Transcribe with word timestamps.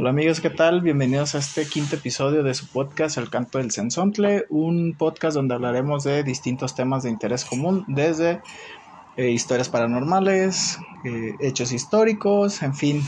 Hola 0.00 0.08
amigos, 0.08 0.40
¿qué 0.40 0.48
tal? 0.48 0.80
Bienvenidos 0.80 1.34
a 1.34 1.40
este 1.40 1.66
quinto 1.66 1.96
episodio 1.96 2.42
de 2.42 2.54
su 2.54 2.66
podcast 2.66 3.18
El 3.18 3.28
Canto 3.28 3.58
del 3.58 3.70
Censontle, 3.70 4.46
un 4.48 4.94
podcast 4.96 5.34
donde 5.34 5.52
hablaremos 5.52 6.04
de 6.04 6.22
distintos 6.22 6.74
temas 6.74 7.02
de 7.02 7.10
interés 7.10 7.44
común, 7.44 7.84
desde 7.86 8.40
eh, 9.18 9.28
historias 9.28 9.68
paranormales, 9.68 10.78
eh, 11.04 11.34
hechos 11.40 11.70
históricos, 11.72 12.62
en 12.62 12.74
fin, 12.74 13.02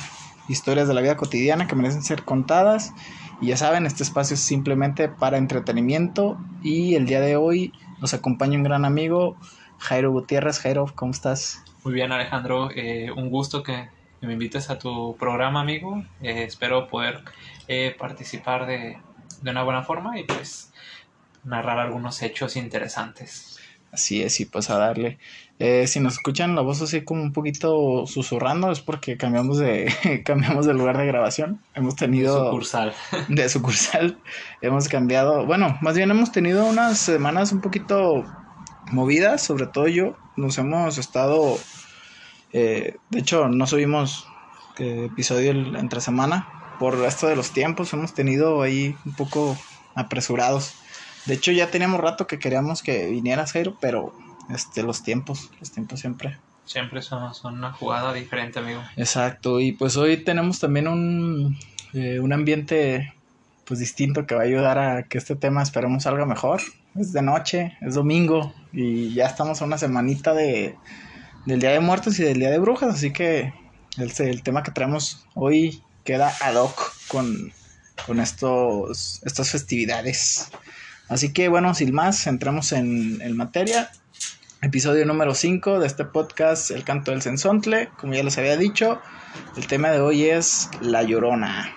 historias 0.50 0.86
de 0.86 0.92
la 0.92 1.00
vida 1.00 1.16
cotidiana 1.16 1.66
que 1.66 1.74
merecen 1.76 2.02
ser 2.02 2.24
contadas. 2.24 2.92
Y 3.40 3.46
ya 3.46 3.56
saben, 3.56 3.86
este 3.86 4.02
espacio 4.02 4.34
es 4.34 4.40
simplemente 4.40 5.08
para 5.08 5.38
entretenimiento 5.38 6.36
y 6.62 6.94
el 6.94 7.06
día 7.06 7.22
de 7.22 7.36
hoy 7.36 7.72
nos 8.02 8.12
acompaña 8.12 8.58
un 8.58 8.64
gran 8.64 8.84
amigo, 8.84 9.38
Jairo 9.78 10.12
Gutiérrez. 10.12 10.58
Jairo, 10.58 10.84
¿cómo 10.94 11.12
estás? 11.12 11.64
Muy 11.84 11.94
bien 11.94 12.12
Alejandro, 12.12 12.68
eh, 12.70 13.10
un 13.16 13.30
gusto 13.30 13.62
que 13.62 13.88
que 14.22 14.28
me 14.28 14.34
invites 14.34 14.70
a 14.70 14.78
tu 14.78 15.16
programa, 15.16 15.60
amigo. 15.60 16.04
Eh, 16.22 16.44
espero 16.44 16.86
poder 16.86 17.24
eh, 17.66 17.92
participar 17.98 18.66
de, 18.66 18.96
de, 19.42 19.50
una 19.50 19.64
buena 19.64 19.82
forma 19.82 20.16
y 20.16 20.22
pues 20.22 20.72
narrar 21.42 21.80
algunos 21.80 22.22
hechos 22.22 22.54
interesantes. 22.54 23.58
Así 23.90 24.22
es, 24.22 24.38
y 24.38 24.44
pues 24.44 24.70
a 24.70 24.78
darle. 24.78 25.18
Eh, 25.58 25.88
si 25.88 25.98
nos 25.98 26.12
escuchan 26.12 26.54
la 26.54 26.62
voz 26.62 26.80
así 26.82 27.02
como 27.02 27.20
un 27.20 27.32
poquito 27.32 28.06
susurrando 28.06 28.70
es 28.70 28.80
porque 28.80 29.16
cambiamos 29.16 29.58
de 29.58 30.22
cambiamos 30.24 30.66
de 30.66 30.74
lugar 30.74 30.98
de 30.98 31.06
grabación. 31.06 31.60
Hemos 31.74 31.96
tenido 31.96 32.44
de 32.44 32.50
sucursal. 32.50 32.94
De 33.28 33.48
sucursal. 33.48 34.18
Hemos 34.60 34.86
cambiado, 34.86 35.46
bueno, 35.46 35.76
más 35.80 35.96
bien 35.96 36.12
hemos 36.12 36.30
tenido 36.30 36.64
unas 36.64 36.96
semanas 36.96 37.50
un 37.50 37.60
poquito 37.60 38.24
movidas, 38.92 39.42
sobre 39.42 39.66
todo 39.66 39.88
yo. 39.88 40.16
Nos 40.36 40.58
hemos 40.58 40.96
estado 40.96 41.58
eh, 42.52 42.96
de 43.10 43.18
hecho, 43.18 43.48
no 43.48 43.66
subimos 43.66 44.26
eh, 44.78 45.08
episodio 45.10 45.50
entre 45.50 46.00
semana 46.00 46.48
por 46.78 46.96
esto 47.04 47.26
de 47.26 47.36
los 47.36 47.52
tiempos. 47.52 47.92
Hemos 47.92 48.14
tenido 48.14 48.62
ahí 48.62 48.96
un 49.04 49.14
poco 49.14 49.56
apresurados. 49.94 50.74
De 51.26 51.34
hecho, 51.34 51.52
ya 51.52 51.70
teníamos 51.70 52.00
rato 52.00 52.26
que 52.26 52.38
queríamos 52.38 52.82
que 52.82 53.06
viniera 53.06 53.46
Jairo, 53.46 53.76
pero 53.80 54.14
este, 54.50 54.82
los 54.82 55.02
tiempos, 55.02 55.50
los 55.60 55.70
tiempos 55.70 56.00
siempre. 56.00 56.38
Siempre 56.64 57.02
son, 57.02 57.34
son 57.34 57.58
una 57.58 57.72
jugada 57.72 58.12
diferente, 58.12 58.58
amigo. 58.58 58.82
Exacto, 58.96 59.60
y 59.60 59.72
pues 59.72 59.96
hoy 59.96 60.16
tenemos 60.18 60.60
también 60.60 60.88
un, 60.88 61.58
eh, 61.92 62.20
un 62.20 62.32
ambiente 62.32 63.14
pues 63.64 63.80
distinto 63.80 64.26
que 64.26 64.34
va 64.34 64.42
a 64.42 64.44
ayudar 64.44 64.78
a 64.78 65.02
que 65.04 65.18
este 65.18 65.36
tema 65.36 65.62
esperemos 65.62 66.04
salga 66.04 66.26
mejor. 66.26 66.60
Es 66.94 67.12
de 67.12 67.22
noche, 67.22 67.76
es 67.80 67.94
domingo 67.94 68.52
y 68.72 69.14
ya 69.14 69.26
estamos 69.26 69.62
a 69.62 69.64
una 69.64 69.78
semanita 69.78 70.34
de, 70.34 70.76
del 71.46 71.60
Día 71.60 71.70
de 71.70 71.80
Muertos 71.80 72.18
y 72.18 72.24
del 72.24 72.38
Día 72.38 72.50
de 72.50 72.58
Brujas, 72.58 72.94
así 72.94 73.12
que 73.12 73.52
el, 73.98 74.42
tema 74.42 74.62
que 74.62 74.70
traemos 74.70 75.26
hoy 75.34 75.82
queda 76.04 76.32
ad 76.40 76.54
hoc 76.54 76.92
con, 77.08 77.52
con 78.06 78.20
estos, 78.20 79.20
estas 79.24 79.50
festividades. 79.50 80.50
Así 81.08 81.32
que 81.32 81.48
bueno, 81.48 81.74
sin 81.74 81.92
más, 81.94 82.26
entramos 82.26 82.72
en, 82.72 83.20
en 83.20 83.36
materia. 83.36 83.90
Episodio 84.62 85.04
número 85.04 85.34
5 85.34 85.80
de 85.80 85.86
este 85.86 86.04
podcast, 86.04 86.70
El 86.70 86.84
Canto 86.84 87.10
del 87.10 87.20
Censontle. 87.20 87.90
Como 87.98 88.14
ya 88.14 88.22
les 88.22 88.38
había 88.38 88.56
dicho, 88.56 89.00
el 89.56 89.66
tema 89.66 89.90
de 89.90 90.00
hoy 90.00 90.24
es 90.26 90.70
La 90.80 91.02
Llorona. 91.02 91.74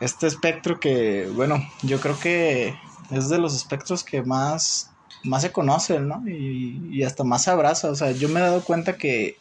Este 0.00 0.26
espectro 0.26 0.78
que, 0.78 1.26
bueno, 1.34 1.66
yo 1.82 1.98
creo 2.00 2.18
que 2.20 2.74
es 3.10 3.28
de 3.30 3.38
los 3.38 3.56
espectros 3.56 4.04
que 4.04 4.22
más 4.22 4.90
más 5.26 5.42
se 5.42 5.52
conocen, 5.52 6.08
¿no? 6.08 6.22
Y, 6.26 6.80
y, 6.90 7.02
hasta 7.02 7.24
más 7.24 7.44
se 7.44 7.50
abraza. 7.50 7.90
O 7.90 7.94
sea, 7.94 8.12
yo 8.12 8.28
me 8.28 8.40
he 8.40 8.42
dado 8.42 8.62
cuenta 8.64 8.96
que, 8.96 9.36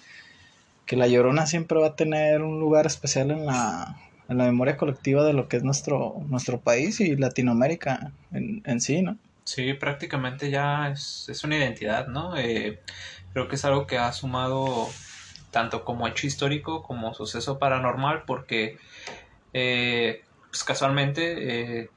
que 0.86 0.96
La 0.96 1.08
Llorona 1.08 1.48
siempre 1.48 1.80
va 1.80 1.88
a 1.88 1.96
tener 1.96 2.42
un 2.42 2.60
lugar 2.60 2.86
especial 2.86 3.32
en 3.32 3.46
la, 3.46 3.98
en 4.30 4.38
la 4.38 4.46
memoria 4.46 4.78
colectiva 4.78 5.24
de 5.24 5.34
lo 5.34 5.48
que 5.48 5.58
es 5.58 5.64
nuestro, 5.64 6.22
nuestro 6.28 6.60
país 6.60 7.00
y 7.00 7.16
Latinoamérica 7.16 8.12
en, 8.32 8.62
en 8.66 8.82
sí, 8.82 9.02
¿no? 9.02 9.18
Sí, 9.44 9.74
prácticamente 9.74 10.50
ya 10.50 10.90
es, 10.90 11.30
es 11.30 11.44
una 11.44 11.58
identidad, 11.58 12.08
¿no? 12.08 12.36
Eh, 12.36 12.80
creo 13.34 13.48
que 13.48 13.56
es 13.56 13.66
algo 13.66 13.86
que 13.86 13.98
ha 13.98 14.12
sumado 14.12 14.90
tanto 15.52 15.86
como 15.86 16.08
hecho 16.08 16.28
histórico 16.28 16.84
como 16.84 17.14
suceso 17.14 17.60
paranormal 17.60 18.24
porque 18.26 18.78
eh, 19.54 20.24
pues 20.50 20.64
casualmente 20.64 21.82
eh, 21.82 21.90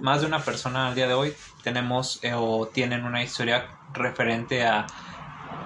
más 0.00 0.20
de 0.20 0.26
una 0.26 0.44
persona 0.44 0.88
al 0.88 0.94
día 0.94 1.08
de 1.08 1.14
hoy 1.14 1.34
tenemos 1.62 2.18
eh, 2.22 2.32
o 2.34 2.70
tienen 2.72 3.04
una 3.04 3.22
historia 3.22 3.78
referente 3.88 4.64
a, 4.66 4.92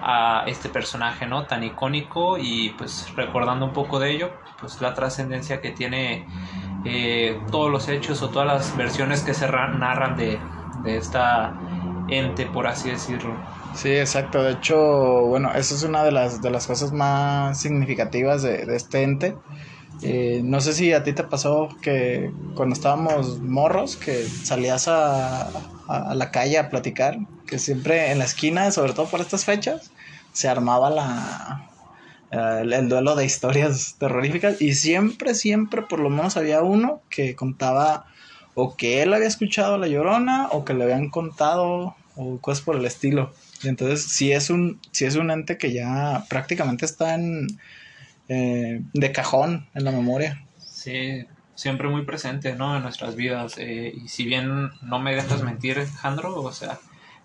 a 0.00 0.44
este 0.46 0.68
personaje, 0.70 1.26
¿no? 1.26 1.46
Tan 1.46 1.64
icónico 1.64 2.38
y 2.38 2.70
pues 2.76 3.12
recordando 3.16 3.66
un 3.66 3.72
poco 3.72 3.98
de 4.00 4.12
ello, 4.12 4.40
pues 4.56 4.80
la 4.80 4.94
trascendencia 4.94 5.60
que 5.60 5.72
tiene 5.72 6.28
eh, 6.82 7.46
todos 7.50 7.70
los 7.70 7.88
hechos 7.88 8.22
o 8.22 8.30
todas 8.30 8.46
las 8.48 8.76
versiones 8.76 9.22
que 9.24 9.34
se 9.34 9.48
narran 9.48 10.16
de, 10.16 10.48
de 10.82 10.96
esta 10.98 11.62
ente, 12.06 12.46
por 12.46 12.66
así 12.66 12.90
decirlo. 12.90 13.48
Sí, 13.70 13.90
exacto. 13.90 14.42
De 14.42 14.52
hecho, 14.52 14.76
bueno, 15.26 15.52
esa 15.54 15.74
es 15.74 15.82
una 15.82 16.04
de 16.04 16.12
las, 16.12 16.40
de 16.40 16.50
las 16.50 16.66
cosas 16.66 16.92
más 16.92 17.60
significativas 17.60 18.42
de, 18.42 18.66
de 18.66 18.76
este 18.76 19.02
ente 19.02 19.42
eh, 20.02 20.40
no 20.44 20.60
sé 20.60 20.72
si 20.72 20.92
a 20.92 21.02
ti 21.02 21.12
te 21.12 21.24
pasó 21.24 21.68
que 21.80 22.30
cuando 22.54 22.74
estábamos 22.74 23.40
morros, 23.40 23.96
que 23.96 24.24
salías 24.24 24.88
a, 24.88 25.48
a, 25.88 26.14
la 26.14 26.30
calle 26.30 26.58
a 26.58 26.70
platicar, 26.70 27.18
que 27.46 27.58
siempre 27.58 28.10
en 28.10 28.18
la 28.18 28.24
esquina, 28.24 28.70
sobre 28.70 28.92
todo 28.92 29.06
por 29.06 29.20
estas 29.20 29.44
fechas, 29.44 29.90
se 30.32 30.48
armaba 30.48 30.90
la, 30.90 31.70
el, 32.60 32.72
el, 32.72 32.88
duelo 32.88 33.14
de 33.14 33.24
historias 33.24 33.96
terroríficas 33.98 34.60
y 34.60 34.74
siempre, 34.74 35.34
siempre 35.34 35.82
por 35.82 36.00
lo 36.00 36.10
menos 36.10 36.36
había 36.36 36.62
uno 36.62 37.00
que 37.08 37.34
contaba 37.36 38.06
o 38.54 38.76
que 38.76 39.02
él 39.02 39.14
había 39.14 39.28
escuchado 39.28 39.78
La 39.78 39.88
Llorona 39.88 40.48
o 40.50 40.64
que 40.64 40.74
le 40.74 40.84
habían 40.84 41.10
contado 41.10 41.96
o 42.16 42.38
cosas 42.38 42.64
por 42.64 42.76
el 42.76 42.84
estilo. 42.84 43.32
Entonces 43.62 44.04
si 44.04 44.32
es 44.32 44.50
un, 44.50 44.80
si 44.92 45.04
es 45.04 45.16
un 45.16 45.30
ente 45.30 45.58
que 45.58 45.72
ya 45.72 46.24
prácticamente 46.28 46.84
está 46.84 47.14
en 47.14 47.46
eh, 48.28 48.82
de 48.92 49.12
cajón 49.12 49.68
en 49.74 49.84
la 49.84 49.90
memoria. 49.92 50.44
Sí, 50.58 51.26
siempre 51.54 51.88
muy 51.88 52.04
presente, 52.04 52.54
¿no? 52.54 52.76
En 52.76 52.82
nuestras 52.82 53.16
vidas. 53.16 53.54
Eh, 53.58 53.92
y 53.94 54.08
si 54.08 54.24
bien 54.24 54.70
no 54.82 54.98
me 54.98 55.14
dejas 55.14 55.42
mentir, 55.42 55.78
Alejandro, 55.78 56.40
o 56.42 56.52
sea, 56.52 56.78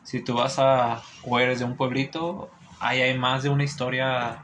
si 0.03 0.23
tú 0.23 0.35
vas 0.35 0.59
a 0.59 1.01
o 1.23 1.39
eres 1.39 1.59
de 1.59 1.65
un 1.65 1.75
pueblito, 1.75 2.49
ahí 2.79 3.01
hay 3.01 3.17
más 3.17 3.43
de 3.43 3.49
una 3.49 3.63
historia 3.63 4.43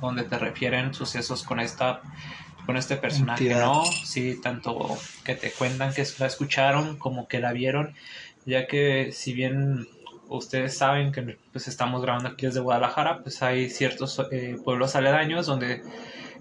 donde 0.00 0.24
te 0.24 0.38
refieren 0.38 0.94
sucesos 0.94 1.42
con 1.42 1.60
esta 1.60 2.00
con 2.66 2.76
este 2.76 2.96
personaje, 2.96 3.44
Entidad. 3.44 3.64
¿no? 3.64 3.84
Sí, 3.84 4.38
tanto 4.40 4.96
que 5.24 5.34
te 5.34 5.50
cuentan 5.50 5.92
que 5.92 6.06
la 6.18 6.26
escucharon 6.26 6.98
como 6.98 7.26
que 7.26 7.40
la 7.40 7.52
vieron, 7.52 7.94
ya 8.44 8.66
que 8.66 9.10
si 9.12 9.32
bien 9.32 9.88
ustedes 10.30 10.76
saben 10.76 11.12
que 11.12 11.36
pues 11.52 11.68
estamos 11.68 12.02
grabando 12.02 12.30
aquí 12.30 12.46
desde 12.46 12.60
Guadalajara, 12.60 13.20
pues 13.22 13.42
hay 13.42 13.68
ciertos 13.68 14.20
eh, 14.30 14.56
pueblos 14.64 14.96
aledaños 14.96 15.46
donde 15.46 15.82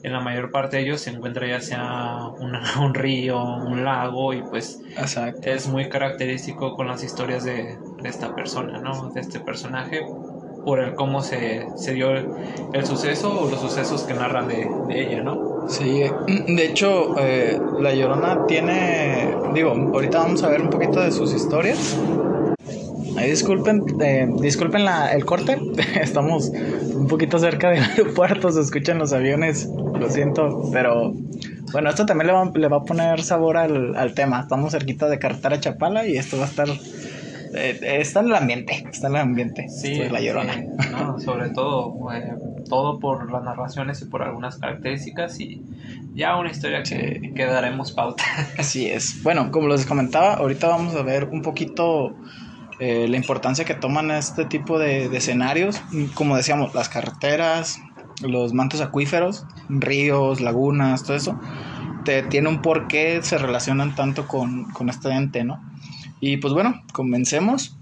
en 0.02 0.14
la 0.14 0.22
mayor 0.22 0.52
parte 0.52 0.78
de 0.78 0.84
ellos 0.84 1.02
se 1.02 1.10
encuentra 1.10 1.48
ya 1.48 1.60
sea 1.60 2.20
una, 2.40 2.64
un 2.82 2.94
río, 2.94 3.42
un 3.42 3.84
lago 3.84 4.34
y 4.34 4.42
pues 4.44 4.82
Exacto. 4.98 5.50
es 5.50 5.68
muy 5.68 5.90
característico 5.90 6.76
con 6.76 6.88
las 6.88 7.04
historias 7.04 7.44
de, 7.44 7.78
de, 8.02 8.10
esta 8.10 8.34
persona, 8.34 8.80
¿no? 8.80 9.10
De 9.10 9.20
este 9.22 9.40
personaje 9.40 10.06
por 10.64 10.80
el 10.80 10.94
cómo 10.94 11.22
se, 11.22 11.68
se 11.76 11.94
dio 11.94 12.12
el, 12.12 12.28
el, 12.74 12.86
suceso 12.86 13.42
o 13.42 13.50
los 13.50 13.60
sucesos 13.60 14.04
que 14.04 14.14
narran 14.14 14.48
de, 14.48 14.70
de 14.88 15.02
ella, 15.02 15.24
¿no? 15.24 15.66
Sí, 15.68 16.04
de 16.28 16.66
hecho, 16.66 17.16
eh, 17.18 17.60
La 17.80 17.94
Llorona 17.94 18.46
tiene, 18.46 19.36
digo, 19.54 19.72
ahorita 19.72 20.20
vamos 20.20 20.44
a 20.44 20.50
ver 20.50 20.62
un 20.62 20.70
poquito 20.70 21.00
de 21.00 21.12
sus 21.12 21.34
historias, 21.34 21.98
Ahí 23.18 23.30
disculpen, 23.30 23.84
eh, 24.02 24.28
disculpen 24.40 24.86
la, 24.86 25.14
el 25.14 25.26
corte. 25.26 25.58
Estamos 26.02 26.52
un 26.94 27.08
poquito 27.08 27.40
cerca 27.40 27.70
del 27.70 27.84
aeropuerto, 27.98 28.52
se 28.52 28.62
escuchan 28.62 28.98
los 29.00 29.14
aviones, 29.14 29.68
lo 29.68 30.10
siento, 30.10 30.70
pero 30.72 31.14
bueno, 31.72 31.90
esto 31.90 32.06
también 32.06 32.28
le 32.28 32.34
va, 32.34 32.52
le 32.54 32.68
va 32.68 32.78
a 32.78 32.84
poner 32.84 33.22
sabor 33.22 33.58
al, 33.58 33.96
al, 33.96 34.14
tema. 34.14 34.42
Estamos 34.42 34.72
cerquita 34.72 35.08
de 35.08 35.20
Carretera 35.20 35.60
Chapala 35.60 36.08
y 36.08 36.18
esto 36.18 36.38
va 36.38 36.46
a 36.46 36.48
estar. 36.48 36.68
Eh, 36.70 37.80
está 38.00 38.20
en 38.20 38.28
el 38.28 38.36
ambiente, 38.36 38.88
está 38.92 39.08
en 39.08 39.16
el 39.16 39.22
ambiente. 39.22 39.70
Sí, 39.70 40.00
es 40.02 40.12
la 40.12 40.22
llorona. 40.22 40.54
Sí, 40.54 40.68
no, 40.92 41.20
sobre 41.20 41.50
todo, 41.50 42.12
eh, 42.14 42.36
todo 42.68 43.00
por 43.00 43.32
las 43.32 43.44
narraciones 43.44 44.02
y 44.02 44.06
por 44.06 44.22
algunas 44.22 44.58
características 44.58 45.40
y 45.40 45.62
ya 46.14 46.38
una 46.38 46.52
historia 46.52 46.84
que, 46.84 47.20
sí. 47.22 47.34
que 47.34 47.46
daremos 47.46 47.92
pauta. 47.92 48.24
Así 48.58 48.88
es. 48.88 49.22
Bueno, 49.24 49.52
como 49.52 49.68
les 49.68 49.86
comentaba, 49.86 50.36
ahorita 50.36 50.68
vamos 50.68 50.96
a 50.96 51.02
ver 51.02 51.26
un 51.26 51.42
poquito 51.42 52.16
eh, 52.80 53.08
la 53.10 53.18
importancia 53.18 53.66
que 53.66 53.74
toman 53.74 54.10
este 54.12 54.46
tipo 54.46 54.80
de, 54.80 55.10
de, 55.10 55.18
escenarios, 55.18 55.82
como 56.14 56.38
decíamos, 56.38 56.74
las 56.74 56.88
carreteras, 56.88 57.82
los 58.22 58.54
mantos 58.54 58.80
acuíferos, 58.82 59.46
ríos, 59.68 60.40
lagunas, 60.40 61.04
todo 61.04 61.18
eso, 61.18 61.40
te, 62.06 62.24
tiene 62.24 62.50
un 62.50 62.62
porqué 62.62 63.22
se 63.22 63.38
relacionan 63.38 63.96
tanto 63.96 64.28
con, 64.28 64.66
con 64.72 64.90
este 64.90 65.10
ente, 65.10 65.44
¿no? 65.44 65.62
Y 66.22 66.38
pues 66.38 66.54
bueno, 66.54 66.82
comencemos. 66.94 67.76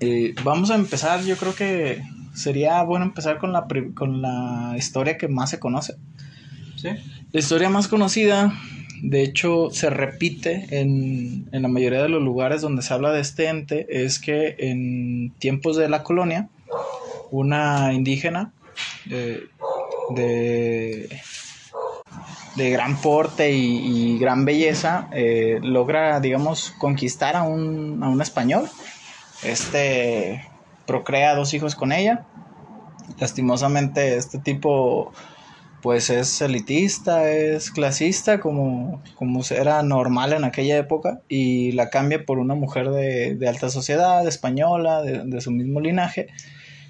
Eh, 0.00 0.34
vamos 0.42 0.70
a 0.70 0.76
empezar, 0.76 1.22
yo 1.24 1.36
creo 1.36 1.54
que 1.54 2.02
sería 2.34 2.82
bueno 2.82 3.04
empezar 3.04 3.38
con 3.38 3.52
la, 3.52 3.66
con 3.94 4.22
la 4.22 4.74
historia 4.76 5.18
que 5.18 5.28
más 5.28 5.50
se 5.50 5.58
conoce. 5.58 5.96
¿Sí? 6.76 6.88
La 7.32 7.40
historia 7.40 7.68
más 7.68 7.88
conocida 7.88 8.52
de 9.02 9.22
hecho 9.22 9.70
se 9.70 9.90
repite 9.90 10.66
en, 10.70 11.48
la 11.52 11.68
mayoría 11.68 12.02
de 12.02 12.08
los 12.08 12.22
lugares 12.22 12.60
donde 12.60 12.82
se 12.82 12.94
habla 12.94 13.12
de 13.12 13.20
este 13.20 13.48
ente, 13.48 13.86
es 14.04 14.18
que 14.18 14.56
en 14.58 15.32
tiempos 15.38 15.76
de 15.76 15.88
la 15.88 16.02
colonia, 16.02 16.48
una 17.30 17.92
indígena 17.92 18.52
eh, 19.10 19.44
de, 20.10 21.20
de, 22.56 22.70
gran 22.70 23.00
porte 23.00 23.52
y, 23.52 24.18
gran 24.18 24.44
belleza 24.44 25.08
eh, 25.12 25.58
logra, 25.62 26.20
digamos, 26.20 26.72
conquistar 26.78 27.36
a 27.36 27.42
un, 27.42 28.02
a 28.02 28.08
un 28.08 28.20
español. 28.22 28.68
Este 29.42 30.46
procrea 30.86 31.34
dos 31.34 31.52
hijos 31.54 31.74
con 31.74 31.92
ella. 31.92 32.24
Lastimosamente 33.18 34.16
este 34.16 34.38
tipo 34.38 35.12
pues 35.86 36.10
es 36.10 36.40
elitista, 36.40 37.30
es 37.30 37.70
clasista 37.70 38.40
como, 38.40 39.04
como 39.14 39.42
era 39.50 39.84
normal 39.84 40.32
en 40.32 40.42
aquella 40.42 40.76
época 40.78 41.20
y 41.28 41.70
la 41.70 41.90
cambia 41.90 42.26
por 42.26 42.40
una 42.40 42.56
mujer 42.56 42.90
de, 42.90 43.38
alta 43.48 43.70
sociedad, 43.70 44.26
española, 44.26 45.02
de, 45.02 45.40
su 45.40 45.52
mismo 45.52 45.78
linaje 45.78 46.26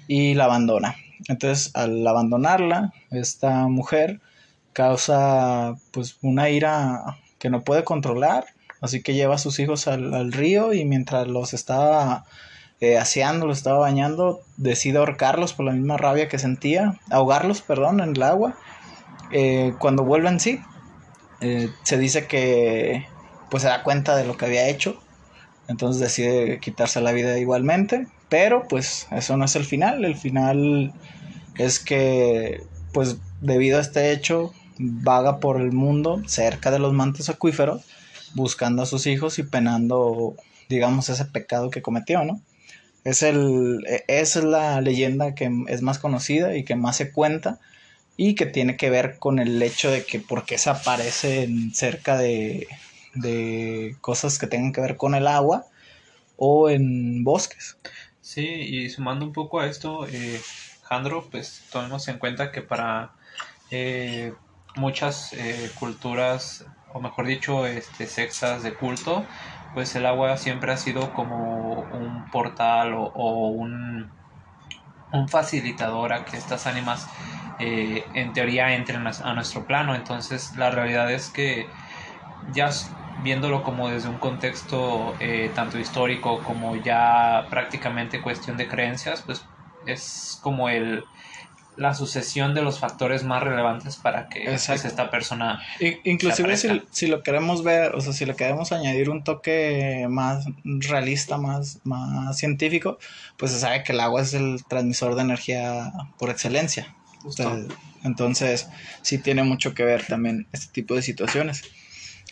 y 0.07 0.33
la 0.33 0.45
abandona. 0.45 0.95
Entonces 1.27 1.69
al 1.75 2.07
abandonarla, 2.07 2.91
esta 3.11 3.67
mujer 3.67 4.19
causa 4.73 5.75
pues 5.91 6.17
una 6.23 6.49
ira 6.49 7.19
que 7.37 7.51
no 7.51 7.63
puede 7.63 7.83
controlar, 7.83 8.45
así 8.81 9.03
que 9.03 9.13
lleva 9.13 9.35
a 9.35 9.37
sus 9.37 9.59
hijos 9.59 9.87
al, 9.87 10.11
al 10.15 10.31
río 10.31 10.73
y 10.73 10.85
mientras 10.85 11.27
los 11.27 11.53
estaba 11.53 12.25
eh, 12.79 12.97
aseando, 12.97 13.45
los 13.45 13.57
estaba 13.57 13.77
bañando, 13.77 14.41
decide 14.57 14.97
ahorcarlos 14.97 15.53
por 15.53 15.65
la 15.65 15.71
misma 15.73 15.97
rabia 15.97 16.27
que 16.27 16.37
sentía, 16.39 16.99
ahogarlos, 17.11 17.61
perdón, 17.61 17.99
en 18.01 18.15
el 18.15 18.23
agua. 18.23 18.55
Eh, 19.31 19.73
cuando 19.79 20.03
vuelven 20.03 20.39
sí, 20.39 20.59
eh, 21.41 21.69
se 21.83 21.97
dice 21.97 22.27
que 22.27 23.05
pues 23.49 23.63
se 23.63 23.69
da 23.69 23.83
cuenta 23.83 24.15
de 24.15 24.25
lo 24.25 24.37
que 24.37 24.45
había 24.45 24.67
hecho, 24.67 25.01
entonces 25.67 26.01
decide 26.01 26.59
quitarse 26.59 27.01
la 27.01 27.11
vida 27.11 27.37
igualmente, 27.37 28.07
pero 28.29 28.67
pues 28.67 29.07
eso 29.11 29.37
no 29.37 29.45
es 29.45 29.55
el 29.55 29.65
final, 29.65 30.05
el 30.05 30.15
final 30.15 30.93
es 31.57 31.79
que 31.79 32.63
pues 32.93 33.17
debido 33.41 33.77
a 33.77 33.81
este 33.81 34.11
hecho 34.11 34.53
vaga 34.79 35.39
por 35.39 35.59
el 35.59 35.71
mundo 35.71 36.21
cerca 36.27 36.71
de 36.71 36.79
los 36.79 36.93
mantos 36.93 37.29
acuíferos 37.29 37.83
buscando 38.35 38.83
a 38.83 38.85
sus 38.85 39.07
hijos 39.07 39.39
y 39.39 39.43
penando 39.43 40.35
digamos 40.69 41.09
ese 41.09 41.25
pecado 41.25 41.69
que 41.69 41.81
cometió, 41.81 42.23
¿no? 42.23 42.41
Es 43.03 43.23
el, 43.23 43.85
e, 43.87 44.03
es 44.07 44.35
la 44.35 44.81
leyenda 44.81 45.33
que 45.33 45.49
es 45.67 45.81
más 45.81 45.99
conocida 45.99 46.57
y 46.57 46.63
que 46.63 46.75
más 46.75 46.97
se 46.97 47.11
cuenta 47.11 47.59
y 48.17 48.35
que 48.35 48.47
tiene 48.47 48.75
que 48.75 48.89
ver 48.89 49.17
con 49.19 49.39
el 49.39 49.61
hecho 49.61 49.91
de 49.91 50.03
que 50.03 50.19
por 50.19 50.45
qué 50.45 50.57
se 50.57 50.71
aparecen 50.71 51.73
cerca 51.73 52.17
de, 52.17 52.67
de 53.13 53.95
cosas 54.01 54.39
que 54.39 54.47
tengan 54.47 54.73
que 54.73 54.81
ver 54.81 54.97
con 54.97 55.15
el 55.15 55.27
agua 55.27 55.65
o 56.35 56.69
en 56.69 57.23
bosques. 57.23 57.77
Sí, 58.21 58.45
y 58.45 58.89
sumando 58.89 59.25
un 59.25 59.33
poco 59.33 59.59
a 59.59 59.67
esto, 59.67 60.07
eh, 60.07 60.41
Jandro, 60.83 61.29
pues 61.29 61.63
tomemos 61.71 62.07
en 62.07 62.17
cuenta 62.17 62.51
que 62.51 62.61
para 62.61 63.11
eh, 63.71 64.33
muchas 64.75 65.33
eh, 65.33 65.71
culturas, 65.79 66.65
o 66.93 66.99
mejor 66.99 67.27
dicho, 67.27 67.65
este, 67.65 68.07
sexas 68.07 68.63
de 68.63 68.73
culto, 68.73 69.25
pues 69.73 69.95
el 69.95 70.05
agua 70.05 70.37
siempre 70.37 70.71
ha 70.71 70.77
sido 70.77 71.13
como 71.13 71.83
un 71.83 72.29
portal 72.31 72.93
o, 72.95 73.49
un, 73.49 74.11
un, 75.11 75.27
facilitador 75.29 76.13
a 76.13 76.25
que 76.25 76.37
estas 76.37 76.67
ánimas 76.67 77.07
eh, 77.59 78.09
en 78.13 78.33
teoría 78.33 78.75
entren 78.75 79.05
a, 79.07 79.33
nuestro 79.33 79.65
plano. 79.65 79.95
Entonces 79.95 80.55
la 80.55 80.71
realidad 80.71 81.11
es 81.11 81.29
que 81.29 81.71
ya 82.41 82.69
viéndolo 83.17 83.63
como 83.63 83.89
desde 83.89 84.09
un 84.09 84.19
contexto 84.19 85.15
eh, 85.19 85.51
tanto 85.55 85.79
histórico 85.79 86.43
como 86.43 86.75
ya 86.75 87.47
prácticamente 87.49 88.21
cuestión 88.21 88.57
de 88.57 88.67
creencias, 88.67 89.23
pues 89.23 89.49
es 89.85 90.39
como 90.41 90.69
el, 90.69 91.05
la 91.77 91.93
sucesión 91.93 92.53
de 92.53 92.61
los 92.61 92.79
factores 92.79 93.23
más 93.23 93.43
relevantes 93.43 93.95
para 93.95 94.27
que 94.27 94.45
pues, 94.45 94.69
esta 94.69 95.09
persona. 95.11 95.61
inclusive 96.03 96.57
si, 96.57 96.81
si, 96.91 97.07
lo 97.07 97.23
queremos 97.23 97.63
ver, 97.63 97.95
o 97.95 98.01
sea, 98.01 98.13
si 98.13 98.25
le 98.25 98.35
queremos 98.35 98.71
añadir 98.71 99.09
un 99.09 99.23
toque 99.23 100.07
más 100.09 100.45
realista, 100.63 101.37
más, 101.37 101.79
más 101.83 102.37
científico, 102.37 102.97
pues 103.37 103.51
se 103.51 103.59
sabe 103.59 103.83
que 103.83 103.93
el 103.93 103.99
agua 103.99 104.21
es 104.21 104.33
el 104.33 104.63
transmisor 104.67 105.15
de 105.15 105.21
energía 105.21 105.93
por 106.17 106.29
excelencia. 106.29 106.95
entonces, 108.03 108.67
sí 109.01 109.19
tiene 109.19 109.43
mucho 109.43 109.73
que 109.73 109.83
ver 109.83 110.05
también 110.05 110.47
este 110.51 110.71
tipo 110.73 110.95
de 110.95 111.01
situaciones. 111.01 111.63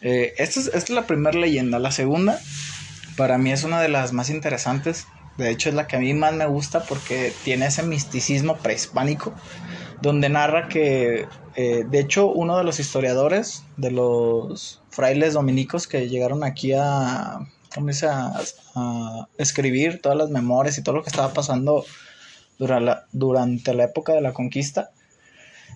Eh, 0.02 0.34
esta, 0.38 0.60
es, 0.60 0.68
esta 0.68 0.78
es 0.78 0.90
la 0.90 1.08
primera 1.08 1.38
leyenda. 1.40 1.80
La 1.80 1.92
segunda, 1.92 2.40
para 3.16 3.38
mí 3.38 3.52
es 3.52 3.64
una 3.64 3.82
de 3.82 3.90
las 3.90 4.12
más 4.12 4.30
interesantes 4.30 5.08
de 5.38 5.52
hecho, 5.52 5.70
es 5.70 5.76
la 5.76 5.88
que 5.88 5.98
a 5.98 6.00
mí 6.00 6.14
más 6.14 6.34
me 6.34 6.46
gusta 6.46 6.84
porque 6.84 7.34
tiene 7.44 7.66
ese 7.66 7.84
misticismo 7.84 8.58
prehispánico, 8.58 9.34
donde 10.02 10.30
narra 10.30 10.70
que, 10.70 11.28
eh, 11.56 11.86
de 11.90 12.00
hecho, 12.00 12.28
uno 12.28 12.58
de 12.58 12.64
los 12.64 12.80
historiadores 12.80 13.64
de 13.76 13.92
los 13.92 14.82
frailes 14.90 15.34
dominicos 15.34 15.88
que 15.88 16.08
llegaron 16.08 16.44
aquí 16.44 16.72
a, 16.74 17.40
¿cómo 17.74 17.88
dice? 17.88 18.08
a, 18.08 18.34
escribir 19.38 20.02
todas 20.02 20.18
las 20.18 20.30
memorias 20.30 20.78
y 20.78 20.84
todo 20.84 20.96
lo 20.96 21.04
que 21.04 21.10
estaba 21.10 21.34
pasando 21.34 21.86
durante 22.58 22.86
la, 22.86 23.06
durante 23.12 23.74
la 23.74 23.86
época 23.86 24.14
de 24.14 24.22
la 24.22 24.34
conquista, 24.34 24.92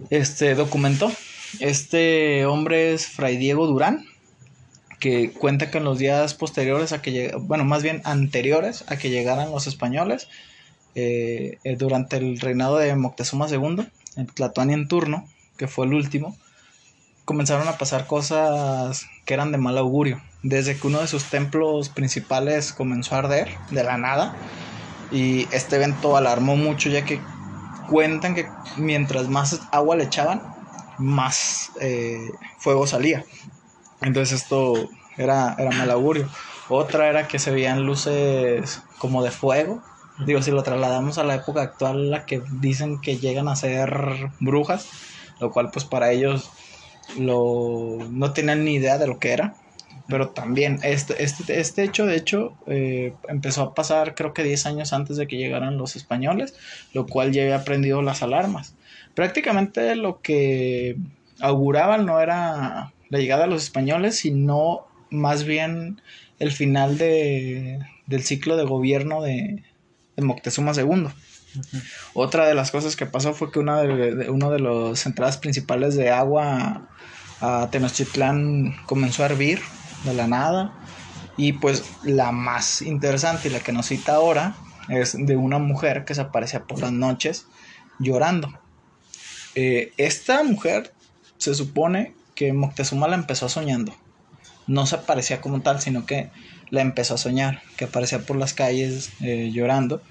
este 0.09 0.55
documentó. 0.55 1.11
Este 1.59 2.45
hombre 2.45 2.93
es 2.93 3.07
Fray 3.07 3.37
Diego 3.37 3.67
Durán, 3.67 4.05
que 4.99 5.31
cuenta 5.31 5.69
en 5.71 5.83
los 5.83 5.97
días 5.97 6.33
posteriores 6.33 6.91
a 6.91 7.01
que 7.01 7.33
bueno, 7.39 7.65
más 7.65 7.83
bien 7.83 8.01
anteriores 8.03 8.83
a 8.87 8.97
que 8.97 9.09
llegaran 9.09 9.51
los 9.51 9.67
españoles, 9.67 10.27
eh, 10.95 11.57
eh, 11.63 11.75
durante 11.77 12.17
el 12.17 12.39
reinado 12.39 12.77
de 12.77 12.95
Moctezuma 12.95 13.47
II, 13.47 13.87
el 14.17 14.27
Tlatoani 14.27 14.73
en 14.73 14.87
turno, 14.87 15.27
que 15.57 15.67
fue 15.67 15.85
el 15.85 15.93
último, 15.93 16.35
comenzaron 17.25 17.67
a 17.67 17.77
pasar 17.77 18.07
cosas 18.07 19.05
que 19.25 19.33
eran 19.33 19.51
de 19.51 19.57
mal 19.57 19.77
augurio. 19.77 20.21
Desde 20.41 20.77
que 20.77 20.87
uno 20.87 20.99
de 20.99 21.07
sus 21.07 21.25
templos 21.25 21.89
principales 21.89 22.73
comenzó 22.73 23.15
a 23.15 23.19
arder 23.19 23.49
de 23.71 23.83
la 23.83 23.97
nada, 23.97 24.35
y 25.11 25.47
este 25.51 25.77
evento 25.77 26.17
alarmó 26.17 26.55
mucho, 26.55 26.89
ya 26.89 27.05
que 27.05 27.19
cuentan 27.89 28.35
que 28.35 28.47
mientras 28.77 29.27
más 29.27 29.61
agua 29.71 29.95
le 29.95 30.05
echaban, 30.05 30.41
más 30.97 31.71
eh, 31.81 32.31
fuego 32.57 32.85
salía. 32.87 33.25
Entonces 34.01 34.43
esto 34.43 34.89
era, 35.17 35.55
era 35.57 35.71
mal 35.71 35.91
augurio. 35.91 36.29
Otra 36.69 37.09
era 37.09 37.27
que 37.27 37.39
se 37.39 37.51
veían 37.51 37.83
luces 37.83 38.81
como 38.97 39.23
de 39.23 39.31
fuego. 39.31 39.81
Digo, 40.25 40.41
si 40.41 40.51
lo 40.51 40.63
trasladamos 40.63 41.17
a 41.17 41.23
la 41.23 41.35
época 41.35 41.61
actual, 41.61 42.11
la 42.11 42.25
que 42.25 42.41
dicen 42.59 43.01
que 43.01 43.17
llegan 43.17 43.47
a 43.47 43.55
ser 43.55 44.29
brujas, 44.39 44.87
lo 45.39 45.51
cual 45.51 45.71
pues 45.71 45.85
para 45.85 46.11
ellos 46.11 46.51
lo, 47.17 47.97
no 48.11 48.33
tenían 48.33 48.65
ni 48.65 48.75
idea 48.75 48.97
de 48.97 49.07
lo 49.07 49.19
que 49.19 49.31
era. 49.31 49.55
Pero 50.07 50.29
también 50.29 50.79
este, 50.83 51.23
este, 51.23 51.59
este 51.59 51.83
hecho, 51.83 52.05
de 52.05 52.15
hecho, 52.15 52.53
eh, 52.65 53.13
empezó 53.27 53.61
a 53.61 53.73
pasar 53.75 54.15
creo 54.15 54.33
que 54.33 54.43
10 54.43 54.65
años 54.65 54.91
antes 54.91 55.17
de 55.17 55.27
que 55.27 55.37
llegaran 55.37 55.77
los 55.77 55.95
españoles, 55.95 56.55
lo 56.93 57.05
cual 57.05 57.31
ya 57.31 57.43
había 57.43 57.63
prendido 57.63 58.01
las 58.01 58.23
alarmas. 58.23 58.75
Prácticamente 59.13 59.95
lo 59.95 60.21
que 60.21 60.97
auguraban 61.39 62.05
no 62.05 62.19
era 62.19 62.91
la 63.09 63.19
llegada 63.19 63.43
de 63.43 63.49
los 63.49 63.63
españoles, 63.63 64.17
sino 64.17 64.87
más 65.09 65.43
bien 65.43 66.01
el 66.39 66.51
final 66.51 66.97
de, 66.97 67.79
del 68.05 68.23
ciclo 68.23 68.57
de 68.57 68.65
gobierno 68.65 69.21
de, 69.21 69.63
Moctezuma 70.17 70.73
II. 70.73 71.07
Otra 72.13 72.45
de 72.45 72.53
las 72.53 72.71
cosas 72.71 72.97
que 72.97 73.05
pasó 73.05 73.33
fue 73.33 73.51
que 73.51 73.59
una 73.59 73.81
de, 73.81 74.29
una 74.29 74.49
de 74.49 74.59
las 74.59 75.05
entradas 75.05 75.37
principales 75.37 75.95
de 75.95 76.09
agua 76.09 76.89
a 77.39 77.69
Tenochtitlán 77.71 78.75
comenzó 78.85 79.23
a 79.23 79.27
hervir 79.27 79.61
de 80.03 80.13
la 80.13 80.27
nada. 80.27 80.73
Y 81.37 81.53
pues 81.53 81.85
la 82.03 82.33
más 82.33 82.81
interesante 82.81 83.47
y 83.47 83.51
la 83.51 83.61
que 83.61 83.71
nos 83.71 83.85
cita 83.85 84.15
ahora 84.15 84.57
es 84.89 85.15
de 85.17 85.37
una 85.37 85.57
mujer 85.57 86.03
que 86.03 86.15
se 86.15 86.19
aparecía 86.21 86.65
por 86.65 86.81
las 86.81 86.91
noches 86.91 87.45
llorando. 87.97 88.51
Eh, 89.55 89.93
esta 89.95 90.43
mujer 90.43 90.93
se 91.37 91.55
supone 91.55 92.13
que 92.39 92.53
Moctezuma 92.53 93.09
la 93.09 93.15
empezó 93.17 93.49
soñando. 93.49 93.93
No 94.65 94.85
se 94.85 94.95
aparecía 94.95 95.41
como 95.41 95.59
tal, 95.59 95.81
sino 95.81 96.05
que 96.05 96.29
la 96.69 96.79
empezó 96.79 97.15
a 97.15 97.17
soñar, 97.17 97.61
que 97.75 97.83
aparecía 97.83 98.19
por 98.19 98.37
las 98.37 98.53
calles 98.53 99.11
eh, 99.19 99.49
llorando, 99.51 100.01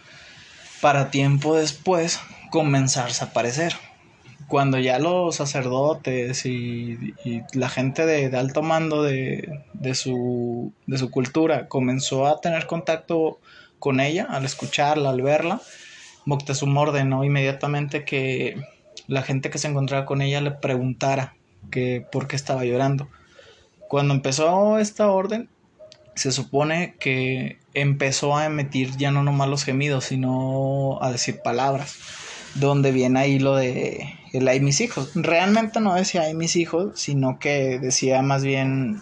para 0.82 1.10
tiempo 1.10 1.56
después 1.56 2.20
comenzarse 2.50 3.24
a 3.24 3.28
aparecer. 3.28 3.72
Cuando 4.46 4.78
ya 4.78 4.98
los 4.98 5.36
sacerdotes 5.36 6.44
y, 6.44 7.14
la 7.54 7.70
gente 7.70 8.04
de, 8.04 8.36
alto 8.36 8.60
mando 8.60 9.02
de, 9.02 9.62
su, 9.94 10.74
de 10.86 10.98
su 10.98 11.10
cultura 11.10 11.66
comenzó 11.66 12.26
a 12.26 12.42
tener 12.42 12.66
contacto 12.66 13.40
con 13.78 14.00
ella, 14.00 14.26
al 14.28 14.44
escucharla, 14.44 15.08
al 15.08 15.22
verla, 15.22 15.62
Moctezuma 16.26 16.82
ordenó 16.82 17.24
inmediatamente 17.24 18.04
que 18.04 18.62
la 19.06 19.22
gente 19.22 19.48
que 19.48 19.56
se 19.56 19.68
encontraba 19.68 20.04
con 20.04 20.20
ella 20.20 20.42
le 20.42 20.50
preguntara 20.50 21.34
que 21.70 22.06
por 22.10 22.28
qué 22.28 22.36
estaba 22.36 22.64
llorando. 22.64 23.08
Cuando 23.88 24.14
empezó 24.14 24.78
esta 24.78 25.08
orden, 25.08 25.48
se 26.14 26.32
supone 26.32 26.96
que 26.98 27.58
empezó 27.74 28.36
a 28.36 28.46
emitir 28.46 28.96
ya 28.96 29.10
no 29.10 29.22
nomás 29.22 29.48
los 29.48 29.64
gemidos, 29.64 30.04
sino 30.04 30.98
a 31.02 31.12
decir 31.12 31.40
palabras. 31.42 31.96
Donde 32.54 32.92
viene 32.92 33.20
ahí 33.20 33.38
lo 33.38 33.54
de 33.54 34.14
el 34.32 34.48
ay 34.48 34.60
mis 34.60 34.80
hijos. 34.80 35.12
Realmente 35.14 35.80
no 35.80 35.94
decía 35.94 36.22
ay 36.22 36.34
mis 36.34 36.56
hijos, 36.56 36.98
sino 37.00 37.38
que 37.38 37.78
decía 37.78 38.20
más 38.22 38.42
bien 38.42 39.00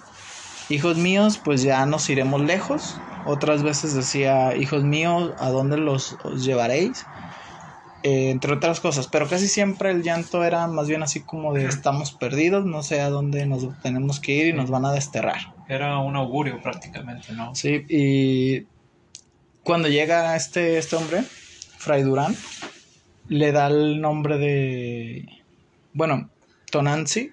hijos 0.69 0.97
míos, 0.99 1.41
pues 1.43 1.63
ya 1.63 1.87
nos 1.87 2.09
iremos 2.11 2.41
lejos. 2.43 3.01
Otras 3.25 3.63
veces 3.63 3.95
decía 3.95 4.55
hijos 4.57 4.85
míos, 4.85 5.35
¿a 5.39 5.51
dónde 5.51 5.79
los 5.79 6.17
llevaréis? 6.37 7.07
Eh, 8.09 8.31
entre 8.31 8.53
otras 8.53 8.79
cosas, 8.79 9.09
pero 9.09 9.29
casi 9.29 9.49
siempre 9.49 9.91
el 9.91 10.05
llanto 10.05 10.45
era 10.45 10.69
más 10.69 10.87
bien 10.87 11.03
así 11.03 11.23
como 11.23 11.53
de 11.53 11.67
estamos 11.67 12.13
perdidos, 12.13 12.65
no 12.65 12.85
sé 12.85 13.01
a 13.01 13.11
dónde 13.11 13.47
nos 13.47 13.67
tenemos 13.83 14.21
que 14.21 14.31
ir 14.31 14.47
y 14.47 14.53
nos 14.53 14.71
van 14.71 14.85
a 14.85 14.93
desterrar. 14.93 15.53
Era 15.69 15.99
un 15.99 16.15
augurio 16.15 16.63
prácticamente, 16.63 17.33
¿no? 17.33 17.53
Sí, 17.57 17.85
y 17.89 18.65
cuando 19.65 19.89
llega 19.89 20.37
este, 20.37 20.79
este 20.79 20.95
hombre, 20.95 21.25
Fray 21.79 22.05
Durán, 22.05 22.37
le 23.27 23.51
da 23.51 23.67
el 23.67 24.01
nombre 24.01 24.39
de, 24.39 25.27
bueno, 25.93 26.31
Tonanzi, 26.71 27.33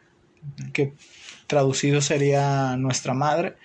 que 0.73 0.93
traducido 1.45 2.01
sería 2.01 2.77
nuestra 2.77 3.13
madre, 3.13 3.57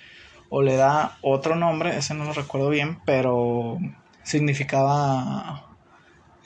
o 0.51 0.61
le 0.61 0.77
da 0.77 1.17
otro 1.23 1.57
nombre, 1.57 1.97
ese 1.97 2.13
no 2.13 2.25
lo 2.25 2.35
recuerdo 2.35 2.69
bien, 2.69 2.99
pero 3.07 3.79
significaba 4.25 5.68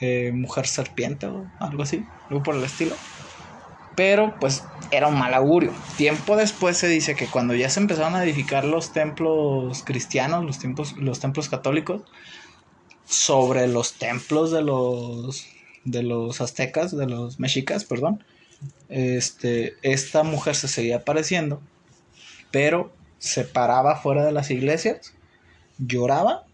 eh, 0.04 0.32
mujer 0.32 0.66
serpiente 0.66 1.26
o 1.26 1.49
algo 1.61 1.85
así, 1.85 2.04
algo 2.28 2.42
por 2.42 2.56
el 2.56 2.64
estilo. 2.64 2.97
Pero 3.94 4.35
pues 4.40 4.64
era 4.90 5.06
un 5.06 5.16
mal 5.16 5.32
augurio. 5.32 5.73
Tiempo 5.97 6.35
después 6.35 6.76
se 6.76 6.88
dice 6.88 7.14
que 7.14 7.28
cuando 7.28 7.54
ya 7.54 7.71
se 7.71 7.78
empezaron 7.78 8.16
a 8.16 8.25
edificar 8.25 8.64
los 8.64 8.92
templos 8.92 9.85
cristianos, 9.85 10.44
los, 10.44 10.59
templos, 10.59 10.97
los 10.97 11.21
templos 11.21 11.49
católicos, 11.49 12.02
sobre 13.04 13.68
los 13.68 13.92
templos 13.92 14.50
de 14.50 14.62
los, 14.62 15.47
de 15.85 16.02
los 16.02 16.40
aztecas, 16.40 16.97
de 16.97 17.06
los 17.06 17.38
mexicas, 17.38 17.85
perdón, 17.85 18.25
este, 18.88 19.76
esta 19.82 20.25
mujer 20.25 20.56
se 20.56 20.66
seguía 20.66 20.97
apareciendo, 20.97 21.61
pero 22.50 22.92
se 23.21 23.44
paraba 23.44 23.94
fuera 23.94 24.25
de 24.25 24.32
las 24.32 24.50
iglesias, 24.50 25.14
lloraba 25.78 26.44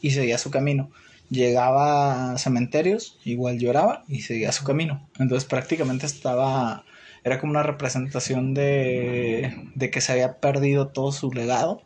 y 0.00 0.12
seguía 0.12 0.38
su 0.38 0.52
camino 0.52 0.92
llegaba 1.30 2.32
a 2.32 2.38
cementerios, 2.38 3.18
igual 3.24 3.58
lloraba 3.58 4.04
y 4.08 4.22
seguía 4.22 4.52
su 4.52 4.64
camino. 4.64 5.08
Entonces 5.18 5.48
prácticamente 5.48 6.06
estaba, 6.06 6.84
era 7.24 7.40
como 7.40 7.52
una 7.52 7.62
representación 7.62 8.54
de, 8.54 9.70
de 9.74 9.90
que 9.90 10.00
se 10.00 10.12
había 10.12 10.40
perdido 10.40 10.88
todo 10.92 11.12
su 11.12 11.32
legado 11.32 11.82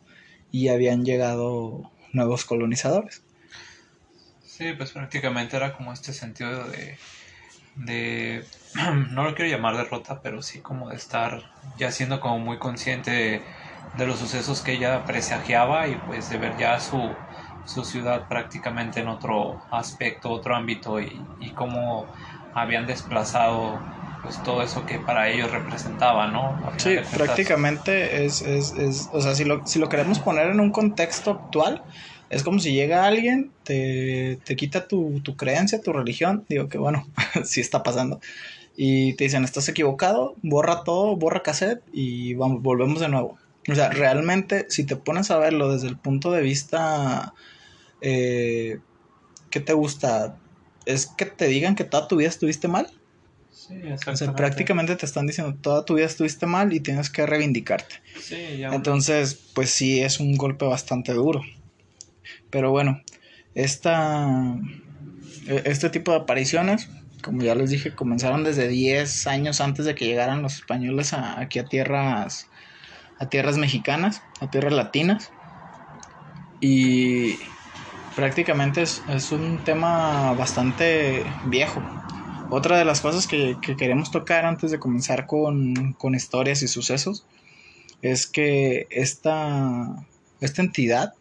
y 0.51 0.69
habían 0.69 1.05
llegado 1.05 1.91
nuevos 2.13 2.45
colonizadores. 2.45 3.23
Sí, 4.41 4.73
pues 4.73 4.91
prácticamente 4.91 5.55
era 5.57 5.73
como 5.73 5.93
este 5.93 6.13
sentido 6.13 6.67
de, 6.69 6.99
de 7.75 8.49
no 9.11 9.23
lo 9.25 9.35
quiero 9.35 9.51
llamar 9.51 9.77
derrota, 9.77 10.21
pero 10.21 10.41
sí 10.43 10.61
como 10.61 10.89
de 10.89 10.97
estar 10.97 11.43
ya 11.77 11.91
siendo 11.91 12.19
como 12.21 12.39
muy 12.39 12.59
consciente 12.59 13.11
de, 13.11 13.47
de 13.93 14.07
los 14.07 14.19
sucesos 14.19 14.61
que 14.63 14.73
ella 14.73 15.05
presagiaba 15.05 15.87
y 15.87 15.97
pues 15.97 16.29
de 16.29 16.37
ver 16.39 16.57
ya 16.57 16.79
su, 16.79 17.25
su 17.65 17.83
ciudad 17.83 18.27
prácticamente 18.27 18.99
en 18.99 19.07
otro 19.07 19.61
aspecto, 19.71 20.29
otro 20.29 20.55
ámbito 20.55 20.99
y, 20.99 21.25
y 21.39 21.51
cómo 21.51 22.07
habían 22.53 22.85
desplazado 22.85 23.79
pues 24.23 24.41
todo 24.41 24.63
eso 24.63 24.85
que 24.85 24.99
para 24.99 25.29
ellos 25.29 25.51
representaba, 25.51 26.27
¿no? 26.27 26.57
Sí, 26.77 26.95
prácticamente 27.13 28.25
es, 28.25 28.41
es, 28.41 28.73
es, 28.73 29.09
o 29.11 29.21
sea, 29.21 29.35
si 29.35 29.43
lo, 29.43 29.67
si 29.67 29.79
lo 29.79 29.89
queremos 29.89 30.19
poner 30.19 30.47
en 30.47 30.61
un 30.61 30.71
contexto 30.71 31.31
actual, 31.31 31.83
es 32.29 32.41
como 32.41 32.59
si 32.59 32.73
llega 32.73 33.05
alguien, 33.05 33.51
te, 33.63 34.39
te 34.45 34.55
quita 34.55 34.87
tu, 34.87 35.19
tu, 35.19 35.35
creencia, 35.35 35.81
tu 35.81 35.91
religión, 35.91 36.45
digo 36.47 36.69
que 36.69 36.77
bueno, 36.77 37.05
sí 37.43 37.59
está 37.59 37.83
pasando, 37.83 38.21
y 38.77 39.13
te 39.15 39.25
dicen, 39.25 39.43
estás 39.43 39.67
equivocado, 39.67 40.35
borra 40.41 40.85
todo, 40.85 41.17
borra 41.17 41.43
cassette 41.43 41.83
y 41.91 42.33
vamos, 42.35 42.61
volvemos 42.61 43.01
de 43.01 43.09
nuevo. 43.09 43.37
O 43.69 43.75
sea, 43.75 43.89
realmente, 43.89 44.65
si 44.69 44.85
te 44.85 44.95
pones 44.95 45.31
a 45.31 45.37
verlo 45.37 45.71
desde 45.71 45.87
el 45.87 45.97
punto 45.97 46.31
de 46.31 46.41
vista 46.41 47.33
eh, 48.03 48.79
¿qué 49.49 49.59
te 49.59 49.73
gusta? 49.73 50.37
¿Es 50.85 51.07
que 51.07 51.25
te 51.25 51.47
digan 51.47 51.75
que 51.75 51.83
toda 51.83 52.07
tu 52.07 52.17
vida 52.17 52.29
estuviste 52.29 52.67
mal? 52.67 52.87
Sí, 53.49 53.75
o 53.91 54.15
sea, 54.15 54.35
prácticamente 54.35 54.95
te 54.95 55.05
están 55.05 55.25
diciendo 55.25 55.57
toda 55.61 55.85
tu 55.85 55.95
vida 55.95 56.05
estuviste 56.05 56.45
mal 56.45 56.73
y 56.73 56.81
tienes 56.81 57.09
que 57.09 57.25
reivindicarte. 57.25 57.95
Sí, 58.19 58.57
ya 58.59 58.73
Entonces, 58.73 59.39
pues 59.53 59.69
sí, 59.69 60.01
es 60.01 60.19
un 60.19 60.35
golpe 60.35 60.65
bastante 60.65 61.13
duro. 61.13 61.41
Pero 62.49 62.71
bueno, 62.71 63.01
esta, 63.53 64.27
e, 65.47 65.61
este 65.65 65.89
tipo 65.89 66.11
de 66.11 66.17
apariciones, 66.17 66.89
como 67.21 67.41
ya 67.43 67.55
les 67.55 67.69
dije, 67.69 67.95
comenzaron 67.95 68.43
desde 68.43 68.67
10 68.67 69.27
años 69.27 69.61
antes 69.61 69.85
de 69.85 69.95
que 69.95 70.05
llegaran 70.05 70.41
los 70.41 70.55
españoles 70.55 71.13
aquí 71.13 71.59
a 71.59 71.65
tierras, 71.65 72.49
a 73.17 73.29
tierras 73.29 73.57
mexicanas, 73.57 74.21
a 74.41 74.47
tierras 74.47 74.73
latinas. 74.73 75.31
Y 76.59 77.39
prácticamente 78.15 78.81
es, 78.81 79.31
un 79.31 79.63
tema 79.63 80.33
bastante 80.33 81.23
viejo. 81.45 81.81
Otra 82.49 82.77
de 82.77 82.85
las 82.85 83.01
cosas 83.01 83.27
que, 83.27 83.57
queremos 83.77 84.11
tocar 84.11 84.45
antes 84.45 84.71
de 84.71 84.79
comenzar 84.79 85.25
con, 85.25 85.95
historias 86.13 86.61
y 86.61 86.67
sucesos 86.67 87.25
es 88.01 88.27
que 88.27 88.87
esta, 88.89 90.05
esta 90.41 90.61
entidad, 90.61 91.13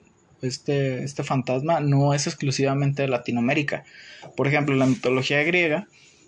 este, 0.42 1.04
este 1.04 1.22
fantasma, 1.22 1.80
no 1.80 2.14
es 2.14 2.26
exclusivamente 2.26 3.02
de 3.02 3.08
Latinoamérica. 3.08 3.84
Por 4.36 4.48
ejemplo, 4.48 4.74
en 4.74 4.80
la 4.80 4.86
mitología 4.86 5.42
griega 5.42 5.86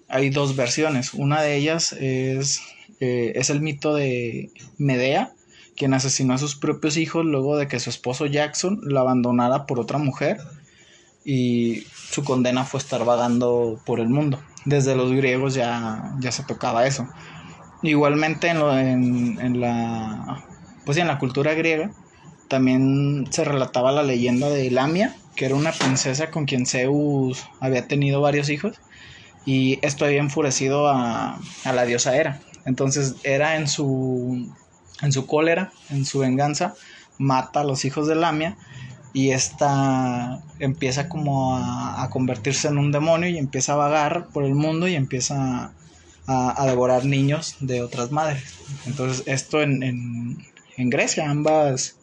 hay 0.09 0.31
dos 0.31 0.57
versiones. 0.57 1.13
Una 1.13 1.43
de 1.43 1.57
ellas 1.57 1.93
es, 1.93 2.61
eh, 3.01 3.33
es 3.35 3.51
el 3.51 3.61
mito 3.61 3.95
de 3.95 4.51
Medea, 4.79 5.33
quien 5.77 5.95
asesinó 5.95 6.35
a 6.35 6.39
sus 6.39 6.57
propios 6.57 6.97
hijos 6.97 7.25
luego 7.25 7.57
de 7.57 7.69
que 7.69 7.81
su 7.81 7.91
esposo 7.91 8.27
Jackson 8.27 8.81
lo 8.83 9.01
abandonara 9.01 9.67
por 9.67 9.81
otra 9.81 9.99
mujer 9.99 10.39
y 11.25 11.85
su 11.95 12.23
condena 12.23 12.65
fue 12.65 12.79
estar 12.79 13.05
vagando 13.05 13.81
por 13.85 14.01
el 14.01 14.09
mundo. 14.09 14.39
Desde 14.65 14.95
los 14.95 15.13
griegos 15.13 15.55
ya, 15.55 16.15
ya 16.21 16.33
se 16.33 16.45
tocaba 16.45 16.87
eso. 16.87 17.09
Igualmente 17.83 18.49
en, 18.49 18.59
lo, 18.59 18.77
en, 18.79 19.39
en, 19.41 19.61
la 19.61 20.45
pues 20.87 20.97
en 20.99 21.07
la 21.07 21.19
cultura 21.19 21.55
griega 21.55 21.91
también 22.49 23.27
se 23.31 23.45
relataba 23.45 23.93
la 23.93 24.03
leyenda 24.03 24.49
de 24.49 24.71
Lamia, 24.71 25.17
que 25.35 25.47
era 25.47 25.55
una 25.55 25.73
princesa 25.73 26.31
con 26.31 26.45
quien 26.45 26.67
Zeus 26.67 27.45
había 27.61 27.89
tenido 27.89 28.21
varios 28.21 28.49
hijos 28.49 28.81
y 29.45 29.79
esto 29.83 30.05
había 30.05 30.21
enfurecido 30.21 30.89
a, 30.89 31.39
a 31.65 31.73
la 31.73 31.85
diosa 31.85 32.17
Hera. 32.17 32.41
Entonces 32.65 33.17
era 33.25 33.57
en 33.57 33.69
su 33.69 34.51
en 35.03 35.13
su 35.13 35.27
cólera, 35.27 35.73
en 35.91 36.05
su 36.05 36.21
venganza, 36.21 36.75
mata 37.19 37.61
a 37.61 37.65
los 37.65 37.85
hijos 37.85 38.07
de 38.07 38.15
Lamia 38.15 38.57
y 39.13 39.31
esta 39.31 40.43
empieza 40.59 41.09
como 41.09 41.57
a, 41.57 42.09
convertirse 42.11 42.69
en 42.69 42.79
un 42.79 42.91
demonio 42.91 43.29
y 43.29 43.39
empieza 43.39 43.75
a 43.75 43.77
vagar 43.77 44.29
por 44.33 44.45
el 44.45 44.55
mundo 44.55 44.89
y 44.89 44.95
empieza 44.95 45.73
a, 46.27 46.67
devorar 46.67 47.05
niños 47.05 47.57
de 47.61 47.81
otras 47.83 48.11
madres. 48.11 48.43
Entonces 48.87 49.23
esto 49.27 49.63
en, 49.63 50.45
Grecia, 50.77 51.31
ambas, 51.31 51.97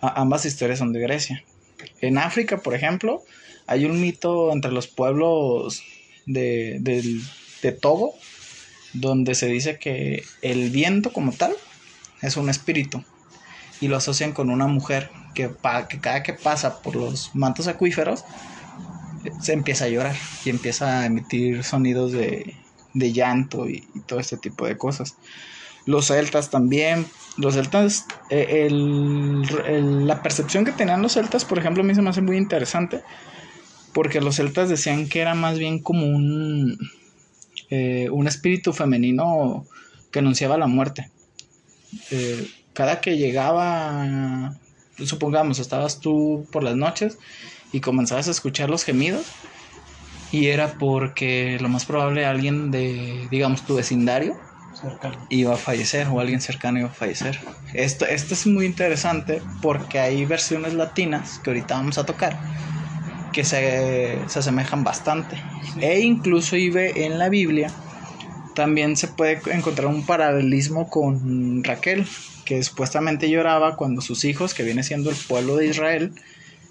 ambas 0.00 0.44
historias 0.44 0.80
son 0.80 0.92
de 0.92 1.00
Grecia. 1.00 1.44
En 2.00 2.18
África, 2.18 2.58
por 2.58 2.74
ejemplo, 2.74 3.22
hay 3.68 3.84
un 3.84 4.00
mito 4.00 4.52
entre 4.52 4.72
los 4.72 4.88
pueblos 4.88 5.82
de, 6.26 6.78
de 6.80 7.72
Togo, 7.72 8.14
donde 8.94 9.36
se 9.36 9.46
dice 9.46 9.78
que 9.78 10.24
el 10.42 10.70
viento 10.70 11.12
como 11.12 11.32
tal 11.32 11.54
es 12.22 12.36
un 12.36 12.48
espíritu 12.48 13.04
y 13.80 13.88
lo 13.88 13.96
asocian 13.96 14.32
con 14.32 14.48
una 14.48 14.66
mujer 14.66 15.10
que, 15.34 15.50
que 15.88 16.00
cada 16.00 16.22
que 16.22 16.32
pasa 16.32 16.80
por 16.80 16.96
los 16.96 17.34
mantos 17.34 17.66
acuíferos 17.66 18.24
se 19.40 19.52
empieza 19.52 19.84
a 19.84 19.88
llorar 19.88 20.16
y 20.44 20.50
empieza 20.50 21.00
a 21.00 21.06
emitir 21.06 21.62
sonidos 21.64 22.12
de, 22.12 22.54
llanto 22.94 23.68
y, 23.68 23.86
todo 24.06 24.20
este 24.20 24.36
tipo 24.36 24.66
de 24.66 24.76
cosas. 24.76 25.16
Los 25.84 26.06
celtas 26.06 26.50
también, 26.50 27.06
los 27.36 27.54
celtas, 27.54 28.06
eh, 28.30 28.68
la 28.70 30.22
percepción 30.22 30.64
que 30.64 30.72
tenían 30.72 31.02
los 31.02 31.14
celtas, 31.14 31.44
por 31.44 31.58
ejemplo, 31.58 31.82
a 31.82 31.86
mí 31.86 31.94
se 31.94 32.02
me 32.02 32.10
hace 32.10 32.22
muy 32.22 32.36
interesante, 32.36 33.02
porque 33.92 34.20
los 34.20 34.36
celtas 34.36 34.68
decían 34.68 35.08
que 35.08 35.20
era 35.20 35.34
más 35.34 35.58
bien 35.58 35.80
como 35.80 36.06
un, 36.06 36.78
eh, 37.70 38.08
un 38.10 38.28
espíritu 38.28 38.72
femenino 38.72 39.64
que 40.12 40.20
anunciaba 40.20 40.56
la 40.56 40.66
muerte. 40.66 41.10
Eh, 42.10 42.48
cada 42.72 43.00
que 43.00 43.16
llegaba, 43.16 44.54
supongamos, 45.04 45.58
estabas 45.58 46.00
tú 46.00 46.46
por 46.50 46.62
las 46.62 46.76
noches 46.76 47.18
y 47.72 47.80
comenzabas 47.80 48.28
a 48.28 48.30
escuchar 48.30 48.70
los 48.70 48.84
gemidos, 48.84 49.26
y 50.30 50.46
era 50.46 50.78
porque 50.78 51.58
lo 51.60 51.68
más 51.68 51.84
probable 51.84 52.24
alguien 52.24 52.70
de, 52.70 53.28
digamos, 53.30 53.62
tu 53.66 53.74
vecindario 53.74 54.36
iba 55.28 55.54
a 55.54 55.58
fallecer 55.58 56.08
o 56.08 56.20
alguien 56.20 56.40
cercano 56.40 56.78
iba 56.78 56.88
a 56.88 56.92
fallecer. 56.92 57.38
Esto, 57.74 58.06
esto 58.06 58.32
es 58.34 58.46
muy 58.46 58.64
interesante 58.64 59.42
porque 59.60 59.98
hay 59.98 60.24
versiones 60.24 60.72
latinas 60.72 61.38
que 61.38 61.50
ahorita 61.50 61.74
vamos 61.74 61.98
a 61.98 62.06
tocar 62.06 62.40
que 63.32 63.44
se, 63.44 64.18
se 64.26 64.38
asemejan 64.38 64.84
bastante. 64.84 65.42
E 65.80 66.00
incluso 66.00 66.56
en 66.56 67.18
la 67.18 67.28
Biblia 67.28 67.70
también 68.54 68.96
se 68.96 69.08
puede 69.08 69.40
encontrar 69.52 69.88
un 69.88 70.04
paralelismo 70.04 70.88
con 70.88 71.64
Raquel, 71.64 72.06
que 72.44 72.62
supuestamente 72.62 73.30
lloraba 73.30 73.76
cuando 73.76 74.00
sus 74.00 74.24
hijos, 74.24 74.54
que 74.54 74.62
viene 74.62 74.82
siendo 74.82 75.10
el 75.10 75.16
pueblo 75.16 75.56
de 75.56 75.66
Israel, 75.66 76.12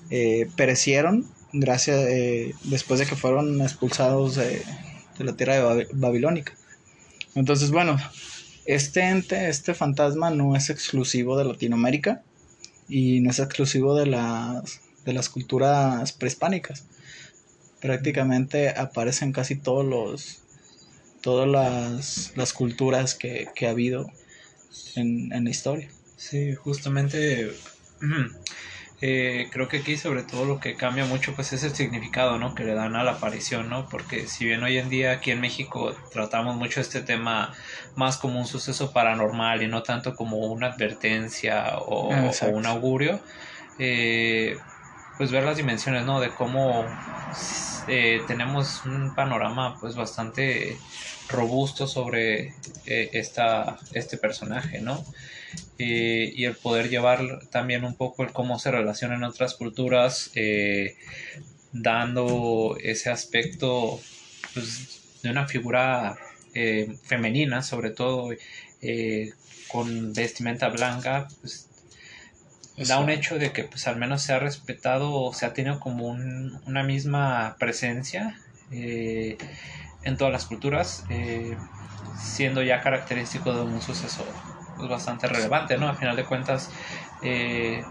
eh, 0.10 0.48
perecieron 0.56 1.28
gracias 1.54 1.98
eh, 2.08 2.54
después 2.64 3.00
de 3.00 3.06
que 3.06 3.16
fueron 3.16 3.62
expulsados 3.62 4.36
de, 4.36 4.62
la 5.20 5.36
tierra 5.36 5.76
de 5.76 5.88
babilónica. 5.94 6.54
Entonces, 7.36 7.72
bueno, 7.72 7.98
este 8.66 9.02
ente, 9.02 9.50
este 9.50 9.74
fantasma 9.74 10.30
no 10.32 10.56
es 10.56 10.70
exclusivo 10.70 11.38
de 11.38 11.46
Latinoamérica 11.46 12.24
y 12.90 13.22
no 13.22 13.32
es 13.32 13.40
exclusivo 13.40 13.96
de 13.96 14.08
las, 14.08 14.82
de 15.06 15.14
las 15.14 15.30
culturas 15.30 16.12
prehispánicas. 16.14 16.86
Prácticamente 17.80 18.70
aparecen 18.70 19.32
casi 19.32 19.56
todos 19.56 19.86
los 19.86 20.41
todas 21.22 21.48
las, 21.48 22.34
las 22.36 22.54
culturas 22.54 23.16
que, 23.16 23.48
que, 23.56 23.68
ha 23.68 23.72
habido 23.72 24.12
en, 24.96 25.32
en 25.32 25.44
la 25.46 25.50
historia. 25.50 25.90
Sí, 26.18 26.54
justamente 26.56 27.52
eh, 29.04 29.48
creo 29.52 29.68
que 29.68 29.78
aquí 29.78 29.98
sobre 29.98 30.22
todo 30.22 30.46
lo 30.46 30.60
que 30.60 30.76
cambia 30.76 31.06
mucho 31.06 31.34
pues 31.34 31.54
es 31.54 31.64
el 31.64 31.74
significado 31.74 32.38
¿no? 32.38 32.54
que 32.54 32.64
le 32.64 32.76
dan 32.76 32.96
a 32.96 33.04
la 33.04 33.14
aparición, 33.14 33.68
¿no? 33.68 33.90
porque 33.90 34.28
si 34.28 34.46
bien 34.46 34.62
hoy 34.62 34.78
en 34.78 34.90
día 34.90 35.14
aquí 35.14 35.32
en 35.32 35.42
México 35.42 35.96
tratamos 36.14 36.56
mucho 36.56 36.80
este 36.82 37.02
tema 37.02 37.52
más 37.96 38.18
como 38.18 38.40
un 38.40 38.46
suceso 38.46 38.94
paranormal 38.94 39.64
y 39.64 39.68
no 39.68 39.82
tanto 39.82 40.16
como 40.16 40.38
una 40.38 40.68
advertencia 40.68 41.78
o, 41.80 42.10
un 42.52 42.66
augurio, 42.68 43.20
eh, 43.80 44.58
pues 45.22 45.30
ver 45.30 45.44
las 45.44 45.58
dimensiones 45.58 46.04
¿no? 46.04 46.20
de 46.20 46.32
cómo 46.32 46.84
eh, 47.88 48.24
tenemos 48.26 48.84
un 48.86 49.14
panorama 49.14 49.78
pues 49.80 49.96
bastante 49.96 50.80
robusto 51.30 51.86
sobre 51.86 52.56
esta, 52.88 53.78
este 53.94 54.18
personaje, 54.18 54.82
¿no? 54.82 55.06
Eh, 55.78 56.34
y 56.36 56.46
el 56.46 56.56
poder 56.56 56.90
llevar 56.90 57.20
también 57.52 57.86
un 57.86 57.94
poco 57.94 58.24
el 58.24 58.32
cómo 58.34 58.58
se 58.58 58.72
relacionan 58.72 59.24
otras 59.24 59.54
culturas, 59.54 60.32
eh, 60.34 60.96
dando 61.72 62.76
ese 62.82 63.12
aspecto 63.12 64.00
pues, 64.56 65.02
de 65.22 65.30
una 65.30 65.48
figura 65.48 66.18
eh, 66.56 66.96
femenina, 67.04 67.62
sobre 67.62 67.92
todo 67.92 68.32
con 69.68 70.14
vestimenta 70.14 70.70
blanca, 70.70 71.28
pues, 71.42 71.70
da 72.88 73.00
un 73.00 73.10
hecho 73.10 73.38
de 73.38 73.52
que 73.52 73.64
pues 73.64 73.88
al 73.88 73.98
menos 73.98 74.22
se 74.22 74.34
ha 74.34 74.40
respetado 74.40 75.14
o 75.14 75.34
se 75.34 75.46
ha 75.46 75.54
tenido 75.54 75.80
como 75.80 76.08
una 76.08 76.84
misma 76.84 77.56
presencia 77.60 78.38
en 78.72 80.18
todas 80.18 80.32
las 80.32 80.46
culturas, 80.46 81.04
siendo 82.18 82.64
ya 82.64 82.82
característico 82.82 83.54
de 83.54 83.62
un 83.62 83.82
suceso 83.82 84.26
pues, 84.82 84.90
bastante 84.90 85.28
relevante, 85.28 85.78
¿no? 85.78 85.88
A 85.88 85.94
final 85.94 86.16
de 86.16 86.26
cuentas, 86.26 86.72
eh, 87.22 87.84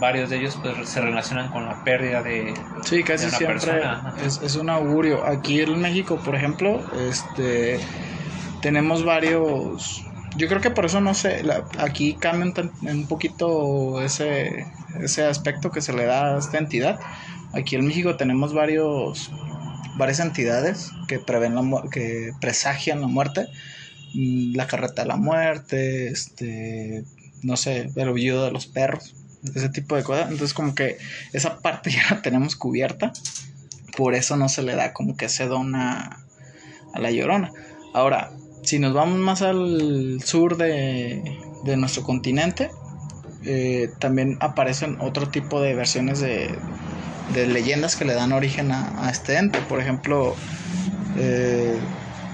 varios 0.00 0.30
de 0.30 0.38
ellos 0.38 0.58
pues, 0.62 0.88
se 0.88 1.00
relacionan 1.02 1.50
con 1.50 1.66
la 1.66 1.84
pérdida 1.84 2.22
de, 2.22 2.54
sí, 2.82 3.02
casi 3.02 3.26
una 3.26 3.36
siempre 3.36 3.60
persona. 3.60 4.14
Es, 4.24 4.40
es, 4.42 4.56
un 4.56 4.70
augurio. 4.70 5.26
Aquí 5.26 5.60
en 5.60 5.78
México, 5.80 6.16
por 6.24 6.34
ejemplo, 6.34 6.82
este 7.10 7.78
tenemos 8.62 9.04
varios. 9.04 10.04
Yo 10.38 10.48
creo 10.48 10.60
que 10.60 10.70
por 10.70 10.86
eso 10.86 11.00
no 11.00 11.12
sé, 11.14 11.42
aquí 11.78 12.14
cambia 12.14 12.70
un, 12.82 13.06
poquito 13.06 14.00
ese, 14.00 14.66
ese 15.00 15.24
aspecto 15.24 15.70
que 15.70 15.82
se 15.82 15.92
le 15.92 16.06
da 16.06 16.36
a 16.36 16.38
esta 16.38 16.58
entidad. 16.58 16.98
Aquí 17.52 17.76
en 17.76 17.86
México 17.86 18.16
tenemos 18.16 18.54
varios 18.54 19.30
varias 19.96 20.20
entidades 20.20 20.92
que 21.08 21.18
prevén 21.18 21.56
la, 21.56 21.82
que 21.90 22.30
presagian 22.40 23.00
la 23.00 23.08
muerte 23.08 23.48
Mm, 24.14 24.54
la 24.56 24.66
carreta 24.66 25.02
de 25.02 25.08
la 25.08 25.16
muerte, 25.16 26.08
este, 26.08 27.04
no 27.42 27.56
sé, 27.56 27.90
el 27.94 28.08
aullido 28.08 28.44
de 28.44 28.50
los 28.50 28.66
perros, 28.66 29.14
ese 29.54 29.68
tipo 29.68 29.96
de 29.96 30.02
cosas. 30.02 30.30
Entonces 30.30 30.54
como 30.54 30.74
que 30.74 30.98
esa 31.32 31.58
parte 31.58 31.90
ya 31.92 32.02
la 32.10 32.22
tenemos 32.22 32.56
cubierta, 32.56 33.12
por 33.96 34.14
eso 34.14 34.36
no 34.36 34.48
se 34.48 34.62
le 34.62 34.74
da 34.74 34.92
como 34.92 35.16
que 35.16 35.26
ese 35.26 35.46
don 35.46 35.74
a, 35.74 36.24
la 36.94 37.10
llorona. 37.10 37.52
Ahora, 37.94 38.32
si 38.62 38.78
nos 38.78 38.92
vamos 38.92 39.18
más 39.18 39.42
al 39.42 40.20
sur 40.24 40.56
de, 40.56 41.38
de 41.64 41.76
nuestro 41.76 42.02
continente, 42.02 42.70
eh, 43.44 43.90
también 43.98 44.36
aparecen 44.40 44.98
otro 45.00 45.28
tipo 45.28 45.60
de 45.60 45.74
versiones 45.74 46.20
de, 46.20 46.54
de 47.34 47.46
leyendas 47.46 47.96
que 47.96 48.04
le 48.04 48.14
dan 48.14 48.32
origen 48.32 48.72
a, 48.72 49.08
este 49.10 49.36
ente. 49.36 49.60
Por 49.60 49.80
ejemplo, 49.80 50.34
eh, 51.16 51.78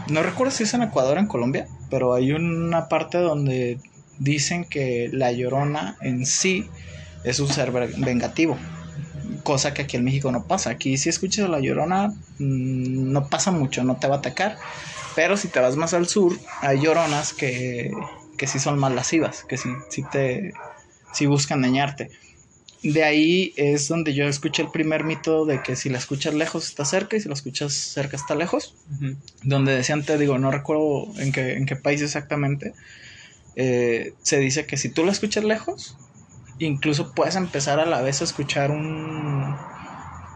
no 0.08 0.22
recuerdo 0.22 0.52
si 0.52 0.64
es 0.64 0.74
en 0.74 0.82
Ecuador 0.82 1.16
o 1.16 1.20
en 1.20 1.26
Colombia, 1.26 1.68
pero 1.90 2.14
hay 2.14 2.32
una 2.32 2.88
parte 2.88 3.18
donde 3.18 3.78
dicen 4.18 4.64
que 4.64 5.10
la 5.12 5.32
llorona 5.32 5.96
en 6.00 6.26
sí 6.26 6.68
es 7.24 7.40
un 7.40 7.48
ser 7.48 7.70
vengativo. 7.70 8.56
Cosa 9.42 9.74
que 9.74 9.82
aquí 9.82 9.96
en 9.96 10.04
México 10.04 10.30
no 10.32 10.44
pasa. 10.44 10.70
Aquí 10.70 10.96
si 10.96 11.08
escuchas 11.08 11.46
a 11.46 11.48
la 11.48 11.60
llorona 11.60 12.08
mm, 12.38 13.12
no 13.12 13.28
pasa 13.28 13.50
mucho, 13.50 13.84
no 13.84 13.96
te 13.96 14.08
va 14.08 14.16
a 14.16 14.18
atacar. 14.18 14.56
Pero 15.14 15.36
si 15.36 15.48
te 15.48 15.60
vas 15.60 15.76
más 15.76 15.94
al 15.94 16.08
sur, 16.08 16.38
hay 16.60 16.80
lloronas 16.80 17.32
que, 17.32 17.92
que 18.36 18.46
sí 18.46 18.58
son 18.58 18.78
más 18.78 18.92
lascivas, 18.92 19.44
que 19.44 19.56
sí, 19.56 19.70
sí 19.90 20.02
te 20.10 20.52
sí 21.12 21.26
buscan 21.26 21.62
dañarte 21.62 22.10
de 22.84 23.02
ahí 23.02 23.54
es 23.56 23.88
donde 23.88 24.12
yo 24.12 24.26
escuché 24.26 24.62
el 24.62 24.70
primer 24.70 25.04
mito 25.04 25.46
de 25.46 25.62
que 25.62 25.74
si 25.74 25.88
la 25.88 25.96
escuchas 25.96 26.34
lejos 26.34 26.68
está 26.68 26.84
cerca 26.84 27.16
y 27.16 27.20
si 27.20 27.28
la 27.28 27.34
escuchas 27.34 27.72
cerca 27.72 28.14
está 28.14 28.34
lejos. 28.34 28.76
Donde 29.42 29.74
decían, 29.74 30.04
te 30.04 30.18
digo, 30.18 30.38
no 30.38 30.50
recuerdo 30.50 31.06
en 31.18 31.32
qué, 31.32 31.54
en 31.54 31.64
qué 31.64 31.76
país 31.76 32.02
exactamente, 32.02 32.74
eh, 33.56 34.12
se 34.22 34.38
dice 34.38 34.66
que 34.66 34.76
si 34.76 34.90
tú 34.90 35.02
la 35.02 35.12
escuchas 35.12 35.44
lejos, 35.44 35.96
incluso 36.58 37.14
puedes 37.14 37.36
empezar 37.36 37.80
a 37.80 37.86
la 37.86 38.02
vez 38.02 38.20
a 38.20 38.24
escuchar 38.24 38.70
un 38.70 39.56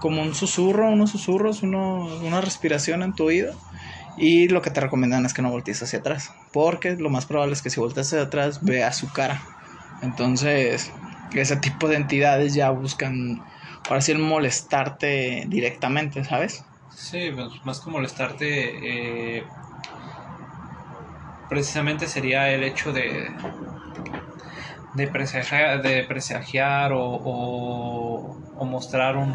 como 0.01 0.23
un 0.23 0.35
susurro, 0.35 0.91
unos 0.91 1.11
susurros, 1.11 1.63
uno, 1.63 2.07
una 2.23 2.41
respiración 2.41 3.03
en 3.03 3.15
tu 3.15 3.25
oído. 3.25 3.53
Y 4.21 4.49
lo 4.49 4.63
que 4.63 4.71
te 4.71 4.81
recomiendan 4.81 5.25
es 5.25 5.33
que 5.33 5.43
no 5.43 5.51
voltees 5.51 5.83
hacia 5.83 6.01
atrás, 6.01 6.33
porque 6.53 6.97
lo 6.97 7.09
más 7.09 7.27
probable 7.27 7.53
es 7.53 7.63
que 7.63 7.71
si 7.71 7.79
volteas 7.79 8.09
hacia 8.09 8.23
atrás 8.23 8.65
veas 8.65 8.97
su 8.97 9.13
cara. 9.13 9.41
Entonces, 10.03 10.93
ese 11.33 11.57
tipo 11.57 11.89
de 11.89 11.97
entidades 11.97 12.55
ya 12.55 12.71
buscan, 12.71 13.45
para 13.85 13.99
así, 13.99 14.15
molestarte 14.15 15.45
directamente, 15.47 16.25
¿sabes? 16.25 16.65
Sí, 16.89 17.31
más 17.65 17.81
que 17.81 17.91
molestarte, 17.91 19.39
eh, 19.39 19.47
precisamente 21.49 22.07
sería 22.09 22.53
el 22.53 22.65
hecho 22.65 22.93
de, 22.93 23.37
de 24.95 25.07
presagiar, 25.07 25.83
de 25.83 26.05
presagiar 26.05 26.93
o, 26.93 27.01
o, 28.55 28.65
mostrar 28.65 29.17
un, 29.17 29.33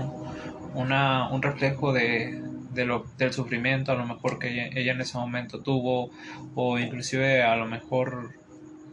una, 0.74 1.30
un 1.32 1.42
reflejo 1.42 1.94
de, 1.94 2.53
de 2.74 2.86
lo, 2.86 3.06
del 3.18 3.34
sufrimiento 3.34 3.92
a 3.92 3.96
lo 3.96 4.06
mejor 4.06 4.40
que 4.40 4.52
ella, 4.52 4.70
ella, 4.74 4.94
en 4.94 5.02
ese 5.02 5.18
momento 5.18 5.62
tuvo 5.62 6.12
o 6.56 6.80
inclusive 6.80 7.44
a 7.44 7.56
lo 7.56 7.66
mejor 7.66 8.32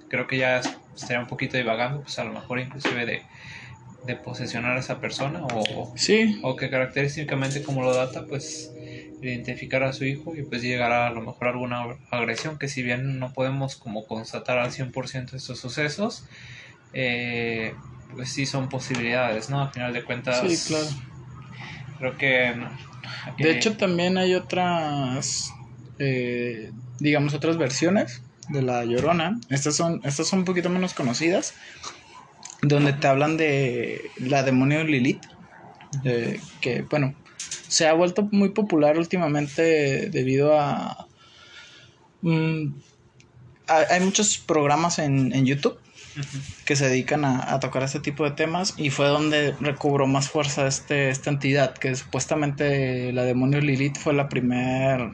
creo 0.09 0.27
que 0.27 0.39
ya 0.39 0.61
estaría 0.95 1.21
un 1.21 1.29
poquito 1.29 1.57
divagando, 1.57 2.03
pues 2.03 2.19
a 2.19 2.25
lo 2.25 2.33
mejor 2.33 2.59
inclusive 2.59 3.07
de, 3.07 3.23
de 4.05 4.17
posesionar 4.17 4.77
a 4.77 4.81
esa 4.81 5.01
persona 5.01 5.41
o, 5.43 5.93
sí. 5.97 6.39
o 6.43 6.57
que 6.57 6.69
característicamente 6.69 7.63
como 7.63 7.83
lo 7.83 7.95
data, 7.95 8.27
pues 8.27 8.73
identificar 9.23 9.83
a 9.83 9.93
su 9.93 10.05
hijo 10.05 10.35
y 10.35 10.43
pues 10.43 10.63
llegar 10.63 10.93
a, 10.93 11.11
lo 11.11 11.21
mejor 11.21 11.49
alguna 11.49 11.85
agresión, 12.11 12.59
que 12.59 12.69
si 12.69 12.83
bien 12.83 13.19
no 13.19 13.33
podemos 13.33 13.77
como 13.77 14.07
constatar 14.07 14.59
al 14.59 14.73
100% 14.73 15.35
estos 15.35 15.61
sucesos, 15.61 16.25
eh, 16.93 17.75
pues 18.15 18.33
sí 18.33 18.47
son 18.47 18.69
posibilidades, 18.69 19.51
¿no? 19.51 19.61
A 19.61 19.71
final 19.71 19.93
de 19.93 20.03
cuentas, 20.03 20.41
sí, 20.41 20.69
claro. 20.69 20.87
creo 21.99 22.17
que... 22.17 22.55
de 23.39 23.51
hecho 23.51 23.77
también 23.77 24.19
hay 24.19 24.35
otras, 24.35 25.53
eh, 25.99 26.73
digamos, 26.99 27.35
otras 27.35 27.57
versiones 27.57 28.23
de 28.49 28.63
La 28.63 28.85
Llorona. 28.85 29.39
Estas 29.49 29.77
son, 29.77 30.01
estas 30.05 30.27
son 30.29 30.41
un 30.41 30.45
poquito 30.45 30.69
menos 30.71 30.95
conocidas. 30.95 31.55
Donde 32.63 32.93
te 32.93 33.07
hablan 33.07 33.37
de 33.37 34.03
la 34.19 34.43
demonio 34.43 34.85
Lilith. 34.85 35.25
que, 36.61 36.85
bueno, 36.91 37.15
se 37.69 37.87
ha 37.87 37.93
vuelto 37.95 38.29
muy 38.31 38.51
popular 38.51 38.99
últimamente 38.99 40.11
debido 40.11 40.59
a... 40.59 41.07
Mm, 42.23 42.75
hay 43.67 44.01
muchos 44.01 44.37
programas 44.39 44.99
en, 44.99 45.47
YouTube 45.47 45.79
que 46.65 46.77
se 46.77 46.89
dedican 46.89 47.25
a, 47.25 47.55
a, 47.55 47.61
tocar 47.61 47.83
este 47.83 48.01
tipo 48.01 48.25
de 48.25 48.33
temas 48.33 48.75
y 48.77 48.91
fue 48.91 49.07
donde 49.07 49.55
recobró 49.61 50.07
más 50.07 50.29
fuerza 50.29 50.67
este, 50.67 51.11
esta 51.11 51.31
entidad, 51.31 51.75
que 51.75 51.95
supuestamente 51.95 53.13
la 53.13 53.25
demonio 53.25 53.61
Lilith 53.61 53.97
fue 53.97 54.13
la 54.13 54.29
primera 54.29 55.11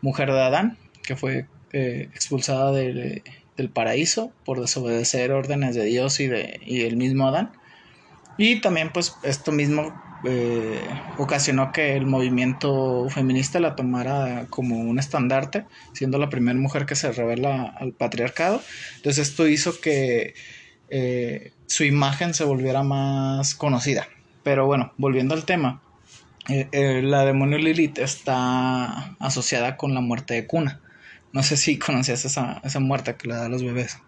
mujer 0.00 0.32
de 0.32 0.40
Adán, 0.40 0.78
que 1.02 1.16
fue 1.16 1.46
eh, 1.72 2.08
expulsada 2.14 2.72
del, 2.72 3.22
del 3.56 3.70
paraíso 3.70 4.32
por 4.44 4.60
desobedecer 4.60 5.32
órdenes 5.32 5.74
de 5.74 5.84
Dios 5.84 6.20
y, 6.20 6.26
de, 6.26 6.60
y 6.64 6.82
el 6.82 6.96
mismo 6.96 7.26
Adán. 7.28 7.52
Y 8.38 8.60
también 8.60 8.90
pues 8.92 9.14
esto 9.22 9.52
mismo 9.52 9.94
eh, 10.24 10.80
ocasionó 11.18 11.72
que 11.72 11.96
el 11.96 12.06
movimiento 12.06 13.08
feminista 13.10 13.58
la 13.58 13.74
tomara 13.74 14.46
como 14.50 14.78
un 14.78 14.98
estandarte, 14.98 15.64
siendo 15.92 16.18
la 16.18 16.28
primera 16.28 16.58
mujer 16.58 16.86
que 16.86 16.94
se 16.94 17.10
revela 17.12 17.64
al 17.64 17.92
patriarcado. 17.92 18.62
Entonces 18.96 19.28
esto 19.28 19.48
hizo 19.48 19.80
que 19.80 20.34
eh, 20.90 21.52
su 21.66 21.84
imagen 21.84 22.34
se 22.34 22.44
volviera 22.44 22.82
más 22.82 23.54
conocida. 23.54 24.06
Pero 24.44 24.66
bueno, 24.66 24.92
volviendo 24.96 25.34
al 25.34 25.44
tema, 25.44 25.82
eh, 26.48 27.00
la 27.02 27.24
demonio 27.24 27.58
Lilith 27.58 27.98
está 27.98 29.16
asociada 29.18 29.76
con 29.76 29.94
la 29.94 30.00
muerte 30.00 30.34
de 30.34 30.46
cuna. 30.46 30.80
No 31.32 31.42
sé 31.42 31.56
si 31.56 31.78
conocías 31.78 32.24
esa, 32.24 32.60
esa 32.62 32.80
muerte 32.80 33.16
que 33.16 33.28
le 33.28 33.34
da 33.34 33.46
a 33.46 33.48
los 33.48 33.64
bebés. 33.64 33.98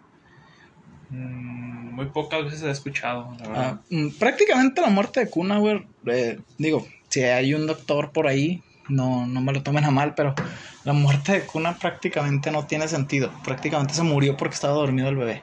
Mm, 1.11 1.84
muy 1.94 2.07
pocas 2.07 2.44
veces 2.44 2.62
he 2.62 2.70
escuchado, 2.70 3.35
la 3.40 3.48
verdad. 3.48 3.74
Ah, 3.74 3.80
mm, 3.90 4.09
prácticamente 4.18 4.80
la 4.80 4.90
muerte 4.90 5.20
de 5.20 5.30
cuna, 5.30 5.59
güey. 5.59 5.87
eh, 6.07 6.38
digo, 6.59 6.87
si 7.09 7.22
hay 7.22 7.54
un 7.54 7.66
doctor 7.66 8.11
por 8.11 8.26
ahí, 8.26 8.62
no, 8.88 9.26
no 9.26 9.40
me 9.40 9.52
lo 9.52 9.62
tomen 9.62 9.85
a 9.85 9.90
mal, 9.90 10.14
pero 10.14 10.35
la 10.85 10.92
muerte 10.92 11.33
de 11.33 11.40
cuna 11.42 11.78
prácticamente 11.78 12.50
no 12.50 12.66
tiene 12.66 12.88
sentido. 12.88 13.33
Prácticamente 13.44 13.94
se 13.94 14.02
murió 14.02 14.37
porque 14.37 14.54
estaba 14.54 14.74
dormido 14.74 15.09
el 15.09 15.16
bebé. 15.16 15.42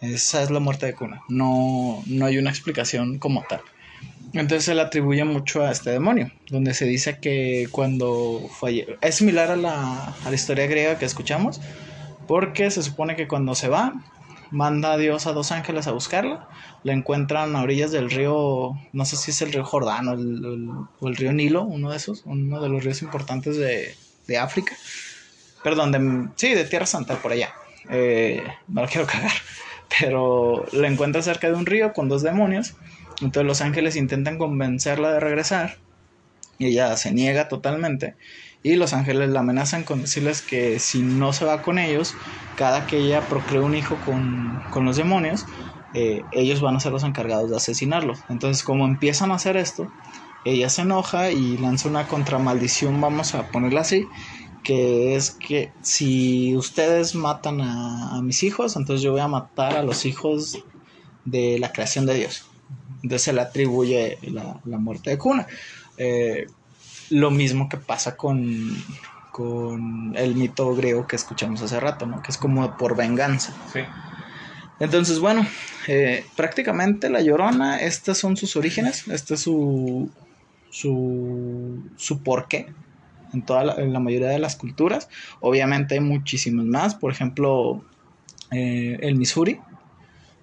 Esa 0.00 0.42
es 0.42 0.50
la 0.50 0.60
muerte 0.60 0.86
de 0.86 0.94
cuna. 0.94 1.22
No, 1.28 2.02
no 2.06 2.26
hay 2.26 2.38
una 2.38 2.50
explicación 2.50 3.18
como 3.18 3.44
tal. 3.48 3.60
Entonces 4.32 4.64
se 4.64 4.74
le 4.74 4.82
atribuye 4.82 5.24
mucho 5.24 5.64
a 5.64 5.70
este 5.70 5.90
demonio, 5.90 6.30
donde 6.50 6.74
se 6.74 6.84
dice 6.84 7.18
que 7.20 7.68
cuando 7.70 8.48
falle... 8.60 8.98
Es 9.00 9.16
similar 9.16 9.50
a 9.50 9.56
la, 9.56 10.14
a 10.24 10.28
la 10.28 10.34
historia 10.34 10.66
griega 10.66 10.98
que 10.98 11.04
escuchamos, 11.06 11.60
porque 12.26 12.70
se 12.70 12.82
supone 12.82 13.16
que 13.16 13.28
cuando 13.28 13.54
se 13.54 13.68
va, 13.68 13.94
manda 14.50 14.92
a 14.92 14.96
Dios 14.96 15.26
a 15.26 15.32
dos 15.32 15.52
ángeles 15.52 15.86
a 15.86 15.92
buscarla, 15.92 16.48
la 16.82 16.92
encuentran 16.92 17.56
a 17.56 17.62
orillas 17.62 17.90
del 17.90 18.10
río, 18.10 18.72
no 18.92 19.04
sé 19.04 19.16
si 19.16 19.30
es 19.30 19.42
el 19.42 19.52
río 19.52 19.64
Jordán 19.64 20.08
o 20.08 20.12
el, 21.06 21.16
río 21.16 21.32
Nilo, 21.32 21.64
uno 21.64 21.90
de 21.90 21.96
esos, 21.96 22.22
uno 22.24 22.60
de 22.60 22.68
los 22.68 22.84
ríos 22.84 23.02
importantes 23.02 23.56
de, 23.56 23.94
de 24.26 24.38
África. 24.38 24.74
Perdón, 25.62 25.92
de, 25.92 26.28
sí, 26.36 26.54
de 26.54 26.64
Tierra 26.64 26.86
Santa, 26.86 27.16
por 27.16 27.32
allá. 27.32 27.52
Eh, 27.90 28.42
no 28.68 28.82
lo 28.82 28.88
quiero 28.88 29.06
cagar. 29.06 29.32
Pero 30.00 30.66
la 30.72 30.88
encuentra 30.88 31.22
cerca 31.22 31.48
de 31.48 31.54
un 31.54 31.66
río 31.66 31.92
con 31.92 32.08
dos 32.08 32.22
demonios. 32.22 32.74
Entonces 33.20 33.46
los 33.46 33.60
ángeles 33.60 33.96
intentan 33.96 34.38
convencerla 34.38 35.12
de 35.12 35.20
regresar. 35.20 35.78
Y 36.58 36.66
ella 36.68 36.96
se 36.96 37.12
niega 37.12 37.48
totalmente. 37.48 38.16
Y 38.62 38.76
los 38.76 38.92
ángeles 38.92 39.30
la 39.30 39.40
amenazan 39.40 39.84
con 39.84 40.00
decirles 40.02 40.42
que 40.42 40.78
si 40.80 41.02
no 41.02 41.32
se 41.32 41.44
va 41.44 41.62
con 41.62 41.78
ellos, 41.78 42.18
cada 42.54 42.86
que 42.86 42.98
ella 42.98 43.28
procree 43.28 43.60
un 43.60 43.74
hijo 43.74 44.00
con, 44.00 44.64
con 44.68 44.84
los 44.84 44.96
demonios, 44.96 45.46
eh, 45.92 46.28
ellos 46.30 46.60
van 46.60 46.76
a 46.76 46.80
ser 46.80 46.92
los 46.92 47.04
encargados 47.04 47.50
de 47.50 47.56
asesinarlos. 47.56 48.24
Entonces, 48.28 48.62
como 48.64 48.86
empiezan 48.86 49.30
a 49.30 49.34
hacer 49.36 49.56
esto, 49.56 49.94
ella 50.44 50.68
se 50.70 50.82
enoja 50.82 51.30
y 51.32 51.56
lanza 51.58 51.88
una 51.88 52.06
contramaldición, 52.06 53.00
vamos 53.00 53.34
a 53.34 53.50
ponerla 53.50 53.80
así, 53.82 54.10
que 54.62 55.14
es 55.16 55.32
que 55.32 55.76
si 55.80 56.56
ustedes 56.56 57.14
matan 57.14 57.60
a, 57.60 58.16
a 58.16 58.22
mis 58.22 58.42
hijos, 58.42 58.76
entonces 58.76 59.02
yo 59.02 59.12
voy 59.12 59.20
a 59.20 59.28
matar 59.28 59.76
a 59.76 59.82
los 59.82 60.04
hijos 60.04 60.66
de 61.24 61.58
la 61.58 61.72
creación 61.72 62.06
de 62.06 62.14
Dios. 62.14 62.46
Entonces 63.02 63.22
se 63.22 63.32
le 63.32 63.40
atribuye 63.42 64.18
la, 64.22 64.60
la 64.64 64.78
muerte 64.78 65.10
de 65.10 65.18
cuna. 65.18 65.46
Eh, 65.98 66.46
lo 67.10 67.30
mismo 67.30 67.68
que 67.68 67.76
pasa 67.76 68.16
con, 68.16 68.76
con 69.30 70.14
el 70.16 70.34
mito 70.34 70.74
griego 70.74 71.06
que 71.06 71.16
escuchamos 71.16 71.62
hace 71.62 71.78
rato, 71.78 72.06
¿no? 72.06 72.22
Que 72.22 72.30
es 72.30 72.38
como 72.38 72.76
por 72.76 72.96
venganza. 72.96 73.54
Sí. 73.72 73.80
Entonces, 74.78 75.20
bueno, 75.20 75.46
eh, 75.86 76.24
prácticamente 76.36 77.08
la 77.08 77.22
llorona, 77.22 77.78
estos 77.78 78.18
son 78.18 78.36
sus 78.36 78.56
orígenes, 78.56 79.08
este 79.08 79.34
es 79.34 79.40
su, 79.40 80.10
su, 80.68 81.82
su 81.96 82.22
porqué 82.22 82.66
en, 83.32 83.42
toda 83.42 83.64
la, 83.64 83.74
en 83.76 83.92
la 83.92 84.00
mayoría 84.00 84.28
de 84.28 84.38
las 84.38 84.56
culturas. 84.56 85.08
Obviamente 85.40 85.94
hay 85.94 86.00
muchísimos 86.00 86.66
más, 86.66 86.94
por 86.94 87.10
ejemplo, 87.10 87.82
eh, 88.50 88.98
el 89.00 89.16
Missouri, 89.16 89.60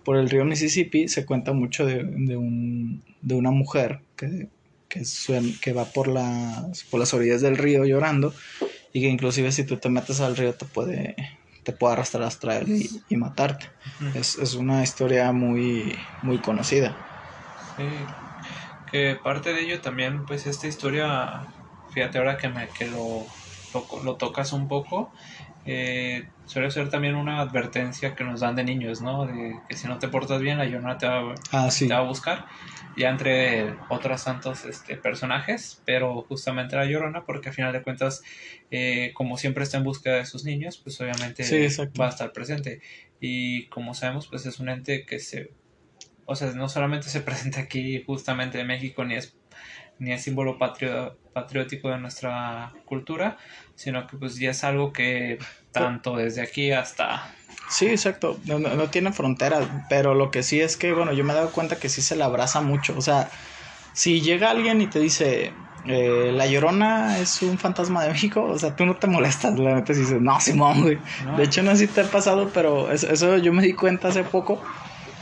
por 0.03 0.17
el 0.17 0.29
río 0.29 0.45
Mississippi, 0.45 1.07
se 1.07 1.25
cuenta 1.25 1.53
mucho 1.53 1.85
de, 1.85 2.03
de, 2.03 2.35
un, 2.35 3.03
de 3.21 3.35
una 3.35 3.51
mujer 3.51 4.01
que, 4.15 4.49
que, 4.93 5.01
suen- 5.01 5.60
que 5.60 5.73
va 5.73 5.91
por 5.93 6.08
las, 6.10 6.86
por 6.91 6.99
las 7.01 7.13
orillas 7.15 7.41
del 7.41 7.58
río 7.58 7.86
llorando 7.86 8.36
y 8.93 9.01
que 9.01 9.10
inclusive 9.10 9.51
si 9.51 9.65
tú 9.65 9.79
te 9.79 9.89
metes 9.89 10.21
al 10.21 10.38
río 10.38 10.56
te 10.58 10.65
puede, 10.67 11.15
te 11.63 11.73
puede 11.73 11.93
arrastrar 11.93 12.23
hasta 12.25 12.58
él 12.60 12.69
y, 12.71 13.06
y 13.10 13.17
matarte. 13.17 13.67
Es, 14.13 14.38
es 14.38 14.56
una 14.56 14.84
historia 14.84 15.32
muy, 15.34 15.99
muy 16.21 16.41
conocida. 16.41 16.99
Sí, 17.56 18.08
que 18.86 19.15
parte 19.17 19.53
de 19.53 19.62
ello 19.63 19.82
también, 19.82 20.25
pues 20.25 20.45
esta 20.47 20.67
historia, 20.67 21.47
fíjate 21.88 22.17
ahora 22.19 22.38
que, 22.38 22.49
me, 22.49 22.71
que 22.73 22.86
lo, 22.88 23.29
lo, 23.73 23.88
lo 24.03 24.17
tocas 24.17 24.53
un 24.53 24.67
poco, 24.67 25.13
eh, 25.65 26.28
suele 26.45 26.69
ser 26.71 26.89
también 26.89 27.15
una 27.15 27.39
advertencia 27.39 28.15
que 28.15 28.23
nos 28.23 28.41
dan 28.41 28.56
de 28.56 28.63
niños, 28.63 29.02
¿no? 29.02 29.26
De 29.26 29.56
que 29.69 29.76
si 29.78 29.88
no 29.88 29.97
te 29.99 30.08
portas 30.10 30.41
bien, 30.41 30.58
la 30.58 30.65
llorona 30.65 30.97
te 30.97 31.08
va, 31.08 31.34
Ah, 31.52 31.71
sí. 31.71 31.88
te 31.88 31.93
va 31.93 32.02
a 32.02 32.04
buscar, 32.04 32.45
ya 32.97 33.10
entre 33.10 33.73
otros 33.89 34.23
tantos 34.23 34.65
este, 34.65 34.97
personajes, 34.97 35.82
pero 35.86 36.21
justamente 36.23 36.76
la 36.76 36.86
llorona, 36.86 37.23
porque 37.26 37.49
al 37.49 37.56
final 37.56 37.71
de 37.73 37.82
cuentas, 37.82 38.21
eh, 38.71 39.12
como 39.13 39.38
siempre 39.38 39.63
está 39.63 39.78
en 39.78 39.84
búsqueda 39.86 40.15
de 40.17 40.26
sus 40.26 40.43
niños, 40.43 40.78
pues 40.84 40.99
obviamente 40.99 41.43
Sí, 41.43 41.82
va 41.99 42.08
a 42.08 42.10
estar 42.10 42.32
presente. 42.34 42.82
Y 43.19 43.67
como 43.67 43.93
sabemos, 43.93 44.28
pues 44.28 44.45
es 44.45 44.60
un 44.60 44.69
ente 44.69 45.06
que 45.06 45.19
se 45.19 45.52
o 46.26 46.36
sea, 46.38 46.52
no 46.54 46.69
solamente 46.69 47.10
se 47.10 47.19
presenta 47.21 47.62
aquí 47.62 48.02
justamente 48.06 48.60
en 48.60 48.67
México, 48.67 49.04
ni 49.06 49.15
es, 49.15 49.36
ni 50.03 50.11
es 50.11 50.23
símbolo 50.23 50.57
patrio- 50.57 51.17
patriótico 51.31 51.89
de 51.89 51.97
nuestra 51.97 52.73
cultura, 52.85 53.37
sino 53.75 54.05
que 54.05 54.17
pues 54.17 54.35
ya 54.35 54.51
es 54.51 54.63
algo 54.63 54.91
que 54.91 55.39
tanto 55.71 56.17
desde 56.17 56.41
aquí 56.41 56.71
hasta... 56.71 57.33
Sí, 57.69 57.87
exacto. 57.87 58.37
No, 58.45 58.59
no, 58.59 58.75
no 58.75 58.89
tiene 58.89 59.13
fronteras, 59.13 59.65
pero 59.89 60.13
lo 60.13 60.29
que 60.29 60.43
sí 60.43 60.59
es 60.59 60.77
que, 60.77 60.93
bueno, 60.93 61.13
yo 61.13 61.23
me 61.23 61.31
he 61.31 61.35
dado 61.35 61.51
cuenta 61.51 61.77
que 61.77 61.89
sí 61.89 62.01
se 62.01 62.15
le 62.15 62.23
abraza 62.23 62.61
mucho. 62.61 62.93
O 62.97 63.01
sea, 63.01 63.29
si 63.93 64.21
llega 64.21 64.51
alguien 64.51 64.81
y 64.81 64.87
te 64.87 64.99
dice, 64.99 65.53
eh, 65.85 66.31
la 66.33 66.45
llorona 66.45 67.17
es 67.19 67.41
un 67.41 67.57
fantasma 67.57 68.03
de 68.03 68.11
México, 68.11 68.43
o 68.43 68.59
sea, 68.59 68.75
tú 68.75 68.85
no 68.85 68.95
te 68.95 69.07
molestas, 69.07 69.57
la 69.57 69.75
neta, 69.75 69.93
si 69.93 70.01
dices, 70.01 70.21
no, 70.21 70.39
Simón, 70.39 70.81
güey. 70.81 70.99
¿no? 71.25 71.37
De 71.37 71.43
hecho, 71.45 71.63
no 71.63 71.71
sé 71.71 71.87
si 71.87 71.93
te 71.93 72.01
ha 72.01 72.03
pasado, 72.05 72.49
pero 72.53 72.91
eso, 72.91 73.09
eso 73.09 73.37
yo 73.37 73.53
me 73.53 73.63
di 73.63 73.73
cuenta 73.73 74.09
hace 74.09 74.23
poco, 74.23 74.61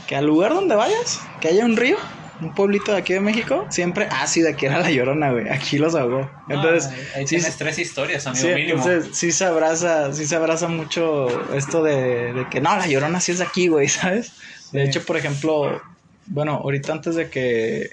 que 0.06 0.16
al 0.16 0.26
lugar 0.26 0.52
donde 0.52 0.74
vayas, 0.74 1.20
que 1.40 1.48
haya 1.48 1.64
un 1.64 1.76
río, 1.76 1.96
un 2.40 2.54
pueblito 2.54 2.92
de 2.92 2.98
aquí 2.98 3.12
de 3.12 3.20
México, 3.20 3.66
siempre, 3.70 4.08
ah, 4.10 4.26
sí, 4.26 4.42
de 4.42 4.50
aquí 4.50 4.66
era 4.66 4.80
la 4.80 4.90
llorona, 4.90 5.30
güey, 5.32 5.48
aquí 5.48 5.78
los 5.78 5.94
ahogó. 5.94 6.30
No, 6.48 6.54
Entonces, 6.56 6.90
ahí, 6.90 6.98
ahí 7.16 7.26
sí, 7.26 7.36
tienes 7.36 7.56
tres 7.56 7.78
historias, 7.78 8.26
amigo 8.26 8.42
Sí, 8.48 8.54
mínimo. 8.54 8.78
entonces 8.78 9.16
sí 9.16 9.30
se 9.32 9.44
abraza, 9.44 10.12
sí 10.12 10.26
se 10.26 10.36
abraza 10.36 10.68
mucho 10.68 11.54
esto 11.54 11.82
de, 11.82 12.32
de 12.32 12.48
que 12.48 12.60
no, 12.60 12.76
la 12.76 12.86
llorona 12.86 13.20
sí 13.20 13.32
es 13.32 13.38
de 13.38 13.44
aquí, 13.44 13.68
güey, 13.68 13.88
¿sabes? 13.88 14.32
De 14.72 14.84
hecho, 14.84 15.04
por 15.04 15.16
ejemplo, 15.16 15.80
bueno, 16.26 16.54
ahorita 16.54 16.92
antes 16.92 17.14
de 17.14 17.28
que 17.28 17.90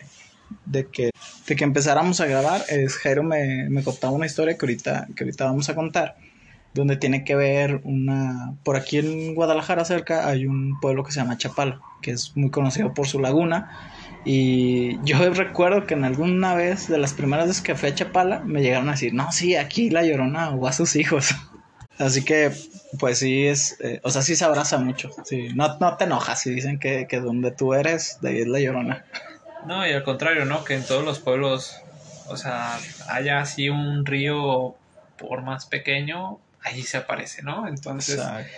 de 0.66 0.88
que, 0.88 1.12
de 1.48 1.56
que 1.56 1.64
empezáramos 1.64 2.22
a 2.22 2.26
grabar, 2.26 2.64
es, 2.70 2.96
Jairo 2.98 3.22
me, 3.24 3.70
me 3.70 3.84
contaba 3.84 4.14
una 4.14 4.26
historia 4.26 4.58
que 4.58 4.66
ahorita, 4.66 5.08
que 5.16 5.24
ahorita 5.24 5.46
vamos 5.46 5.70
a 5.70 5.76
contar, 5.76 6.16
donde 6.74 6.98
tiene 6.98 7.24
que 7.24 7.36
ver 7.36 7.82
una... 7.84 8.54
Por 8.64 8.76
aquí 8.76 8.98
en 8.98 9.36
Guadalajara 9.36 9.86
cerca 9.86 10.28
hay 10.28 10.46
un 10.46 10.80
pueblo 10.80 11.04
que 11.04 11.12
se 11.12 11.20
llama 11.20 11.38
Chapala, 11.38 11.82
que 12.02 12.12
es 12.12 12.36
muy 12.36 12.50
conocido 12.50 12.94
por 12.94 13.08
su 13.08 13.20
laguna. 13.20 13.92
Y 14.24 15.00
yo 15.04 15.18
recuerdo 15.34 15.86
que 15.86 15.94
en 15.94 16.04
alguna 16.04 16.56
vez, 16.56 16.88
de 16.88 16.98
las 16.98 17.14
primeras 17.14 17.48
veces 17.48 17.62
que 17.62 17.76
fui 17.76 17.90
a 17.90 17.96
Chapala, 17.96 18.40
me 18.40 18.62
llegaron 18.62 18.90
a 18.90 18.94
decir, 18.94 19.14
no, 19.14 19.32
sí, 19.32 19.56
aquí 19.56 19.90
la 19.90 20.04
llorona 20.04 20.50
o 20.52 20.68
a 20.68 20.74
sus 20.74 20.96
hijos. 20.96 21.30
Así 21.98 22.24
que, 22.24 22.52
pues 22.98 23.20
sí, 23.20 23.46
es, 23.46 23.78
eh, 23.82 24.00
o 24.04 24.10
sea, 24.10 24.22
sí 24.22 24.36
se 24.36 24.46
abraza 24.46 24.78
mucho. 24.78 25.12
Sí, 25.26 25.50
no, 25.54 25.78
no 25.80 25.98
te 25.98 26.06
enojas 26.06 26.42
si 26.42 26.50
dicen 26.50 26.80
que, 26.80 27.08
que 27.08 27.20
donde 27.20 27.52
tú 27.52 27.74
eres, 27.74 28.20
de 28.22 28.30
ahí 28.30 28.40
es 28.42 28.48
la 28.48 28.60
llorona. 28.60 29.06
No, 29.66 29.86
y 29.86 29.92
al 29.92 30.04
contrario, 30.04 30.46
¿no? 30.46 30.64
Que 30.64 30.76
en 30.76 30.86
todos 30.86 31.04
los 31.04 31.20
pueblos, 31.20 31.82
o 32.28 32.38
sea, 32.38 32.80
haya 33.10 33.42
así 33.42 33.68
un 33.68 34.06
río 34.06 34.74
por 35.18 35.42
más 35.42 35.66
pequeño, 35.66 36.40
ahí 36.64 36.82
se 36.84 36.96
aparece, 36.96 37.42
¿no? 37.42 37.68
Entonces, 37.68 38.16
Exacto. 38.16 38.50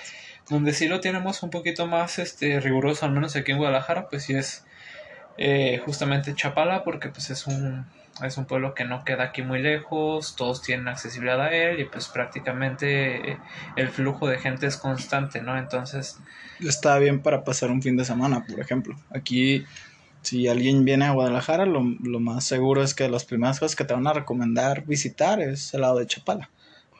donde 0.49 0.73
sí 0.73 0.87
lo 0.87 0.99
tenemos 0.99 1.41
un 1.41 1.49
poquito 1.49 1.87
más 1.87 2.19
este 2.19 2.59
riguroso, 2.59 3.03
al 3.03 3.13
menos 3.13 3.35
aquí 3.35 3.51
en 3.51 3.57
Guadalajara, 3.57 4.09
pues 4.09 4.25
sí 4.25 4.35
es 4.35 4.63
eh, 5.37 5.81
justamente 5.85 6.35
Chapala, 6.35 6.83
porque 6.83 7.09
pues 7.09 7.29
es 7.29 7.47
un 7.47 7.85
es 8.23 8.37
un 8.37 8.45
pueblo 8.45 8.75
que 8.75 8.85
no 8.85 9.03
queda 9.03 9.23
aquí 9.23 9.41
muy 9.41 9.61
lejos, 9.61 10.35
todos 10.35 10.61
tienen 10.61 10.87
accesibilidad 10.87 11.41
a 11.41 11.55
él 11.55 11.79
y 11.79 11.85
pues 11.85 12.07
prácticamente 12.07 13.31
eh, 13.31 13.37
el 13.75 13.89
flujo 13.89 14.27
de 14.27 14.37
gente 14.37 14.67
es 14.67 14.77
constante, 14.77 15.41
¿no? 15.41 15.57
Entonces, 15.57 16.17
Está 16.59 16.99
bien 16.99 17.21
para 17.21 17.43
pasar 17.43 17.71
un 17.71 17.81
fin 17.81 17.97
de 17.97 18.05
semana, 18.05 18.45
por 18.45 18.59
ejemplo. 18.59 18.95
Aquí, 19.09 19.65
si 20.21 20.47
alguien 20.47 20.85
viene 20.85 21.05
a 21.05 21.11
Guadalajara, 21.11 21.65
lo, 21.65 21.81
lo 22.03 22.19
más 22.19 22.43
seguro 22.43 22.83
es 22.83 22.93
que 22.93 23.09
las 23.09 23.25
primeras 23.25 23.59
cosas 23.59 23.75
que 23.75 23.85
te 23.85 23.93
van 23.93 24.05
a 24.05 24.13
recomendar 24.13 24.85
visitar 24.85 25.41
es 25.41 25.73
el 25.73 25.81
lado 25.81 25.97
de 25.97 26.05
Chapala. 26.05 26.49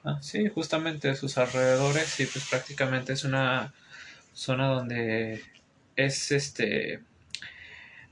Ah, 0.03 0.17
sí, 0.21 0.49
justamente 0.49 1.13
sus 1.15 1.37
alrededores 1.37 2.19
y 2.19 2.25
pues 2.25 2.45
prácticamente 2.49 3.13
es 3.13 3.23
una 3.23 3.71
zona 4.33 4.67
donde 4.67 5.43
es 5.95 6.31
este, 6.31 7.01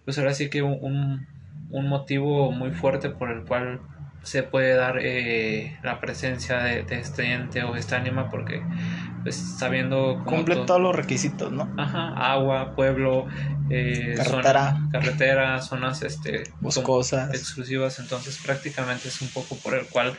pues 0.10 0.18
ahora 0.18 0.34
sí 0.34 0.50
que 0.50 0.64
un, 0.64 1.28
un 1.70 1.88
motivo 1.88 2.52
muy 2.52 2.72
fuerte 2.72 3.12
por 3.12 3.30
el 3.30 3.44
cual 3.44 3.80
se 4.24 4.42
puede 4.42 4.74
dar 4.74 4.98
eh, 5.00 5.78
la 5.84 6.00
presencia 6.00 6.58
de, 6.64 6.84
este 6.90 7.32
ente 7.32 7.62
o 7.62 7.76
esta 7.76 7.98
ánima 7.98 8.32
porque 8.32 8.64
pues, 9.22 9.36
sabiendo 9.36 10.24
cumple 10.26 10.56
todos 10.66 10.82
los 10.82 10.96
requisitos 10.96 11.52
no 11.52 11.72
ajá 11.78 12.08
agua 12.34 12.76
pueblo 12.76 13.28
eh, 13.70 14.16
carretera. 14.18 14.80
carretera 14.92 15.62
zonas 15.62 16.02
este 16.02 16.46
boscosas. 16.60 17.30
exclusivas 17.30 18.00
entonces 18.00 18.40
prácticamente 18.44 19.10
es 19.10 19.22
un 19.22 19.28
poco 19.28 19.58
por 19.58 19.76
el 19.76 19.86
cual 19.86 20.18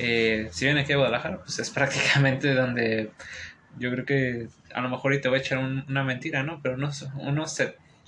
eh, 0.00 0.48
si 0.50 0.64
viene 0.64 0.80
aquí 0.80 0.94
a 0.94 0.96
Guadalajara 0.96 1.38
pues 1.44 1.60
es 1.60 1.70
prácticamente 1.70 2.54
donde 2.54 3.12
yo 3.78 3.92
creo 3.92 4.04
que 4.04 4.48
a 4.74 4.80
lo 4.80 4.88
mejor 4.88 5.14
y 5.14 5.20
te 5.20 5.28
voy 5.28 5.38
a 5.38 5.42
echar 5.42 5.58
una 5.58 6.02
mentira 6.02 6.42
no 6.42 6.58
pero 6.60 6.74
unos 6.74 7.06
unos 7.20 7.56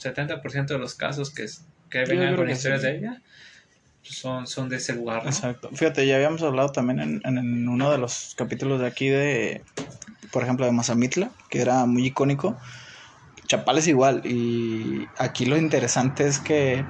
70% 0.00 0.66
de 0.66 0.78
los 0.78 0.94
casos 0.94 1.30
que, 1.30 1.46
que 1.88 2.04
vengan 2.04 2.36
con 2.36 2.48
historias 2.48 2.82
de 2.82 2.96
ella 2.96 3.22
son, 4.02 4.46
son 4.46 4.68
de 4.68 4.76
ese 4.76 4.94
lugar. 4.94 5.22
Exacto. 5.26 5.70
Fíjate, 5.72 6.06
ya 6.06 6.16
habíamos 6.16 6.42
hablado 6.42 6.70
también 6.70 7.00
en, 7.00 7.22
en, 7.24 7.68
uno 7.68 7.90
de 7.90 7.98
los 7.98 8.34
capítulos 8.36 8.80
de 8.80 8.86
aquí 8.86 9.08
de, 9.08 9.62
por 10.32 10.42
ejemplo, 10.42 10.66
de 10.66 10.72
Mazamitla, 10.72 11.30
que 11.48 11.60
era 11.60 11.86
muy 11.86 12.06
icónico. 12.06 12.56
Chapal 13.46 13.78
es 13.78 13.88
igual. 13.88 14.22
Y 14.24 15.06
aquí 15.18 15.44
lo 15.44 15.56
interesante 15.56 16.26
es 16.26 16.38
que 16.38 16.84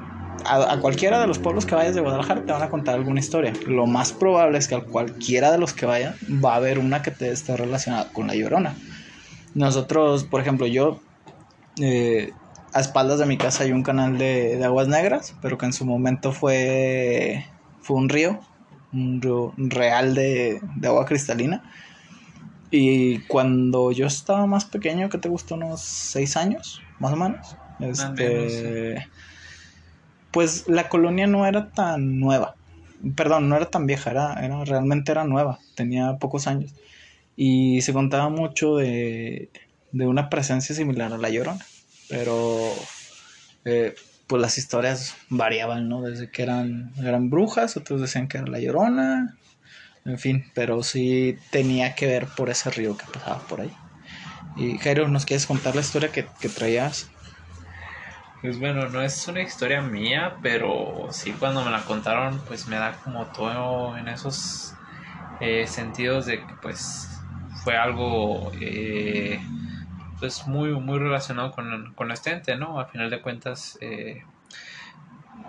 a, 0.45 0.79
cualquiera 0.81 1.21
de 1.21 1.27
los 1.27 1.39
pueblos 1.39 1.67
que 1.67 1.75
vayas 1.75 1.95
de 1.95 2.01
Guadalajara 2.01 2.45
te 2.45 2.53
van 2.53 2.63
a 2.63 2.71
contar 2.71 2.95
alguna 2.95 3.21
historia. 3.21 3.53
Lo 3.67 3.87
más 3.87 4.13
probable 4.13 4.59
es 4.59 4.69
que 4.69 4.75
a 4.75 4.81
cualquiera 4.81 5.53
de 5.53 5.59
los 5.59 5.73
que 5.73 5.87
vayan 5.87 6.15
va 6.45 6.55
a 6.55 6.57
haber 6.57 6.79
una 6.79 7.03
que 7.03 7.11
te 7.11 7.31
esté 7.31 7.57
relacionada 7.57 8.11
con 8.13 8.27
la 8.27 8.35
llorona. 8.35 8.75
Nosotros, 9.55 10.25
por 10.25 10.41
ejemplo, 10.41 10.67
yo 10.67 11.01
eh, 11.81 12.33
a 12.73 12.81
espaldas 12.81 13.19
de 13.19 13.27
mi 13.27 13.37
casa 13.37 13.65
hay 13.65 13.73
un 13.73 13.83
canal 13.83 14.19
de, 14.19 14.63
aguas 14.65 14.89
negras, 14.89 15.35
pero 15.41 15.59
que 15.59 15.67
en 15.67 15.73
su 15.73 15.85
momento 15.85 16.33
fue, 16.33 17.47
fue 17.81 17.97
un 17.97 18.09
río, 18.09 18.41
un 18.93 19.21
río 19.21 19.53
real 19.57 20.15
de, 20.15 20.61
agua 20.85 21.07
cristalina. 21.07 21.63
Y 22.71 23.21
cuando 23.21 23.91
yo 23.91 24.07
estaba 24.07 24.47
más 24.47 24.65
pequeño, 24.65 25.09
que 25.09 25.19
te 25.19 25.29
gustó 25.29 25.57
unos 25.57 25.81
seis 25.81 26.37
años, 26.37 26.81
más 27.01 27.13
o 27.13 27.17
menos, 27.17 27.57
este, 27.81 29.09
pues 30.31 30.69
la 30.69 30.89
colonia 30.89 31.27
no 31.27 31.47
era 31.47 31.71
tan 31.71 32.21
nueva. 32.21 32.55
Perdón, 33.17 33.49
no 33.49 33.57
era 33.57 33.67
tan 33.67 33.87
vieja, 33.87 34.11
era, 34.11 34.35
era, 34.45 34.65
realmente 34.65 35.11
era 35.11 35.25
nueva, 35.25 35.59
tenía 35.75 36.17
pocos 36.19 36.47
años. 36.47 36.73
Y 37.35 37.81
se 37.81 37.93
contaba 37.93 38.29
mucho 38.29 38.77
de, 38.77 39.51
de 39.91 40.07
una 40.07 40.29
presencia 40.29 40.75
similar 40.75 41.13
a 41.13 41.19
la 41.19 41.31
Llorona 41.31 41.65
pero 42.11 42.75
eh, 43.65 43.95
pues 44.27 44.43
las 44.43 44.59
historias 44.59 45.17
variaban, 45.31 45.89
¿no? 45.89 46.03
Desde 46.03 46.31
que 46.31 46.43
eran, 46.43 46.93
eran 46.99 47.31
brujas, 47.31 47.77
otros 47.77 48.01
decían 48.01 48.29
que 48.29 48.39
era 48.39 48.47
la 48.47 48.61
llorona, 48.61 49.39
en 50.05 50.19
fin, 50.19 50.45
pero 50.55 50.83
sí 50.83 51.39
tenía 51.51 51.95
que 51.95 52.07
ver 52.07 52.27
por 52.37 52.51
ese 52.51 52.71
río 52.71 52.97
que 52.97 53.07
pasaba 53.07 53.47
por 53.47 53.61
ahí. 53.61 53.73
Y 54.55 54.79
Jairo, 54.79 55.09
¿nos 55.09 55.25
quieres 55.25 55.47
contar 55.47 55.75
la 55.75 55.81
historia 55.83 56.11
que, 56.11 56.23
traías? 56.49 57.11
Pues 58.43 58.59
bueno, 58.59 58.89
no 58.89 59.03
es 59.03 59.27
una 59.29 59.43
historia 59.43 59.81
mía, 59.81 60.37
pero 60.43 61.09
sí 61.13 61.33
cuando 61.33 61.65
me 61.65 61.71
la 61.71 61.85
contaron, 61.85 62.41
pues 62.47 62.67
me 62.67 62.77
da 62.77 62.99
como 63.05 63.27
todo 63.27 63.97
en 63.97 64.09
esos 64.09 64.75
eh, 65.39 65.67
sentidos 65.67 66.27
de 66.27 66.47
que 66.47 66.55
pues 66.57 67.23
fue 67.63 67.77
algo 67.77 68.51
eh, 68.55 69.41
pues 70.21 70.47
muy, 70.47 70.71
muy 70.73 70.99
relacionado 70.99 71.51
con, 71.51 71.95
con 71.95 72.13
este 72.13 72.31
ente, 72.31 72.55
¿no? 72.57 72.79
A 72.79 72.87
final 72.87 73.11
de 73.11 73.23
cuentas, 73.23 73.79
eh, 73.81 74.23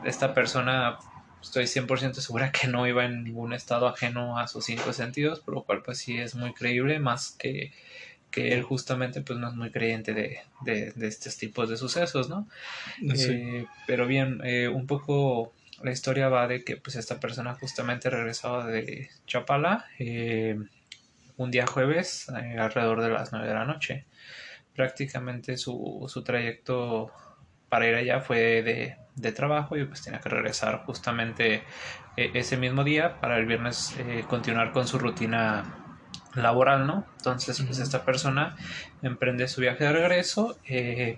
esta 0.06 0.34
persona 0.34 0.98
estoy 1.42 1.66
100% 1.66 2.14
segura 2.14 2.52
que 2.52 2.68
no 2.68 2.88
iba 2.88 3.06
en 3.06 3.24
ningún 3.26 3.54
estado 3.54 3.88
ajeno 3.88 4.40
a 4.40 4.48
sus 4.48 4.66
cinco 4.66 4.94
sentidos, 4.94 5.42
por 5.42 5.54
lo 5.54 5.64
cual 5.64 5.82
pues 5.84 5.98
sí 5.98 6.18
es 6.18 6.36
muy 6.36 6.54
creíble, 6.54 7.00
más 7.00 7.32
que, 7.32 7.74
que 8.32 8.54
él 8.54 8.64
justamente 8.64 9.22
pues 9.22 9.38
no 9.38 9.50
es 9.50 9.56
muy 9.56 9.72
creyente 9.72 10.14
de, 10.14 10.40
de, 10.62 10.92
de 10.92 11.08
estos 11.08 11.38
tipos 11.38 11.70
de 11.70 11.78
sucesos, 11.78 12.30
¿no? 12.30 12.48
Eh, 13.02 13.66
pero 13.88 14.08
bien, 14.08 14.40
eh, 14.46 14.70
un 14.70 14.88
poco 14.88 15.52
la 15.84 15.92
historia 15.92 16.30
va 16.30 16.48
de 16.48 16.64
que 16.64 16.78
pues 16.78 16.96
esta 16.96 17.20
persona 17.20 17.56
justamente 17.56 18.10
regresaba 18.10 18.68
de 18.68 19.10
Chapala 19.28 19.86
un 21.38 21.50
día 21.50 21.66
jueves 21.66 22.30
alrededor 22.30 23.02
de 23.02 23.10
las 23.10 23.32
9 23.32 23.48
de 23.48 23.54
la 23.54 23.66
noche 23.66 24.06
prácticamente 24.76 25.58
su, 25.58 26.06
su 26.08 26.24
trayecto 26.24 27.12
para 27.70 27.88
ir 27.88 27.96
allá 27.96 28.20
fue 28.20 28.62
de, 28.64 28.98
de, 29.16 29.32
trabajo 29.32 29.78
y 29.78 29.86
pues 29.86 30.02
tenía 30.02 30.20
que 30.20 30.30
regresar 30.30 30.84
justamente 30.86 31.64
eh, 32.18 32.32
ese 32.34 32.58
mismo 32.58 32.84
día 32.84 33.20
para 33.22 33.38
el 33.38 33.46
viernes 33.46 33.96
eh, 34.00 34.26
continuar 34.28 34.72
con 34.72 34.88
su 34.88 35.00
rutina 35.00 35.64
laboral, 36.36 36.86
¿no? 36.86 37.06
Entonces 37.18 37.62
pues 37.62 37.80
esta 37.80 38.04
persona 38.04 38.56
emprende 39.02 39.48
su 39.48 39.62
viaje 39.62 39.86
de 39.86 39.94
regreso, 39.94 40.58
eh, 40.66 41.18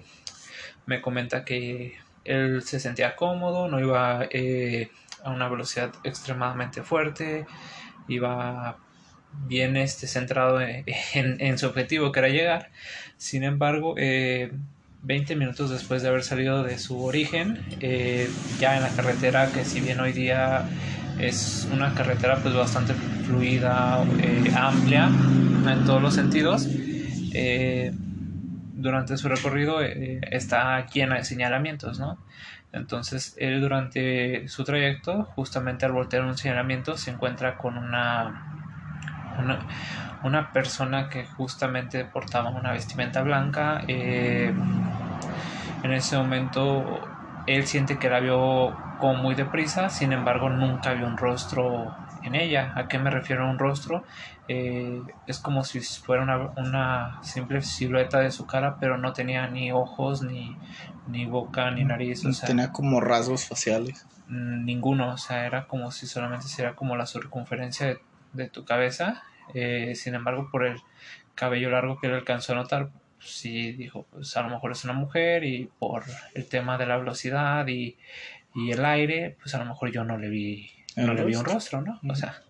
me 0.86 1.02
comenta 1.02 1.44
que 1.44 1.98
él 2.24 2.62
se 2.63 2.80
sentía 2.80 3.16
cómodo, 3.16 3.68
no 3.68 3.80
iba 3.80 4.22
a 4.22 5.30
una 5.30 5.50
velocidad 5.50 5.92
extremadamente 6.04 6.84
fuerte, 6.84 7.46
iba 8.08 8.78
bien 9.48 9.78
este, 9.78 10.08
centrado 10.08 10.62
en, 10.62 10.86
en, 11.16 11.58
su 11.58 11.68
objetivo 11.68 12.12
que 12.12 12.20
era 12.20 12.30
llegar. 12.30 12.72
Sin 13.24 13.46
embargo, 13.46 13.96
eh, 13.96 14.52
20 15.04 15.38
minutos 15.38 15.70
después 15.70 16.02
de 16.02 16.10
haber 16.10 16.24
salido 16.24 16.62
de 16.62 16.78
su 16.78 17.02
origen, 17.02 17.58
eh, 17.80 18.30
ya 18.60 18.76
en 18.76 18.84
la 18.84 18.90
carretera, 18.90 19.50
que 19.50 19.64
si 19.64 19.80
bien 19.80 20.02
hoy 20.02 20.12
día 20.12 20.66
es 21.18 21.66
una 21.72 21.94
carretera 21.94 22.36
pues 22.44 22.54
bastante 22.54 22.94
fluida, 23.26 24.04
eh, 24.20 24.52
amplia 24.54 25.06
en 25.08 25.86
todos 25.86 26.02
los 26.02 26.14
sentidos, 26.14 26.68
eh, 27.34 27.94
durante 28.76 29.16
su 29.16 29.30
recorrido 29.30 29.80
está 29.80 30.86
llena 30.88 31.16
de 31.16 31.24
señalamientos, 31.24 32.00
¿no? 32.00 32.18
Entonces 32.74 33.38
él 33.40 33.62
durante 33.62 34.50
su 34.50 34.66
trayecto, 34.66 35.30
justamente 35.34 35.86
al 35.86 35.94
voltear 35.94 36.26
un 36.26 36.38
señalamiento, 36.38 36.98
se 36.98 37.12
encuentra 37.12 37.56
con 37.56 37.78
una 37.78 38.50
una, 39.40 39.60
una 40.24 40.52
persona 40.52 41.10
que 41.10 41.26
justamente 41.26 42.06
portaba 42.06 42.50
una 42.50 42.72
vestimenta 42.72 43.22
blanca. 43.22 43.84
Eh, 43.88 44.54
en 45.84 45.92
ese 45.92 46.18
momento 46.18 47.02
él 47.46 47.68
siente 47.68 47.98
que 47.98 48.10
la 48.10 48.20
vio 48.20 48.76
como 49.00 49.16
muy 49.16 49.36
deprisa, 49.36 49.90
sin 49.90 50.14
embargo 50.14 50.50
nunca 50.50 50.94
vio 50.94 51.08
un 51.08 51.18
rostro 51.18 51.96
en 52.24 52.36
ella. 52.36 52.72
¿A 52.76 52.88
qué 52.88 53.00
me 53.00 53.10
refiero 53.10 53.46
a 53.46 53.50
un 53.50 53.60
rostro? 53.60 54.06
Eh, 54.48 55.02
es 55.28 55.40
como 55.40 55.64
si 55.64 55.80
fuera 55.82 56.24
una, 56.24 56.52
una, 56.58 57.20
simple 57.22 57.62
silueta 57.62 58.20
de 58.20 58.32
su 58.32 58.46
cara, 58.46 58.78
pero 58.80 58.98
no 58.98 59.14
tenía 59.14 59.48
ni 59.48 59.72
ojos, 59.72 60.22
ni, 60.22 60.58
ni 61.08 61.26
boca, 61.26 61.70
ni 61.72 61.84
nariz. 61.84 62.26
O 62.26 62.32
sea, 62.32 62.48
tenía 62.48 62.72
como 62.72 63.02
rasgos 63.02 63.48
faciales. 63.48 64.06
Ninguno, 64.28 65.14
o 65.14 65.18
sea, 65.18 65.46
era 65.46 65.68
como 65.68 65.92
si 65.92 66.08
solamente 66.08 66.48
sería 66.48 66.76
como 66.76 66.96
la 66.96 67.06
circunferencia 67.06 67.88
de 67.88 68.00
de 68.34 68.50
tu 68.50 68.66
cabeza. 68.66 69.24
Eh, 69.54 69.94
sin 69.96 70.16
embargo, 70.16 70.50
por 70.52 70.66
el 70.66 70.80
cabello 71.36 71.70
largo 71.70 72.00
que 72.00 72.08
él 72.08 72.14
alcanzó 72.14 72.54
a 72.54 72.58
notar, 72.58 72.90
pues 73.18 73.32
sí 73.32 73.72
dijo, 73.74 74.06
pues 74.12 74.36
a 74.38 74.42
lo 74.44 74.50
mejor 74.50 74.72
es 74.72 74.84
una 74.84 74.94
mujer 74.94 75.44
y 75.44 75.70
por 75.80 76.04
el 76.34 76.48
tema 76.48 76.78
de 76.78 76.86
la 76.86 76.98
velocidad 76.98 77.68
y, 77.68 77.98
el 78.56 78.86
aire, 78.86 79.36
pues 79.42 79.56
a 79.56 79.58
lo 79.58 79.66
mejor 79.66 79.92
yo 79.92 80.04
no 80.04 80.18
le 80.18 80.30
vi, 80.30 80.70
no 80.96 81.16
le 81.16 81.26
vi 81.26 81.36
un 81.36 81.44
rostro, 81.44 81.82
¿no? 81.82 82.00
O 82.08 82.16
sea, 82.16 82.44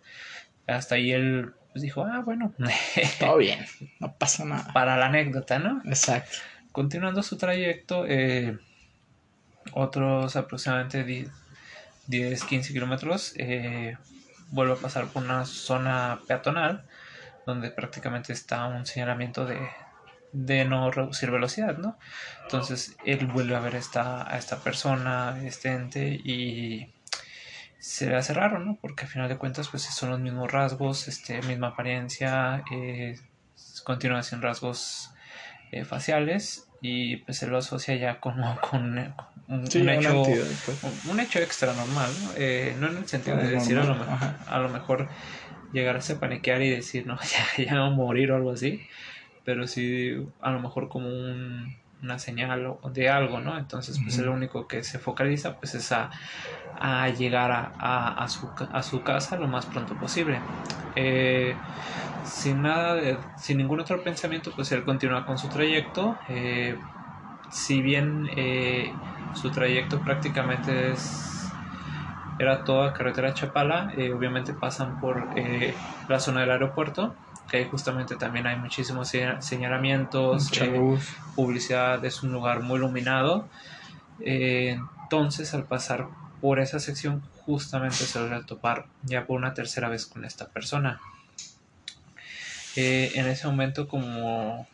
hasta 0.68 0.96
ahí 0.96 1.14
él 1.14 1.54
pues 1.74 1.82
dijo, 1.82 2.04
ah, 2.04 2.22
bueno. 2.24 2.54
Todo 3.20 3.38
bien, 3.38 3.66
no 4.00 4.14
pasa 4.14 4.46
nada. 4.46 4.72
Para 4.74 4.96
la 4.96 5.08
anécdota, 5.08 5.60
¿no? 5.60 5.82
Exacto. 5.86 6.38
Continuando 6.72 7.24
su 7.24 7.38
trayecto, 7.38 8.06
eh, 8.08 8.58
otros 9.74 10.36
aproximadamente 10.36 11.30
10, 12.08 12.44
15 12.44 12.74
kilómetros, 12.74 13.34
eh, 13.38 13.98
vuelve 14.54 14.74
a 14.74 14.78
pasar 14.78 15.08
por 15.08 15.24
una 15.24 15.46
zona 15.46 16.22
peatonal 16.28 16.86
donde 17.46 17.72
prácticamente 17.72 18.32
está 18.32 18.68
un 18.68 18.86
señalamiento 18.86 19.46
de, 19.46 19.60
de 20.32 20.64
no 20.64 20.92
reducir 20.92 21.32
velocidad, 21.32 21.78
¿no? 21.78 21.98
Entonces 22.44 22.96
él 23.04 23.28
vuelve 23.28 23.56
a 23.56 23.60
ver 23.60 23.76
esta, 23.76 24.32
a 24.32 24.38
esta 24.38 24.60
persona, 24.60 25.42
este 25.44 25.72
ente, 25.72 26.08
y 26.08 26.94
se 27.80 28.08
le 28.08 28.16
hace 28.16 28.34
raro, 28.34 28.60
¿no? 28.60 28.78
Porque 28.80 29.04
al 29.04 29.10
final 29.10 29.28
de 29.28 29.38
cuentas, 29.38 29.68
pues 29.70 29.84
son 29.84 30.12
los 30.12 30.20
mismos 30.20 30.52
rasgos, 30.52 31.08
este, 31.08 31.42
misma 31.42 31.70
apariencia, 31.70 32.64
eh, 32.72 33.20
continúa 33.84 34.24
sin 34.24 34.42
rasgos 34.42 35.12
eh, 35.72 35.84
faciales, 35.84 36.70
y 36.80 37.18
pues 37.18 37.42
él 37.44 37.50
lo 37.50 37.58
asocia 37.58 37.96
ya 37.96 38.20
como 38.20 38.60
con, 38.70 39.16
un, 39.48 39.66
hecho, 39.90 40.24
un, 41.10 41.20
hecho 41.20 41.40
extra 41.40 41.74
normal, 41.74 42.10
¿no? 42.24 42.30
Eh, 42.38 42.76
no 42.80 42.88
en 42.88 42.98
el 42.98 43.08
sentido 43.08 43.38
de 43.38 43.50
decir 43.50 43.78
a 43.78 43.84
lo, 43.84 43.96
a 44.48 44.60
lo, 44.60 44.70
mejor 44.70 45.10
llegarse 45.74 46.14
a 46.14 46.20
paniquear 46.20 46.62
y 46.62 46.70
decir, 46.70 47.06
no, 47.06 47.18
ya, 47.58 47.64
ya 47.64 47.80
va 47.80 47.88
a 47.88 47.90
morir 47.90 48.32
o 48.32 48.36
algo 48.36 48.52
así, 48.52 48.82
pero 49.44 49.68
sí 49.68 50.16
a 50.42 50.52
lo 50.52 50.60
mejor 50.60 50.88
como 50.88 51.08
un, 51.08 51.76
una 52.04 52.20
señal 52.20 52.78
de 52.92 53.10
algo, 53.10 53.40
¿no? 53.40 53.58
Entonces, 53.58 54.00
pues 54.04 54.18
lo 54.18 54.34
único 54.34 54.68
que 54.68 54.84
se 54.84 55.00
focaliza, 55.00 55.58
pues 55.58 55.74
es 55.74 55.92
a, 55.94 56.12
a 56.80 57.10
llegar 57.10 57.52
a, 57.52 58.24
a, 58.24 58.28
su, 58.28 58.50
a, 58.72 58.84
su, 58.84 59.04
casa 59.04 59.38
lo 59.38 59.48
más 59.48 59.66
pronto 59.66 59.96
posible. 59.96 60.40
Eh, 60.96 61.56
sin 62.26 62.62
nada, 62.62 62.96
de, 62.96 63.18
sin 63.38 63.58
ningún 63.58 63.80
otro 63.80 64.04
pensamiento, 64.04 64.52
pues 64.54 64.72
él 64.74 64.84
continúa 64.84 65.26
con 65.26 65.38
su 65.38 65.48
trayecto. 65.48 66.18
Eh, 66.28 66.76
si 67.54 67.84
bien 67.84 68.30
eh, 68.36 68.92
su 69.36 69.52
trayecto 69.52 70.00
prácticamente 70.02 70.92
es 70.92 71.30
era 72.40 72.64
toda 72.64 72.94
carretera 72.94 73.36
Chapala, 73.36 73.94
eh, 73.96 74.12
obviamente 74.12 74.54
pasan 74.54 75.00
por 75.00 75.30
eh, 75.36 75.76
la 76.10 76.20
zona 76.20 76.42
del 76.42 76.50
aeropuerto, 76.50 77.16
que 77.48 77.64
justamente 77.66 78.16
también 78.16 78.48
hay 78.48 78.58
muchísimos 78.58 79.12
señalamientos, 79.40 80.52
publicidad, 81.36 82.04
es 82.04 82.24
un 82.24 82.34
lugar 82.34 82.62
muy 82.62 82.78
iluminado. 82.78 83.48
entonces, 84.20 85.54
al 85.54 85.66
pasar 85.66 86.08
por 86.42 86.60
esa 86.60 86.80
sección, 86.80 87.22
justamente 87.46 87.98
se 87.98 88.18
vuelve 88.18 88.38
a 88.38 88.46
topar 88.46 88.88
ya 89.04 89.28
por 89.28 89.38
una 89.38 89.54
tercera 89.54 89.90
vez 89.90 90.08
con 90.08 90.26
esta 90.26 90.48
persona. 90.50 91.00
en 92.76 93.28
ese 93.28 93.46
momento, 93.46 93.88
como, 93.88 94.68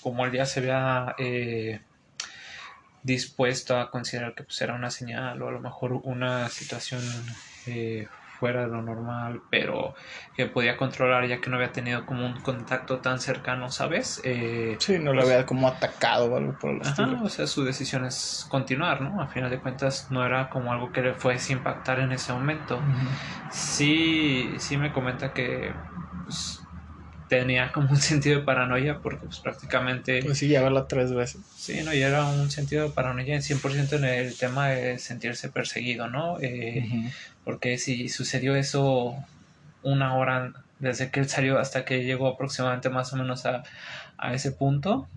como 0.00 0.24
el 0.24 0.32
día 0.32 0.46
se 0.46 0.60
había 0.60 1.14
dispuesto 3.02 3.78
a 3.78 3.90
considerar 3.90 4.34
que 4.34 4.44
pues, 4.44 4.60
era 4.60 4.74
una 4.74 4.90
señal 4.90 5.40
o 5.42 5.48
a 5.48 5.52
lo 5.52 5.60
mejor 5.60 5.92
una 6.04 6.48
situación 6.48 7.02
eh, 7.66 8.06
fuera 8.38 8.62
de 8.62 8.68
lo 8.68 8.82
normal, 8.82 9.40
pero 9.50 9.94
que 10.34 10.46
podía 10.46 10.76
controlar 10.76 11.28
ya 11.28 11.40
que 11.40 11.48
no 11.48 11.56
había 11.56 11.70
tenido 11.70 12.04
como 12.04 12.26
un 12.26 12.40
contacto 12.40 12.98
tan 12.98 13.20
cercano, 13.20 13.70
¿sabes? 13.70 14.20
Eh, 14.24 14.76
sí, 14.80 14.98
no 14.98 15.12
lo 15.12 15.22
había 15.22 15.46
como 15.46 15.68
atacado 15.68 16.26
o 16.26 16.36
algo 16.36 16.52
por 16.54 16.72
el 16.72 16.82
estilo. 16.82 17.22
O 17.22 17.28
sea, 17.28 17.46
su 17.46 17.62
decisión 17.62 18.04
es 18.04 18.44
continuar, 18.48 19.00
¿no? 19.00 19.22
A 19.22 19.28
final 19.28 19.48
de 19.48 19.60
cuentas 19.60 20.10
no 20.10 20.26
era 20.26 20.50
como 20.50 20.72
algo 20.72 20.90
que 20.90 21.02
le 21.02 21.14
fuese 21.14 21.52
impactar 21.52 22.00
en 22.00 22.10
ese 22.10 22.32
momento. 22.32 22.82
Sí, 23.52 24.56
sí 24.58 24.76
me 24.76 24.92
comenta 24.92 25.32
que 25.32 25.72
pues, 26.24 26.61
tenía 27.38 27.72
como 27.72 27.88
un 27.88 27.96
sentido 28.12 28.40
de 28.40 28.44
paranoia 28.44 28.98
porque 28.98 29.24
pues 29.24 29.40
prácticamente... 29.40 30.22
Pues 30.22 30.36
sí, 30.38 30.48
ya 30.48 30.62
verla 30.62 30.86
tres 30.86 31.14
veces. 31.14 31.40
Sí, 31.56 31.80
no, 31.82 31.94
y 31.94 32.02
era 32.02 32.26
un 32.26 32.50
sentido 32.50 32.84
de 32.84 32.90
paranoia 32.90 33.34
en 33.34 33.40
100% 33.40 33.96
en 33.96 34.04
el 34.04 34.36
tema 34.36 34.68
de 34.68 34.98
sentirse 34.98 35.48
perseguido, 35.48 36.08
¿no? 36.08 36.38
Eh, 36.40 37.10
porque 37.44 37.78
si 37.78 38.10
sucedió 38.10 38.54
eso 38.54 39.16
una 39.82 40.14
hora 40.16 40.52
desde 40.78 41.10
que 41.10 41.20
él 41.20 41.28
salió 41.28 41.58
hasta 41.58 41.86
que 41.86 42.04
llegó 42.04 42.28
aproximadamente 42.28 42.90
más 42.90 43.12
o 43.14 43.16
menos 43.16 43.46
a, 43.46 43.62
a 44.18 44.34
ese 44.34 44.52
punto, 44.52 45.08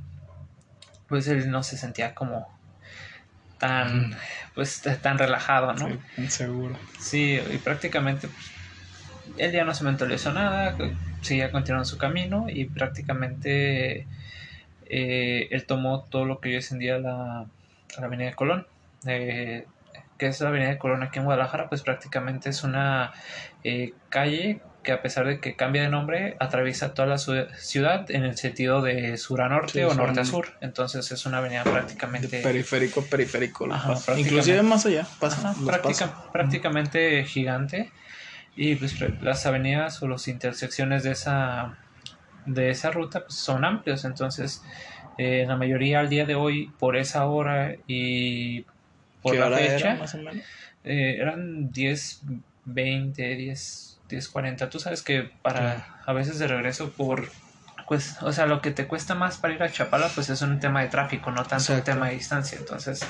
pues 1.09 1.27
él 1.27 1.51
no 1.51 1.63
se 1.63 1.77
sentía 1.77 2.15
como 2.15 2.47
tan, 3.57 4.15
pues 4.53 4.81
tan 5.01 5.17
relajado, 5.17 5.73
¿no? 5.73 5.89
Sí, 5.89 5.99
inseguro. 6.17 6.77
Sí, 6.97 7.39
y 7.51 7.57
prácticamente 7.57 8.29
pues, 8.29 8.54
él 9.37 9.51
ya 9.51 9.65
no 9.65 9.73
se 9.73 9.83
mentalizó 9.83 10.33
nada, 10.33 10.75
seguía 11.21 11.51
continuando 11.51 11.85
su 11.85 11.97
camino 11.97 12.45
y 12.49 12.65
prácticamente 12.65 14.07
eh, 14.87 15.47
él 15.51 15.65
tomó 15.65 16.03
todo 16.03 16.25
lo 16.25 16.39
que 16.39 16.49
hoy 16.49 16.55
es 16.55 16.71
en 16.71 16.79
día 16.79 16.97
la, 16.97 17.45
la 17.97 18.05
Avenida 18.05 18.29
de 18.29 18.35
Colón. 18.35 18.67
Eh, 19.07 19.65
que 20.17 20.27
es 20.27 20.39
la 20.39 20.49
Avenida 20.49 20.69
de 20.69 20.77
Colón 20.77 21.03
aquí 21.03 21.19
en 21.19 21.25
Guadalajara, 21.25 21.69
pues 21.69 21.81
prácticamente 21.81 22.49
es 22.49 22.63
una 22.63 23.11
eh, 23.63 23.93
calle 24.09 24.61
que 24.85 24.91
a 24.91 25.01
pesar 25.01 25.25
de 25.25 25.39
que 25.39 25.55
cambia 25.55 25.81
de 25.81 25.89
nombre, 25.89 26.37
atraviesa 26.39 26.93
toda 26.93 27.07
la 27.07 27.17
ciudad 27.17 28.09
en 28.11 28.23
el 28.23 28.37
sentido 28.37 28.83
de 28.83 29.17
sur 29.17 29.41
a 29.41 29.49
norte 29.49 29.83
o 29.83 29.93
norte 29.95 30.19
a 30.19 30.25
sur. 30.25 30.53
Entonces 30.61 31.11
es 31.11 31.25
una 31.25 31.39
avenida 31.39 31.63
prácticamente... 31.63 32.41
periférico, 32.41 33.03
periférico. 33.03 33.67
Inclusive 34.15 34.61
más 34.61 34.85
allá. 34.85 35.07
prácticamente 36.31 37.25
gigante. 37.25 37.91
Y 38.55 38.75
pues 38.75 38.99
las 39.21 39.45
avenidas 39.45 40.01
o 40.01 40.07
las 40.07 40.27
intersecciones 40.27 41.03
de 41.03 41.11
esa, 41.11 41.77
de 42.45 42.69
esa 42.69 42.91
ruta 42.91 43.21
pues, 43.21 43.35
son 43.35 43.65
amplios, 43.65 44.05
entonces 44.05 44.63
eh, 45.17 45.45
la 45.47 45.55
mayoría 45.57 45.99
al 45.99 46.09
día 46.09 46.25
de 46.25 46.35
hoy 46.35 46.71
por 46.79 46.95
esa 46.95 47.25
hora 47.25 47.75
y 47.87 48.65
por 49.21 49.35
la 49.35 49.57
fecha 49.57 49.99
eh, 50.83 51.17
eran 51.19 51.71
10, 51.71 52.21
20, 52.65 53.35
10, 53.35 53.99
10, 54.07 54.29
40. 54.29 54.69
Tú 54.69 54.79
sabes 54.79 55.01
que 55.01 55.29
para 55.41 56.01
a 56.05 56.13
veces 56.13 56.39
de 56.39 56.47
regreso 56.47 56.91
por 56.91 57.29
pues, 57.87 58.17
o 58.21 58.31
sea, 58.31 58.45
lo 58.45 58.61
que 58.61 58.71
te 58.71 58.87
cuesta 58.87 59.15
más 59.15 59.37
para 59.37 59.53
ir 59.53 59.63
a 59.63 59.71
Chapala, 59.71 60.09
pues 60.13 60.29
es 60.29 60.41
un 60.41 60.59
tema 60.59 60.81
de 60.81 60.87
tráfico, 60.87 61.31
no 61.31 61.43
tanto 61.43 61.73
un 61.73 61.81
tema 61.81 62.07
de 62.07 62.15
distancia. 62.15 62.57
Entonces, 62.57 63.05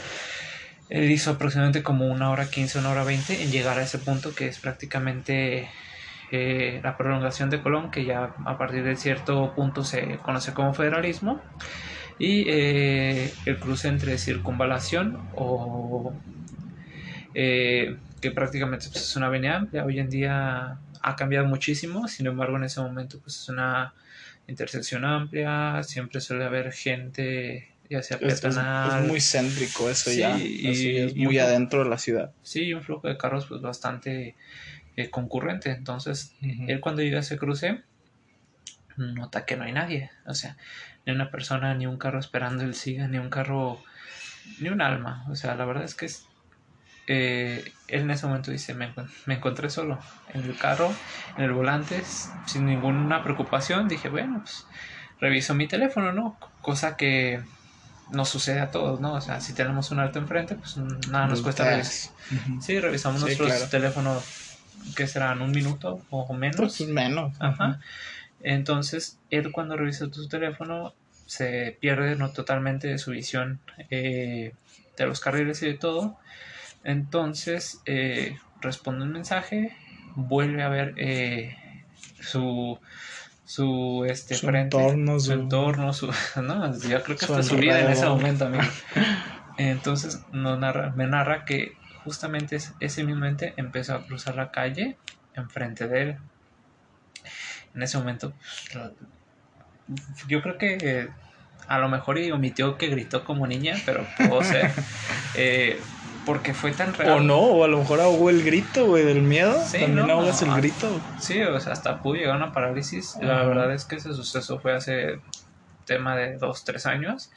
él 0.89 1.11
hizo 1.11 1.31
aproximadamente 1.31 1.83
como 1.83 2.07
una 2.07 2.29
hora 2.29 2.49
15, 2.49 2.79
una 2.79 2.91
hora 2.91 3.03
20 3.03 3.43
en 3.43 3.51
llegar 3.51 3.77
a 3.79 3.83
ese 3.83 3.97
punto 3.97 4.35
que 4.35 4.47
es 4.47 4.59
prácticamente 4.59 5.67
eh, 6.31 6.79
la 6.83 6.97
prolongación 6.97 7.49
de 7.49 7.61
Colón, 7.61 7.91
que 7.91 8.05
ya 8.05 8.35
a 8.45 8.57
partir 8.57 8.83
de 8.83 8.95
cierto 8.95 9.53
punto 9.55 9.83
se 9.83 10.17
conoce 10.17 10.53
como 10.53 10.73
federalismo, 10.73 11.41
y 12.17 12.45
eh, 12.47 13.33
el 13.45 13.59
cruce 13.59 13.87
entre 13.87 14.17
circunvalación 14.17 15.19
o 15.35 16.13
eh, 17.33 17.97
que 18.21 18.31
prácticamente 18.31 18.87
pues, 18.91 19.03
es 19.03 19.15
una 19.15 19.27
avenida. 19.27 19.57
Amplia. 19.57 19.85
Hoy 19.85 19.99
en 19.99 20.09
día 20.09 20.77
ha 21.01 21.15
cambiado 21.15 21.45
muchísimo, 21.45 22.07
sin 22.07 22.27
embargo 22.27 22.57
en 22.57 22.63
ese 22.63 22.79
momento 22.81 23.19
pues 23.19 23.37
es 23.37 23.49
una 23.49 23.93
intersección 24.47 25.05
amplia, 25.05 25.83
siempre 25.83 26.21
suele 26.21 26.45
haber 26.45 26.71
gente 26.71 27.74
ya 27.89 28.01
sea 28.01 28.17
es, 28.21 28.43
Es, 28.43 28.57
muy 29.07 29.19
céntrico 29.19 29.89
eso 29.89 30.11
ya, 30.11 30.37
y, 30.37 30.97
es 30.97 31.15
muy 31.15 31.37
adentro 31.39 31.83
de 31.83 31.89
la 31.89 31.97
ciudad. 31.97 32.31
Sí, 32.43 32.73
un 32.73 32.83
flujo 32.83 33.07
de 33.07 33.17
carros 33.17 33.45
pues 33.47 33.61
bastante 33.61 34.35
eh, 34.95 35.09
concurrente, 35.09 35.71
entonces 35.71 36.33
él 36.41 36.79
cuando 36.79 37.01
llega 37.01 37.17
a 37.17 37.21
ese 37.21 37.37
cruce 37.37 37.83
nota 38.97 39.45
que 39.45 39.57
no 39.57 39.63
hay 39.65 39.73
nadie, 39.73 40.11
o 40.25 40.33
sea, 40.33 40.57
ni 41.05 41.13
una 41.13 41.29
persona, 41.29 41.73
ni 41.75 41.85
un 41.85 41.97
carro 41.97 42.19
esperando 42.19 42.63
el 42.63 42.75
siga, 42.75 43.07
ni 43.07 43.17
un 43.17 43.29
carro, 43.29 43.83
ni 44.59 44.69
un 44.69 44.81
alma, 44.81 45.25
o 45.29 45.35
sea, 45.35 45.55
la 45.55 45.65
verdad 45.65 45.83
es 45.83 45.95
que 45.95 46.05
es, 46.05 46.25
eh, 47.07 47.71
él 47.87 48.01
en 48.01 48.11
ese 48.11 48.25
momento 48.25 48.51
dice, 48.51 48.73
me, 48.73 48.93
me, 49.25 49.35
encontré 49.35 49.69
solo 49.69 49.99
en 50.33 50.43
el 50.43 50.57
carro, 50.57 50.93
en 51.37 51.43
el 51.43 51.51
volante, 51.51 52.01
sin 52.45 52.65
ninguna 52.65 53.21
preocupación, 53.21 53.87
dije, 53.87 54.09
bueno, 54.09 54.39
pues 54.39 54.65
reviso 55.19 55.53
mi 55.53 55.67
teléfono, 55.67 56.13
¿no? 56.13 56.37
Cosa 56.61 56.97
que 56.97 57.41
nos 58.11 58.29
sucede 58.29 58.59
a 58.59 58.71
todos, 58.71 58.99
¿no? 58.99 59.13
O 59.13 59.21
sea, 59.21 59.41
si 59.41 59.53
tenemos 59.53 59.91
un 59.91 59.99
alto 59.99 60.19
enfrente, 60.19 60.55
pues 60.55 60.77
nada 60.77 61.27
nos 61.27 61.41
cuesta 61.41 61.69
revisar. 61.69 62.13
Sí, 62.61 62.79
revisamos 62.79 63.21
nuestros 63.21 63.69
teléfonos, 63.69 64.23
que 64.95 65.07
serán 65.07 65.41
un 65.41 65.51
minuto 65.51 66.01
o 66.09 66.33
menos. 66.33 66.77
Pues 66.77 66.89
menos. 66.89 67.33
Ajá. 67.39 67.79
Entonces, 68.41 69.17
él 69.31 69.51
cuando 69.51 69.75
revisa 69.75 70.07
tu 70.07 70.27
teléfono 70.27 70.93
se 71.25 71.75
pierde 71.79 72.15
no 72.15 72.29
totalmente 72.31 72.87
de 72.87 72.99
su 72.99 73.11
visión 73.11 73.59
eh, 73.89 74.53
de 74.97 75.05
los 75.05 75.19
carriles 75.19 75.61
y 75.63 75.67
de 75.67 75.73
todo. 75.73 76.17
Entonces, 76.83 77.81
eh, 77.85 78.37
responde 78.61 79.03
un 79.03 79.11
mensaje, 79.11 79.75
vuelve 80.15 80.61
a 80.61 80.69
ver 80.69 80.93
eh, 80.97 81.57
su 82.21 82.79
su 83.45 84.05
este 84.09 84.35
su 84.35 84.49
entorno, 84.49 85.19
su, 85.19 85.33
entorno, 85.33 85.93
su, 85.93 86.07
no, 86.41 86.77
yo 86.79 87.03
creo 87.03 87.17
que 87.17 87.25
hasta 87.25 87.43
su 87.43 87.55
vida 87.55 87.79
en 87.79 87.91
ese 87.91 88.05
momento, 88.05 88.45
amigo. 88.45 88.63
Entonces 89.57 90.21
nos 90.31 90.59
narra, 90.59 90.91
me 90.95 91.07
narra 91.07 91.45
que 91.45 91.77
justamente 92.03 92.57
ese 92.79 93.03
mismo 93.03 93.25
empezó 93.25 93.95
a 93.95 94.05
cruzar 94.05 94.35
la 94.35 94.51
calle 94.51 94.97
enfrente 95.35 95.87
de 95.87 96.01
él. 96.01 96.17
En 97.73 97.83
ese 97.83 97.97
momento, 97.97 98.33
yo 100.27 100.41
creo 100.41 100.57
que 100.57 101.09
a 101.67 101.79
lo 101.79 101.89
mejor 101.89 102.19
y 102.19 102.31
omitió 102.31 102.77
que 102.77 102.87
gritó 102.87 103.23
como 103.23 103.47
niña, 103.47 103.75
pero 103.85 104.05
pudo 104.17 104.43
ser. 104.43 104.71
eh, 105.35 105.79
porque 106.25 106.53
fue 106.53 106.71
tan 106.71 106.93
real. 106.93 107.19
O 107.19 107.21
no, 107.21 107.39
o 107.39 107.63
a 107.63 107.67
lo 107.67 107.79
mejor 107.79 108.01
ahogó 108.01 108.29
el 108.29 108.43
grito, 108.43 108.87
güey, 108.87 109.05
del 109.05 109.21
miedo. 109.21 109.63
Sí, 109.65 109.79
También 109.79 110.09
ahogas 110.09 110.41
el 110.41 110.53
grito. 110.55 110.89
Sí, 111.19 111.41
o 111.41 111.59
sea, 111.59 111.73
hasta 111.73 112.01
pudo 112.01 112.15
llegar 112.15 112.33
a 112.33 112.37
una 112.37 112.51
parálisis. 112.51 113.15
La 113.21 113.43
verdad 113.43 113.73
es 113.73 113.85
que 113.85 113.95
ese 113.95 114.13
suceso 114.13 114.59
fue 114.59 114.73
hace 114.73 115.19
tema 115.85 116.15
de 116.15 116.37
dos, 116.37 116.63
tres 116.63 116.85
años. 116.85 117.31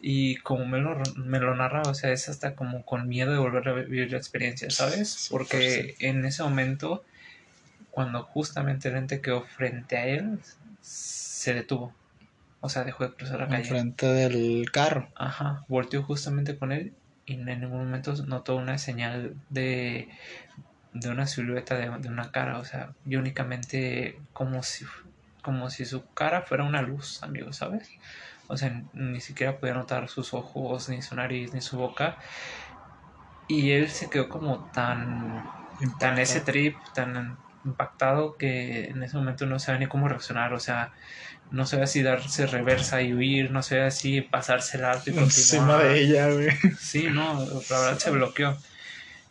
Y 0.00 0.36
como 0.38 0.66
me 0.66 0.78
lo, 0.78 1.00
me 1.16 1.40
lo 1.40 1.54
narra, 1.54 1.82
o 1.82 1.94
sea, 1.94 2.12
es 2.12 2.28
hasta 2.28 2.54
como 2.54 2.84
con 2.84 3.08
miedo 3.08 3.32
de 3.32 3.38
volver 3.38 3.68
a 3.68 3.72
vivir 3.72 4.10
la 4.10 4.18
experiencia, 4.18 4.70
¿sabes? 4.70 5.28
Porque 5.30 5.94
en 6.00 6.24
ese 6.24 6.42
momento, 6.42 7.04
cuando 7.90 8.22
justamente 8.22 8.88
el 8.88 8.96
ente 8.96 9.20
quedó 9.20 9.42
frente 9.42 9.96
a 9.96 10.06
él, 10.06 10.38
se 10.80 11.54
detuvo. 11.54 11.94
O 12.60 12.68
sea, 12.68 12.84
dejó 12.84 13.04
de 13.04 13.14
cruzar 13.14 13.40
la 13.40 13.48
calle. 13.48 13.64
Frente 13.64 14.06
del 14.06 14.70
carro. 14.72 15.08
Ajá, 15.14 15.64
volteó 15.68 16.02
justamente 16.02 16.58
con 16.58 16.72
él 16.72 16.92
y 17.26 17.34
en 17.34 17.44
ningún 17.46 17.78
momento 17.86 18.14
notó 18.26 18.56
una 18.56 18.78
señal 18.78 19.36
de, 19.50 20.08
de 20.92 21.08
una 21.10 21.26
silueta 21.26 21.76
de, 21.76 21.90
de 22.00 22.08
una 22.08 22.30
cara, 22.30 22.58
o 22.58 22.64
sea, 22.64 22.94
y 23.04 23.16
únicamente 23.16 24.20
como 24.32 24.62
si, 24.62 24.86
como 25.42 25.70
si 25.70 25.84
su 25.84 26.06
cara 26.14 26.42
fuera 26.42 26.64
una 26.64 26.82
luz, 26.82 27.22
amigo, 27.22 27.52
¿sabes? 27.52 27.90
O 28.48 28.56
sea, 28.56 28.82
ni 28.92 29.20
siquiera 29.20 29.58
podía 29.58 29.74
notar 29.74 30.08
sus 30.08 30.34
ojos, 30.34 30.88
ni 30.88 31.02
su 31.02 31.16
nariz, 31.16 31.52
ni 31.52 31.60
su 31.60 31.76
boca. 31.78 32.18
Y 33.48 33.70
él 33.72 33.88
se 33.90 34.10
quedó 34.10 34.28
como 34.28 34.66
tan, 34.72 35.50
tan 35.98 36.18
ese 36.18 36.40
trip, 36.40 36.82
tan 36.94 37.38
impactado 37.64 38.36
que 38.36 38.86
en 38.86 39.02
ese 39.02 39.16
momento 39.16 39.46
no 39.46 39.58
sabía 39.58 39.80
ni 39.80 39.86
cómo 39.88 40.08
reaccionar, 40.08 40.52
o 40.52 40.60
sea, 40.60 40.92
no 41.50 41.66
sabía 41.66 41.86
si 41.86 42.02
darse 42.02 42.46
reversa 42.46 43.02
y 43.02 43.14
huir, 43.14 43.50
no 43.50 43.62
sabía 43.62 43.90
si 43.90 44.20
pasarse 44.20 44.76
el 44.78 44.84
alto 44.84 45.10
y 45.10 45.14
continuar. 45.14 45.28
Encima 45.30 45.78
de 45.78 46.00
ella, 46.00 46.30
güey. 46.30 46.48
Sí, 46.78 47.08
no, 47.10 47.38
la 47.40 47.78
verdad 47.80 47.98
se 47.98 48.10
bloqueó. 48.10 48.56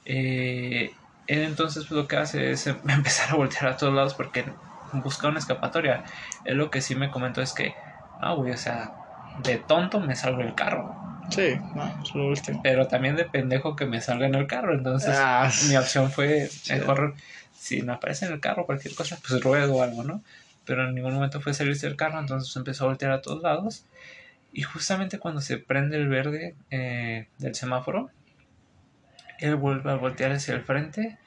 Eh, 0.06 0.94
él 1.28 1.42
entonces 1.44 1.86
pues, 1.88 1.92
lo 2.00 2.08
que 2.08 2.18
hace 2.18 2.52
es 2.52 2.68
em- 2.68 2.78
empezar 2.90 3.32
a 3.32 3.36
voltear 3.36 3.68
a 3.68 3.78
todos 3.78 3.94
lados 3.94 4.14
porque 4.14 4.46
busca 4.94 5.28
una 5.28 5.40
escapatoria. 5.40 6.04
Él 6.44 6.58
lo 6.58 6.70
que 6.70 6.82
sí 6.82 6.96
me 6.96 7.12
comentó 7.12 7.42
es 7.42 7.54
que, 7.54 7.76
ah, 8.20 8.34
güey, 8.34 8.52
o 8.52 8.58
sea, 8.58 8.92
de 9.38 9.58
tonto 9.58 10.00
me 10.00 10.16
salgo 10.16 10.40
del 10.44 10.56
carro, 10.56 10.96
Sí, 11.30 11.60
no, 11.74 11.92
es 12.04 12.14
lo 12.14 12.28
último. 12.28 12.62
pero 12.64 12.88
también 12.88 13.16
de 13.16 13.26
pendejo 13.26 13.76
que 13.76 13.86
me 13.86 14.00
salga 14.00 14.28
en 14.28 14.36
el 14.36 14.48
carro. 14.48 14.74
Entonces, 14.74 15.16
Ah, 15.18 15.52
mi 15.68 15.76
opción 15.76 16.12
fue 16.12 16.50
mejor, 16.70 17.16
si 17.54 17.82
me 17.82 17.94
aparece 17.94 18.26
en 18.28 18.34
el 18.34 18.40
carro 18.40 18.66
cualquier 18.68 18.94
cosa, 18.96 19.18
pues 19.28 19.42
ruego 19.42 19.78
o 19.78 19.82
algo, 19.82 20.04
¿no? 20.04 20.24
Pero 20.66 20.88
en 20.88 20.96
ningún 20.96 21.14
momento 21.14 21.42
fue 21.42 21.54
salirse 21.54 21.88
del 21.88 21.96
carro, 21.96 22.20
entonces 22.20 22.56
empezó 22.56 22.86
a 22.86 22.88
voltear 22.88 23.12
a 23.12 23.22
todos 23.22 23.42
lados. 23.42 23.86
Y 24.52 24.62
justamente 24.64 25.20
cuando 25.20 25.42
se 25.42 25.58
prende 25.58 25.98
el 25.98 26.08
verde 26.08 26.56
eh, 26.72 27.28
del 27.38 27.56
semáforo, 27.56 28.10
él 29.40 29.56
vuelve 29.56 29.92
a 29.92 29.96
voltear 29.96 30.32
hacia 30.32 30.54
el 30.54 30.62
frente 30.62 31.18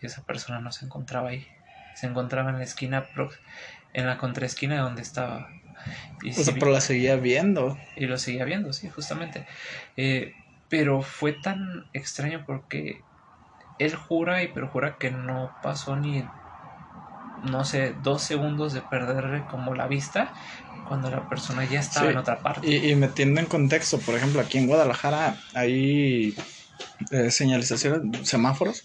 y 0.00 0.06
esa 0.06 0.22
persona 0.22 0.60
no 0.60 0.70
se 0.70 0.84
encontraba 0.84 1.30
ahí. 1.30 1.46
Se 1.94 2.06
encontraba 2.06 2.50
en 2.50 2.58
la 2.58 2.64
esquina, 2.64 3.06
en 3.92 4.06
la 4.06 4.18
contraesquina 4.18 4.74
de 4.74 4.80
donde 4.80 5.02
estaba. 5.02 5.48
Y, 6.22 6.30
o 6.30 6.44
sea, 6.44 6.54
pero 6.54 6.72
la 6.72 6.80
seguía 6.80 7.16
viendo. 7.16 7.78
y 7.96 8.06
lo 8.06 8.18
seguía 8.18 8.44
viendo, 8.44 8.72
sí, 8.72 8.90
justamente. 8.90 9.46
Eh, 9.96 10.34
pero 10.68 11.02
fue 11.02 11.32
tan 11.32 11.86
extraño 11.92 12.44
porque 12.46 13.00
él 13.78 13.94
jura 13.94 14.42
y 14.42 14.48
perjura 14.48 14.96
que 14.98 15.10
no 15.10 15.54
pasó 15.62 15.96
ni, 15.96 16.24
no 17.50 17.64
sé, 17.64 17.94
dos 18.02 18.22
segundos 18.22 18.72
de 18.72 18.80
perderle 18.82 19.44
como 19.50 19.74
la 19.74 19.86
vista 19.86 20.32
cuando 20.88 21.10
la 21.10 21.28
persona 21.28 21.64
ya 21.64 21.80
estaba 21.80 22.06
Sí. 22.06 22.12
en 22.12 22.18
otra 22.18 22.38
parte. 22.40 22.68
Y, 22.68 22.90
y 22.90 22.94
metiendo 22.94 23.40
en 23.40 23.46
contexto, 23.46 23.98
por 23.98 24.14
ejemplo, 24.16 24.40
aquí 24.40 24.58
en 24.58 24.66
Guadalajara 24.66 25.36
hay 25.54 26.34
eh, 27.10 27.30
señalizaciones, 27.30 28.28
semáforos, 28.28 28.84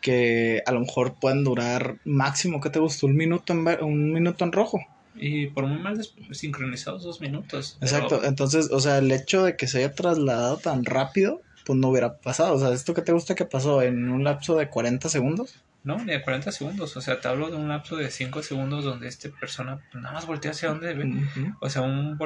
que 0.00 0.62
a 0.66 0.72
lo 0.72 0.80
mejor 0.80 1.14
pueden 1.20 1.44
durar 1.44 1.96
máximo, 2.04 2.60
¿qué 2.60 2.70
te 2.70 2.78
gustó? 2.78 3.06
Un 3.06 3.16
minuto 3.16 3.52
en, 3.52 3.66
un 3.84 4.12
minuto 4.12 4.44
en 4.44 4.52
rojo. 4.52 4.78
Y 5.16 5.48
por 5.48 5.66
muy 5.66 5.78
mal 5.82 6.00
sincronizados 6.30 7.02
dos 7.02 7.20
minutos. 7.20 7.76
pero- 7.80 7.92
Exacto, 7.92 8.24
entonces, 8.24 8.70
o 8.70 8.80
sea, 8.80 8.98
el 8.98 9.10
hecho 9.10 9.42
de 9.44 9.56
que 9.56 9.66
se 9.66 9.78
haya 9.78 9.94
trasladado 9.94 10.56
tan 10.58 10.84
rápido, 10.84 11.42
pues 11.66 11.78
no 11.78 11.88
hubiera 11.88 12.16
pasado. 12.18 12.54
O 12.54 12.58
sea, 12.60 12.72
¿esto 12.72 12.94
que 12.94 13.02
te 13.02 13.12
gusta 13.12 13.34
que 13.34 13.44
pasó 13.44 13.82
en 13.82 14.08
un 14.08 14.24
lapso 14.24 14.56
de 14.56 14.68
40 14.70 15.08
segundos? 15.08 15.56
No, 15.82 15.98
ni 15.98 16.12
de 16.12 16.22
40 16.22 16.52
segundos. 16.52 16.96
O 16.96 17.00
sea, 17.00 17.20
te 17.20 17.28
hablo 17.28 17.50
de 17.50 17.56
un 17.56 17.68
lapso 17.68 17.96
de 17.96 18.10
5 18.10 18.42
segundos 18.42 18.84
donde 18.84 19.08
esta 19.08 19.28
persona 19.30 19.80
nada 19.94 20.12
más 20.12 20.26
voltea 20.26 20.50
hacia 20.50 20.68
donde 20.68 20.94
ve. 20.94 21.24
O 21.60 21.70
sea, 21.70 21.82
un 21.82 22.18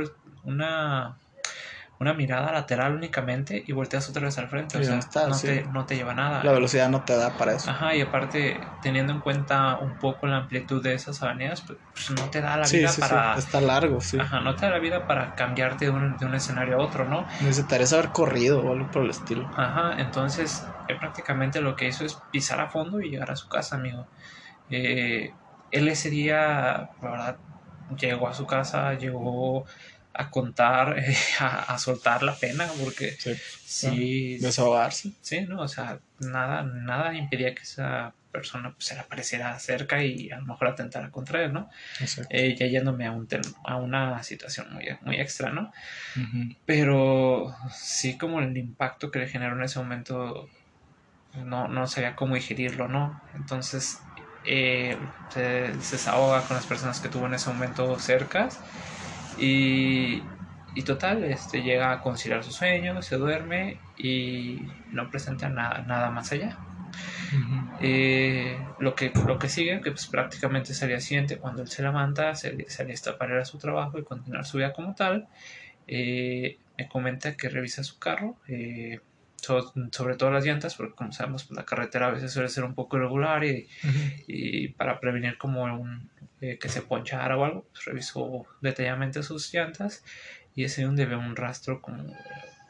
una, 0.43 1.19
una 1.99 2.15
mirada 2.15 2.53
lateral 2.53 2.95
únicamente 2.95 3.63
y 3.67 3.73
volteas 3.73 4.09
otra 4.09 4.23
vez 4.25 4.39
al 4.39 4.49
frente. 4.49 4.79
O 4.79 4.83
Y 4.83 4.85
sea, 4.85 4.99
está, 4.99 5.27
no, 5.29 5.35
sí. 5.35 5.47
te, 5.47 5.67
no 5.69 5.87
te 5.87 5.97
lleva 5.97 6.15
nada. 6.15 6.43
La 6.45 6.53
velocidad 6.53 6.89
no 6.91 7.05
te 7.05 7.17
da 7.17 7.37
para 7.37 7.55
eso. 7.55 7.71
Ajá, 7.71 7.97
y 7.97 8.01
aparte, 8.03 8.61
teniendo 8.81 9.13
en 9.13 9.21
cuenta 9.21 9.79
un 9.79 9.99
poco 9.99 10.27
la 10.27 10.37
amplitud 10.39 10.83
de 10.83 10.95
esas 10.95 11.23
avenidas, 11.23 11.63
pues, 11.67 11.79
pues, 11.95 12.11
no 12.11 12.31
te 12.31 12.41
da 12.43 12.57
la 12.59 12.69
vida 12.69 12.91
sí, 12.91 12.99
para... 12.99 13.35
sí, 13.35 13.39
está 13.39 13.61
largo, 13.61 14.01
sí. 14.01 14.19
Ajá, 14.19 14.41
no 14.41 14.55
te 14.57 14.67
da 14.67 14.73
la 14.73 14.79
vida 14.79 15.07
para 15.07 15.35
cambiarte 15.35 15.87
de 15.87 15.91
un, 15.91 16.17
de 16.17 16.27
un 16.27 16.35
escenario 16.35 16.77
a 16.77 16.85
otro, 16.85 17.07
¿no? 17.09 17.27
Necesitarías 17.39 17.93
haber 17.93 18.11
corrido 18.11 18.61
o 18.65 18.73
algo 18.73 18.91
por 18.91 19.05
el 19.05 19.11
estilo. 19.11 19.49
Ajá, 19.57 20.01
entonces 20.01 20.75
él 20.87 20.99
prácticamente 20.99 21.61
lo 21.61 21.77
que 21.77 21.87
hizo 21.89 22.05
es 22.05 22.17
pisar 22.31 22.61
a 22.61 22.71
fondo 22.71 23.01
y 23.01 23.11
llegar 23.11 23.31
a 23.31 23.37
su 23.37 23.49
casa, 23.49 23.77
amigo. 23.77 24.11
Eh, 24.69 25.39
él 25.71 25.89
ese 25.89 26.11
día, 26.11 26.93
la 27.01 27.11
verdad, 27.11 27.41
llegó 27.89 28.29
a 28.29 28.35
su 28.35 28.47
casa, 28.47 28.95
llegó 28.95 29.67
a 30.15 30.31
contar, 30.31 30.99
eh, 30.99 31.15
a, 31.41 31.75
a 31.75 31.79
soltar 31.79 32.23
la 32.23 32.35
pena, 32.37 32.69
porque 32.83 33.17
Sí. 33.19 33.35
sí, 33.67 34.39
Desahogarse. 34.39 35.13
sí, 35.21 35.41
¿no? 35.43 35.61
O 35.63 35.69
sea, 35.69 36.01
nada, 36.21 36.63
nada 36.63 37.15
impedía 37.15 37.55
que 37.55 37.63
esa 37.63 38.15
persona 38.31 38.73
pues, 38.73 38.87
se 38.87 38.95
le 38.95 39.01
apareciera 39.01 39.59
cerca 39.59 40.03
y 40.03 40.31
a 40.31 40.39
lo 40.39 40.47
mejor 40.47 40.69
atentara 40.69 41.11
contra 41.11 41.45
él, 41.45 41.53
¿no? 41.53 41.69
Eh, 42.31 42.57
ya 42.59 42.67
yéndome 42.67 43.07
a, 43.07 43.13
un 43.13 43.29
a 43.65 43.77
una 43.77 44.23
situación 44.23 44.73
muy, 44.73 44.87
muy 45.03 45.21
extra, 45.21 45.51
¿no? 45.51 45.73
Ujú. 46.17 46.55
Pero 46.67 47.55
sí 47.77 48.17
como 48.19 48.41
el 48.41 48.57
impacto 48.57 49.11
que 49.11 49.19
le 49.21 49.29
generó 49.29 49.57
en 49.57 49.63
ese 49.63 49.79
momento 49.79 50.49
no, 51.35 51.69
no 51.69 51.87
sabía 51.87 52.17
cómo 52.17 52.35
digerirlo, 52.37 52.89
¿no? 52.89 53.21
Entonces 53.35 54.01
eh, 54.45 54.99
se, 55.31 55.81
se 55.81 55.97
desahoga 55.97 56.43
con 56.43 56.57
las 56.57 56.67
personas 56.67 57.01
que 57.01 57.09
tuvo 57.09 57.27
en 57.27 57.35
ese 57.35 57.51
momento 57.51 57.99
cercas 57.99 58.61
y, 59.39 60.31
y 60.75 60.83
total, 60.85 61.25
este, 61.25 61.63
llega 61.63 61.93
a 61.93 62.01
conciliar 62.01 62.45
sus 62.45 62.55
sueños, 62.57 63.07
se 63.07 63.17
duerme 63.17 63.83
y 63.97 64.79
no 64.91 65.11
presenta 65.11 65.49
nada, 65.49 65.83
nada 65.87 66.11
más 66.11 66.33
allá. 66.33 66.61
Eh, 67.77 68.73
lo, 68.79 68.95
que, 68.95 69.13
lo 69.27 69.39
que 69.39 69.49
sigue, 69.49 69.81
que 69.81 69.91
pues 69.91 70.07
prácticamente 70.07 70.73
día 70.87 71.01
siguiente, 71.01 71.39
cuando 71.39 71.63
él 71.63 71.69
se 71.69 71.83
levanta, 71.83 72.35
se, 72.35 72.69
se 72.71 72.83
alista 72.83 73.19
para 73.19 73.35
ir 73.35 73.41
a 73.41 73.45
su 73.45 73.59
trabajo 73.59 73.99
y 73.99 74.05
continuar 74.05 74.45
su 74.47 74.59
vida 74.59 74.73
como 74.73 74.95
tal, 74.95 75.29
eh, 75.87 76.59
me 76.79 76.89
comenta 76.89 77.37
que 77.37 77.49
revisa 77.49 77.83
su 77.85 77.99
carro, 77.99 78.39
eh, 78.49 79.01
so- 79.37 79.73
sobre 79.93 80.17
todo 80.17 80.31
las 80.31 80.45
llantas, 80.45 80.77
porque 80.77 80.95
como 80.95 81.13
sabemos, 81.13 81.45
pues, 81.45 81.57
la 81.57 81.65
carretera 81.65 82.09
a 82.09 82.13
veces 82.13 82.33
suele 82.33 82.49
ser 82.49 82.65
un 82.65 82.75
poco 82.75 82.97
irregular 82.97 83.45
y, 83.45 83.69
y 84.27 84.69
para 84.69 85.01
prevenir 85.01 85.37
como 85.39 85.65
un, 85.65 86.11
eh, 86.53 86.59
que 86.59 86.69
se 86.69 86.83
ponchara 86.83 87.37
o 87.37 87.45
algo, 87.45 87.67
pues 87.73 87.85
revisó 87.85 88.47
detalladamente 88.61 89.23
sus 89.23 89.53
llantas 89.53 90.05
y 90.55 90.65
es 90.65 90.77
ahí 90.79 90.85
donde 90.85 91.07
ve 91.07 91.17
un 91.17 91.37
rastro 91.37 91.81
como 91.81 92.05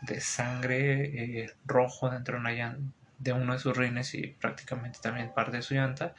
de 0.03 0.21
sangre 0.21 1.43
eh, 1.43 1.51
rojo 1.65 2.11
dentro 2.11 2.35
de 2.35 2.41
una 2.41 2.53
llanta 2.53 2.95
de 3.19 3.33
uno 3.33 3.53
de 3.55 3.59
sus 3.59 3.77
rines 3.77 4.13
y 4.15 4.27
prácticamente 4.27 4.99
también 5.01 5.33
parte 5.33 5.57
de 5.57 5.63
su 5.63 5.75
llanta, 5.75 6.15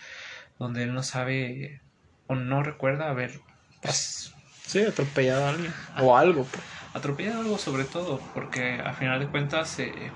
donde 0.57 0.83
él 0.83 0.93
no 0.93 1.03
sabe 1.03 1.81
o 2.27 2.35
no 2.35 2.63
recuerda 2.63 3.09
haber 3.09 3.39
pues, 3.81 4.33
Sí, 4.65 4.83
atropellado 4.83 5.45
a 5.45 5.49
alguien. 5.49 5.73
O 5.99 6.17
algo. 6.17 6.45
pues. 6.45 6.63
atropellado 6.93 7.41
algo 7.41 7.57
sobre 7.59 7.83
todo, 7.83 8.19
porque 8.33 8.79
a 8.83 8.93
final 8.93 9.19
de 9.19 9.27
cuentas 9.27 9.77
eh, 9.79 10.11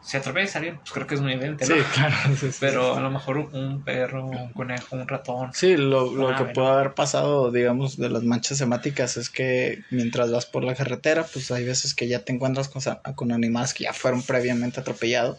si 0.00 0.16
atropellas 0.16 0.56
a 0.56 0.60
pues 0.60 0.92
creo 0.92 1.06
que 1.06 1.14
es 1.14 1.20
muy 1.20 1.32
evidente, 1.32 1.66
¿no? 1.66 1.74
Sí, 1.74 1.80
claro. 1.94 2.16
sí, 2.36 2.50
sí, 2.52 2.58
Pero 2.60 2.94
a 2.96 3.00
lo 3.00 3.10
mejor 3.10 3.38
un 3.38 3.84
perro, 3.84 4.26
un 4.26 4.52
conejo, 4.52 4.96
un 4.96 5.06
ratón. 5.06 5.50
Sí, 5.52 5.76
lo, 5.76 6.12
lo 6.14 6.34
que 6.36 6.54
puede 6.54 6.68
haber 6.68 6.94
pasado, 6.94 7.50
digamos, 7.50 7.96
de 7.96 8.08
las 8.08 8.22
manchas 8.22 8.58
semáticas 8.58 9.16
es 9.16 9.30
que 9.30 9.84
mientras 9.90 10.30
vas 10.32 10.46
por 10.46 10.64
la 10.64 10.74
carretera, 10.74 11.26
pues 11.32 11.50
hay 11.50 11.64
veces 11.64 11.94
que 11.94 12.08
ya 12.08 12.24
te 12.24 12.32
encuentras 12.32 12.68
con, 12.68 12.82
con 13.14 13.32
animales 13.32 13.74
que 13.74 13.84
ya 13.84 13.92
fueron 13.92 14.22
previamente 14.22 14.80
atropellados. 14.80 15.38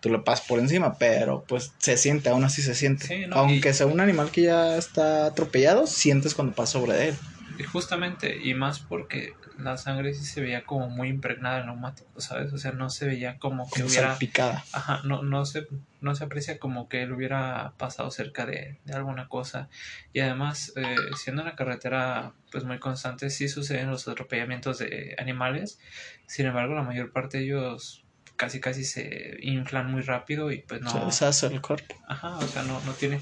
Tú 0.00 0.10
le 0.10 0.18
pasas 0.20 0.46
por 0.46 0.58
encima, 0.58 0.98
pero 0.98 1.44
pues 1.48 1.74
se 1.78 1.96
siente, 1.96 2.28
aún 2.28 2.44
así 2.44 2.62
se 2.62 2.74
siente. 2.74 3.06
Sí, 3.06 3.26
no, 3.26 3.36
Aunque 3.36 3.70
y- 3.70 3.72
sea 3.72 3.86
un 3.86 4.00
animal 4.00 4.30
que 4.30 4.42
ya 4.42 4.76
está 4.76 5.26
atropellado, 5.26 5.86
sientes 5.86 6.34
cuando 6.34 6.54
pasas 6.54 6.72
sobre 6.72 7.08
él. 7.08 7.16
Y 7.58 7.64
justamente, 7.64 8.36
y 8.42 8.54
más 8.54 8.80
porque 8.80 9.36
la 9.58 9.76
sangre 9.76 10.14
sí 10.14 10.24
se 10.24 10.40
veía 10.40 10.64
como 10.64 10.88
muy 10.88 11.08
impregnada 11.08 11.60
en 11.60 11.66
neumático, 11.66 12.20
¿sabes? 12.20 12.52
O 12.52 12.58
sea, 12.58 12.72
no 12.72 12.90
se 12.90 13.06
veía 13.06 13.38
como 13.38 13.68
que 13.70 13.82
hubiera... 13.82 14.10
salpicada. 14.10 14.64
Ajá, 14.72 15.00
no, 15.04 15.22
no, 15.22 15.46
se, 15.46 15.66
no 16.00 16.14
se 16.14 16.24
aprecia 16.24 16.58
como 16.58 16.88
que 16.88 17.02
él 17.02 17.12
hubiera 17.12 17.72
pasado 17.78 18.10
cerca 18.10 18.46
de, 18.46 18.78
de 18.84 18.94
alguna 18.94 19.28
cosa. 19.28 19.68
Y 20.12 20.20
además, 20.20 20.72
eh, 20.76 20.96
siendo 21.16 21.42
una 21.42 21.56
carretera 21.56 22.32
pues 22.50 22.64
muy 22.64 22.78
constante, 22.78 23.30
sí 23.30 23.48
suceden 23.48 23.90
los 23.90 24.06
atropellamientos 24.08 24.78
de 24.78 25.14
animales. 25.18 25.78
Sin 26.26 26.46
embargo, 26.46 26.74
la 26.74 26.82
mayor 26.82 27.12
parte 27.12 27.38
de 27.38 27.44
ellos 27.44 28.04
casi 28.36 28.60
casi 28.60 28.84
se 28.84 29.38
inflan 29.40 29.90
muy 29.90 30.02
rápido 30.02 30.52
y 30.52 30.58
pues 30.58 30.82
no... 30.82 30.90
Se 30.90 31.00
deshace 31.00 31.46
el 31.46 31.62
cuerpo. 31.62 31.94
Ajá, 32.06 32.36
o 32.36 32.46
sea, 32.46 32.62
no, 32.62 32.80
no 32.82 32.92
tiene... 32.92 33.20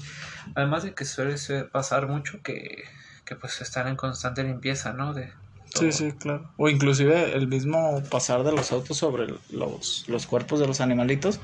Además 0.55 0.83
de 0.83 0.93
que 0.93 1.05
suele 1.05 1.35
pasar 1.71 2.07
mucho 2.07 2.41
que, 2.43 2.83
que 3.23 3.35
pues 3.35 3.61
están 3.61 3.87
en 3.87 3.95
constante 3.95 4.43
limpieza, 4.43 4.91
¿no? 4.91 5.13
De 5.13 5.31
todo. 5.71 5.83
Sí, 5.83 5.91
sí, 5.91 6.11
claro. 6.17 6.49
O 6.57 6.69
inclusive 6.69 7.33
el 7.35 7.47
mismo 7.47 8.01
pasar 8.09 8.43
de 8.43 8.51
los 8.51 8.71
autos 8.71 8.97
sobre 8.97 9.27
los, 9.49 10.05
los 10.07 10.25
cuerpos 10.25 10.59
de 10.59 10.67
los 10.67 10.81
animalitos 10.81 11.39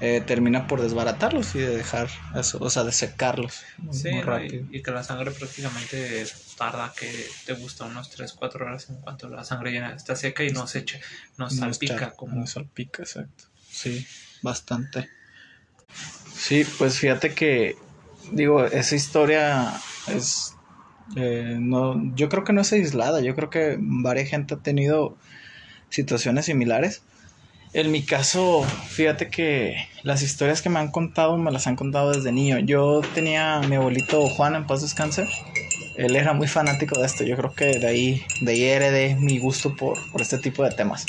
eh, 0.00 0.20
termina 0.26 0.66
por 0.66 0.82
desbaratarlos 0.82 1.54
y 1.54 1.60
de 1.60 1.76
dejar 1.76 2.10
eso, 2.34 2.58
o 2.60 2.70
sea, 2.70 2.84
de 2.84 2.92
secarlos 2.92 3.60
Sí, 3.92 4.10
muy 4.10 4.22
rápido. 4.22 4.64
y, 4.70 4.78
y 4.78 4.82
que 4.82 4.90
la 4.90 5.04
sangre 5.04 5.30
prácticamente 5.32 6.24
tarda 6.56 6.92
que 6.96 7.26
te 7.46 7.52
gusta 7.54 7.84
unos 7.84 8.10
3, 8.10 8.32
4 8.32 8.64
horas 8.64 8.88
en 8.90 8.96
cuanto 9.00 9.28
la 9.28 9.44
sangre 9.44 9.72
ya 9.72 9.90
está 9.90 10.16
seca 10.16 10.44
y 10.44 10.50
no 10.50 10.66
se 10.66 10.80
echa, 10.80 10.98
no 11.36 11.46
No 11.46 11.50
salpica 11.50 11.94
está- 11.94 12.10
como... 12.16 12.36
no 12.36 12.46
salpica, 12.46 13.02
exacto. 13.02 13.44
Sí, 13.70 14.06
bastante. 14.42 15.08
Sí, 16.34 16.64
pues 16.78 16.98
fíjate 16.98 17.34
que, 17.34 17.76
digo, 18.32 18.64
esa 18.64 18.94
historia 18.96 19.72
es, 20.08 20.54
eh, 21.16 21.56
no, 21.58 22.14
yo 22.14 22.28
creo 22.28 22.44
que 22.44 22.52
no 22.52 22.60
es 22.60 22.72
aislada, 22.72 23.20
yo 23.20 23.34
creo 23.34 23.50
que 23.50 23.76
varias 23.78 24.28
gente 24.28 24.54
ha 24.54 24.58
tenido 24.58 25.16
situaciones 25.88 26.46
similares. 26.46 27.02
En 27.74 27.90
mi 27.90 28.04
caso, 28.04 28.64
fíjate 28.64 29.30
que 29.30 29.76
las 30.02 30.22
historias 30.22 30.60
que 30.60 30.68
me 30.68 30.78
han 30.78 30.90
contado 30.90 31.38
me 31.38 31.50
las 31.50 31.66
han 31.66 31.76
contado 31.76 32.12
desde 32.12 32.30
niño. 32.30 32.58
Yo 32.58 33.00
tenía 33.14 33.56
a 33.56 33.60
mi 33.62 33.76
abuelito 33.76 34.28
Juan 34.28 34.54
en 34.54 34.66
paz 34.66 34.82
descanse. 34.82 35.26
Él 35.96 36.16
era 36.16 36.34
muy 36.34 36.48
fanático 36.48 36.98
de 36.98 37.06
esto. 37.06 37.24
Yo 37.24 37.34
creo 37.36 37.54
que 37.54 37.78
de 37.78 37.86
ahí, 37.86 38.22
de 38.42 38.52
ahí 38.52 38.64
heredé 38.64 39.14
mi 39.14 39.38
gusto 39.38 39.74
por, 39.74 39.98
por 40.10 40.20
este 40.20 40.36
tipo 40.38 40.62
de 40.64 40.70
temas. 40.70 41.06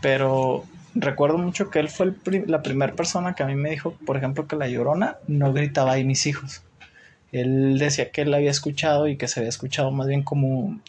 Pero 0.00 0.64
recuerdo 0.94 1.36
mucho 1.36 1.68
que 1.68 1.80
él 1.80 1.90
fue 1.90 2.14
la 2.46 2.62
primera 2.62 2.94
persona 2.94 3.34
que 3.34 3.42
a 3.42 3.46
mí 3.46 3.54
me 3.54 3.70
dijo, 3.70 3.94
por 4.06 4.16
ejemplo, 4.16 4.46
que 4.46 4.56
la 4.56 4.68
llorona 4.68 5.16
no 5.28 5.52
gritaba 5.52 5.92
ahí 5.92 6.04
mis 6.04 6.26
hijos. 6.26 6.62
Él 7.32 7.78
decía 7.78 8.10
que 8.10 8.22
él 8.22 8.30
la 8.30 8.38
había 8.38 8.50
escuchado 8.50 9.08
y 9.08 9.16
que 9.16 9.28
se 9.28 9.40
había 9.40 9.50
escuchado 9.50 9.90
más 9.90 10.08
bien 10.08 10.22
como, 10.22 10.80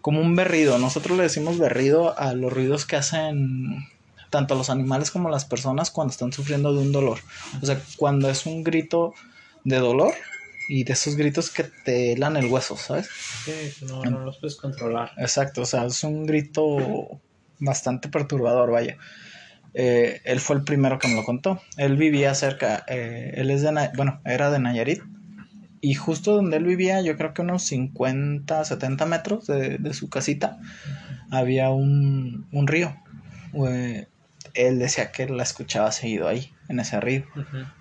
como 0.00 0.20
un 0.20 0.34
berrido. 0.36 0.78
Nosotros 0.78 1.16
le 1.16 1.24
decimos 1.24 1.58
berrido 1.58 2.18
a 2.18 2.34
los 2.34 2.52
ruidos 2.52 2.86
que 2.86 2.96
hacen 2.96 3.86
tanto 4.30 4.54
los 4.54 4.70
animales 4.70 5.10
como 5.10 5.30
las 5.30 5.44
personas 5.44 5.90
cuando 5.90 6.10
están 6.10 6.32
sufriendo 6.32 6.74
de 6.74 6.80
un 6.80 6.92
dolor. 6.92 7.18
O 7.62 7.66
sea, 7.66 7.80
cuando 7.96 8.28
es 8.28 8.46
un 8.46 8.64
grito 8.64 9.14
de 9.64 9.78
dolor 9.78 10.12
y 10.68 10.84
de 10.84 10.92
esos 10.92 11.16
gritos 11.16 11.50
que 11.50 11.64
te 11.64 12.12
helan 12.12 12.36
el 12.36 12.46
hueso, 12.46 12.76
¿sabes? 12.76 13.08
Sí, 13.44 13.84
no, 13.86 14.02
no 14.04 14.20
los 14.20 14.38
puedes 14.38 14.56
controlar. 14.56 15.12
Exacto, 15.16 15.62
o 15.62 15.64
sea, 15.64 15.86
es 15.86 16.02
un 16.04 16.26
grito 16.26 17.20
bastante 17.58 18.08
perturbador, 18.08 18.70
vaya. 18.70 18.96
Eh, 19.74 20.22
él 20.24 20.40
fue 20.40 20.56
el 20.56 20.64
primero 20.64 20.98
que 20.98 21.08
me 21.08 21.14
lo 21.14 21.24
contó. 21.24 21.60
Él 21.76 21.96
vivía 21.96 22.34
cerca, 22.34 22.84
eh, 22.88 23.34
él 23.36 23.50
es 23.50 23.62
de, 23.62 23.90
bueno, 23.94 24.20
era 24.24 24.50
de 24.50 24.58
Nayarit. 24.58 25.02
Y 25.86 25.94
justo 25.94 26.34
donde 26.34 26.56
él 26.56 26.64
vivía, 26.64 27.00
yo 27.00 27.16
creo 27.16 27.32
que 27.32 27.42
unos 27.42 27.62
50, 27.62 28.64
70 28.64 29.06
metros 29.06 29.46
de, 29.46 29.78
de 29.78 29.94
su 29.94 30.10
casita, 30.10 30.58
había 31.30 31.70
un, 31.70 32.48
un 32.50 32.66
río. 32.66 32.96
Eh, 33.68 34.08
él 34.54 34.80
decía 34.80 35.12
que 35.12 35.28
la 35.28 35.44
escuchaba 35.44 35.92
seguido 35.92 36.26
ahí, 36.26 36.50
en 36.68 36.80
ese 36.80 37.00
río. 37.00 37.22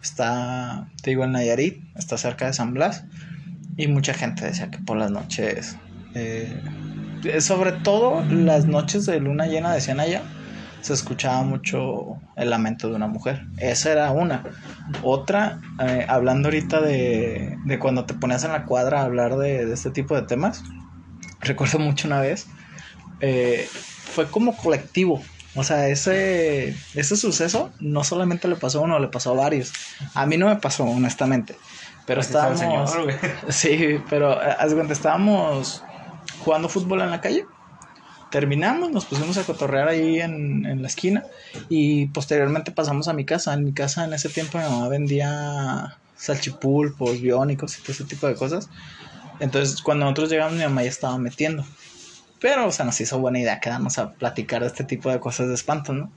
Está, 0.04 0.88
te 1.02 1.10
digo, 1.10 1.24
en 1.24 1.32
Nayarit, 1.32 1.82
está 1.96 2.20
cerca 2.20 2.46
de 2.46 2.54
San 2.54 2.76
Blas. 2.76 3.06
Y 3.76 3.88
mucha 3.88 4.14
gente 4.14 4.46
decía 4.46 4.70
que 4.70 4.78
por 4.78 4.98
las 4.98 5.10
noches, 5.10 5.76
eh, 6.14 6.62
sobre 7.40 7.72
todo 7.72 8.24
las 8.30 8.68
noches 8.68 9.08
de 9.08 9.20
luna 9.20 9.48
llena, 9.48 9.74
decían 9.74 10.00
allá, 10.00 10.22
se 10.86 10.94
escuchaba 10.94 11.42
mucho 11.42 12.22
el 12.36 12.52
lamento 12.52 12.88
de 12.88 12.96
una 12.96 13.08
mujer. 13.08 13.48
Esa 13.58 13.92
era 13.92 14.12
una. 14.12 14.44
Otra, 15.02 15.60
eh, 15.80 16.06
hablando 16.08 16.50
ahorita 16.50 16.80
de, 16.80 17.58
de, 17.66 17.80
cuando 17.80 18.06
te 18.06 18.14
ponías 18.14 18.44
en 18.44 18.52
la 18.52 18.66
cuadra 18.66 19.02
a 19.02 19.06
hablar 19.06 19.36
de, 19.38 19.66
de 19.66 19.74
este 19.74 19.90
tipo 19.90 20.14
de 20.14 20.22
temas, 20.22 20.64
recuerdo 21.40 21.80
mucho 21.80 22.08
una 22.08 22.22
vez, 22.22 22.46
eh, 23.20 23.68
fue 23.72 24.28
como 24.28 24.56
colectivo. 24.56 25.24
O 25.56 25.64
sea, 25.64 25.88
ese, 25.88 26.76
ese 26.94 27.16
suceso 27.16 27.72
no 27.80 28.04
solamente 28.04 28.48
le 28.48 28.56
pasó 28.56 28.80
a 28.80 28.82
uno, 28.84 29.00
le 29.00 29.08
pasó 29.08 29.32
a 29.32 29.36
varios. 29.36 29.74
A 30.14 30.28
mí 30.28 30.38
no 30.38 30.48
me 30.48 30.58
pasó, 30.58 30.84
honestamente. 30.84 31.56
Pero 32.06 32.22
estábamos. 32.22 32.96
sí, 33.50 34.00
pero 34.08 34.34
eh, 34.34 34.56
haz 34.60 34.72
cuenta, 34.76 34.94
estábamos 34.94 35.84
jugando 36.44 36.70
fútbol 36.70 37.02
en 37.02 37.10
la 37.10 37.22
calle. 37.22 37.48
Terminamos, 38.36 38.92
nos 38.92 39.06
pusimos 39.06 39.38
a 39.38 39.46
cotorrear 39.46 39.88
ahí 39.88 40.20
en, 40.20 40.66
en, 40.66 40.82
la 40.82 40.90
esquina 40.90 41.24
y 41.70 42.08
posteriormente 42.08 42.74
pasamos 42.74 43.08
a 43.08 43.14
mi 43.14 43.24
casa. 43.24 43.54
En 43.54 43.64
mi 43.64 43.72
casa 43.72 44.04
en 44.04 44.12
ese 44.12 44.28
tiempo 44.28 44.58
mi 44.58 44.66
mamá 44.66 44.90
vendía 44.90 45.98
salchipulpos, 46.18 47.22
biónicos 47.22 47.78
y 47.78 47.82
todo 47.82 47.94
ese 47.94 48.04
tipo 48.04 48.28
de 48.28 48.36
cosas. 48.36 48.70
Entonces 49.40 49.82
cuando 49.82 50.04
nosotros 50.04 50.30
llegamos 50.30 50.56
mi 50.56 50.64
mamá 50.64 50.84
ya 50.84 50.90
estaba 50.90 51.18
metiendo. 51.18 51.66
Pero, 52.42 52.68
o 52.68 52.74
sea, 52.74 52.84
nos 52.84 53.00
hizo 53.00 53.20
buena 53.20 53.40
idea 53.40 53.62
quedarnos 53.62 53.98
a 54.00 54.12
platicar 54.12 54.64
de 54.64 54.68
este 54.68 54.84
tipo 54.84 55.10
de 55.10 55.22
cosas 55.22 55.48
de 55.48 55.54
espanto, 55.54 55.94
¿no? 55.94 56.12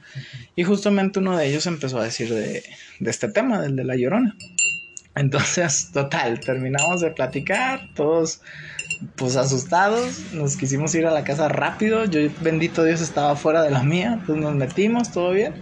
Y 0.56 0.64
justamente 0.64 1.20
uno 1.20 1.36
de 1.36 1.46
ellos 1.46 1.68
empezó 1.68 2.00
a 2.00 2.04
decir 2.04 2.34
de, 2.34 2.64
de 2.98 3.10
este 3.12 3.28
tema, 3.28 3.60
del 3.60 3.76
de 3.76 3.84
la 3.84 3.94
llorona. 3.94 4.34
Entonces, 5.14 5.90
total, 5.94 6.40
terminamos 6.40 7.00
de 7.00 7.12
platicar, 7.12 7.88
todos 7.94 8.40
pues 9.16 9.36
asustados, 9.36 10.32
nos 10.32 10.56
quisimos 10.56 10.94
ir 10.94 11.06
a 11.06 11.10
la 11.10 11.24
casa 11.24 11.48
rápido, 11.48 12.04
yo 12.04 12.20
bendito 12.40 12.84
Dios 12.84 13.00
estaba 13.00 13.36
fuera 13.36 13.62
de 13.62 13.70
la 13.70 13.82
mía, 13.82 14.18
entonces 14.20 14.42
nos 14.42 14.54
metimos, 14.54 15.12
todo 15.12 15.32
bien. 15.32 15.54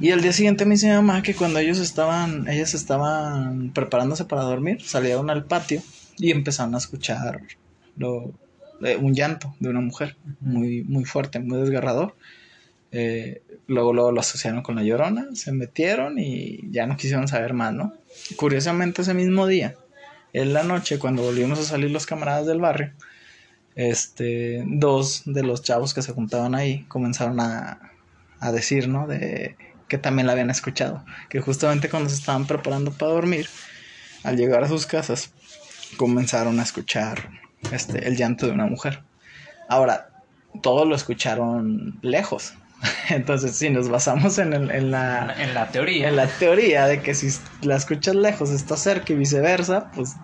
Y 0.00 0.10
el 0.10 0.20
día 0.20 0.32
siguiente 0.32 0.64
me 0.66 0.74
dice 0.74 0.88
mi 0.88 0.94
mamá 0.94 1.22
que 1.22 1.34
cuando 1.34 1.58
ellos 1.58 1.78
estaban, 1.78 2.48
ellas 2.48 2.74
estaban 2.74 3.72
preparándose 3.72 4.24
para 4.24 4.42
dormir, 4.42 4.82
salieron 4.82 5.30
al 5.30 5.44
patio 5.44 5.82
y 6.18 6.30
empezaron 6.30 6.74
a 6.74 6.78
escuchar 6.78 7.40
lo, 7.96 8.34
un 9.00 9.14
llanto 9.14 9.54
de 9.58 9.70
una 9.70 9.80
mujer 9.80 10.16
muy, 10.40 10.82
muy 10.84 11.04
fuerte, 11.04 11.38
muy 11.38 11.58
desgarrador. 11.58 12.14
Eh, 12.92 13.42
luego, 13.66 13.92
luego 13.92 14.12
lo 14.12 14.20
asociaron 14.20 14.62
con 14.62 14.76
la 14.76 14.82
llorona, 14.82 15.28
se 15.34 15.52
metieron 15.52 16.18
y 16.18 16.70
ya 16.70 16.86
no 16.86 16.96
quisieron 16.96 17.28
saber 17.28 17.52
más, 17.52 17.72
¿no? 17.72 17.94
Curiosamente 18.36 19.02
ese 19.02 19.14
mismo 19.14 19.46
día, 19.46 19.76
en 20.32 20.52
la 20.52 20.62
noche, 20.62 20.98
cuando 20.98 21.22
volvimos 21.22 21.58
a 21.58 21.64
salir 21.64 21.90
los 21.90 22.06
camaradas 22.06 22.46
del 22.46 22.60
barrio, 22.60 22.92
este, 23.74 24.64
dos 24.66 25.22
de 25.26 25.42
los 25.42 25.62
chavos 25.62 25.94
que 25.94 26.02
se 26.02 26.12
juntaban 26.12 26.54
ahí 26.54 26.84
comenzaron 26.88 27.40
a, 27.40 27.92
a 28.40 28.52
decir, 28.52 28.88
¿no? 28.88 29.06
De 29.06 29.56
que 29.88 29.98
también 29.98 30.26
la 30.26 30.32
habían 30.32 30.50
escuchado, 30.50 31.04
que 31.28 31.40
justamente 31.40 31.88
cuando 31.88 32.08
se 32.08 32.16
estaban 32.16 32.46
preparando 32.46 32.90
para 32.90 33.12
dormir, 33.12 33.48
al 34.24 34.36
llegar 34.36 34.64
a 34.64 34.68
sus 34.68 34.86
casas, 34.86 35.30
comenzaron 35.96 36.58
a 36.58 36.64
escuchar 36.64 37.30
este, 37.70 38.06
el 38.08 38.16
llanto 38.16 38.46
de 38.46 38.52
una 38.52 38.66
mujer. 38.66 39.02
Ahora, 39.68 40.10
todos 40.62 40.86
lo 40.86 40.96
escucharon 40.96 41.98
lejos. 42.02 42.54
Entonces, 43.10 43.56
si 43.56 43.70
nos 43.70 43.88
basamos 43.88 44.38
en, 44.38 44.52
en, 44.52 44.90
la, 44.90 45.34
en 45.38 45.54
la 45.54 45.68
teoría. 45.68 46.08
En 46.08 46.16
la 46.16 46.26
teoría 46.26 46.86
de 46.86 47.00
que 47.00 47.14
si 47.14 47.28
la 47.62 47.76
escuchas 47.76 48.14
lejos 48.14 48.50
está 48.50 48.76
cerca 48.76 49.12
y 49.12 49.16
viceversa, 49.16 49.90
pues 49.92 50.16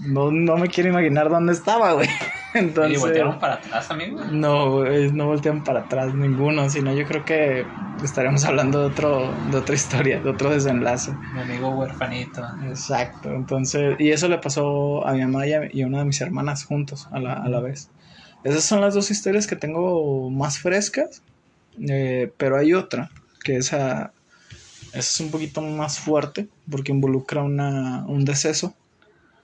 no, 0.00 0.30
no 0.30 0.56
me 0.56 0.68
quiero 0.68 0.90
imaginar 0.90 1.28
dónde 1.28 1.52
estaba, 1.52 1.92
güey. 1.92 2.08
Entonces, 2.54 2.98
¿Y 2.98 3.00
voltearon 3.00 3.38
para 3.38 3.54
atrás, 3.54 3.90
amigo? 3.90 4.20
No, 4.24 4.84
no 4.84 5.26
voltean 5.26 5.62
para 5.62 5.80
atrás 5.80 6.14
ninguno, 6.14 6.68
sino 6.68 6.92
yo 6.92 7.06
creo 7.06 7.24
que 7.24 7.64
estaríamos 8.02 8.44
hablando 8.44 8.80
de 8.80 8.86
otro, 8.86 9.32
de 9.52 9.58
otra 9.58 9.74
historia, 9.74 10.20
de 10.20 10.30
otro 10.30 10.50
desenlace. 10.50 11.12
Mi 11.34 11.40
amigo 11.42 11.70
huerfanito. 11.70 12.42
Exacto, 12.66 13.30
entonces, 13.30 13.94
y 14.00 14.10
eso 14.10 14.26
le 14.26 14.38
pasó 14.38 15.06
a 15.06 15.12
mi 15.12 15.20
mamá 15.20 15.46
y 15.46 15.52
a, 15.52 15.86
una 15.86 15.98
de 16.00 16.04
mis 16.06 16.20
hermanas 16.20 16.64
juntos 16.64 17.08
a 17.12 17.20
la, 17.20 17.34
a 17.34 17.48
la 17.48 17.60
vez. 17.60 17.90
Esas 18.42 18.64
son 18.64 18.80
las 18.80 18.94
dos 18.94 19.10
historias 19.10 19.46
que 19.46 19.54
tengo 19.54 20.30
más 20.30 20.58
frescas, 20.58 21.22
eh, 21.78 22.32
pero 22.36 22.56
hay 22.56 22.74
otra, 22.74 23.10
que 23.44 23.56
es 23.56 25.20
un 25.20 25.30
poquito 25.30 25.62
más 25.62 25.98
fuerte, 25.98 26.48
porque 26.70 26.92
involucra 26.92 27.42
una, 27.42 28.04
un 28.06 28.24
deceso 28.24 28.74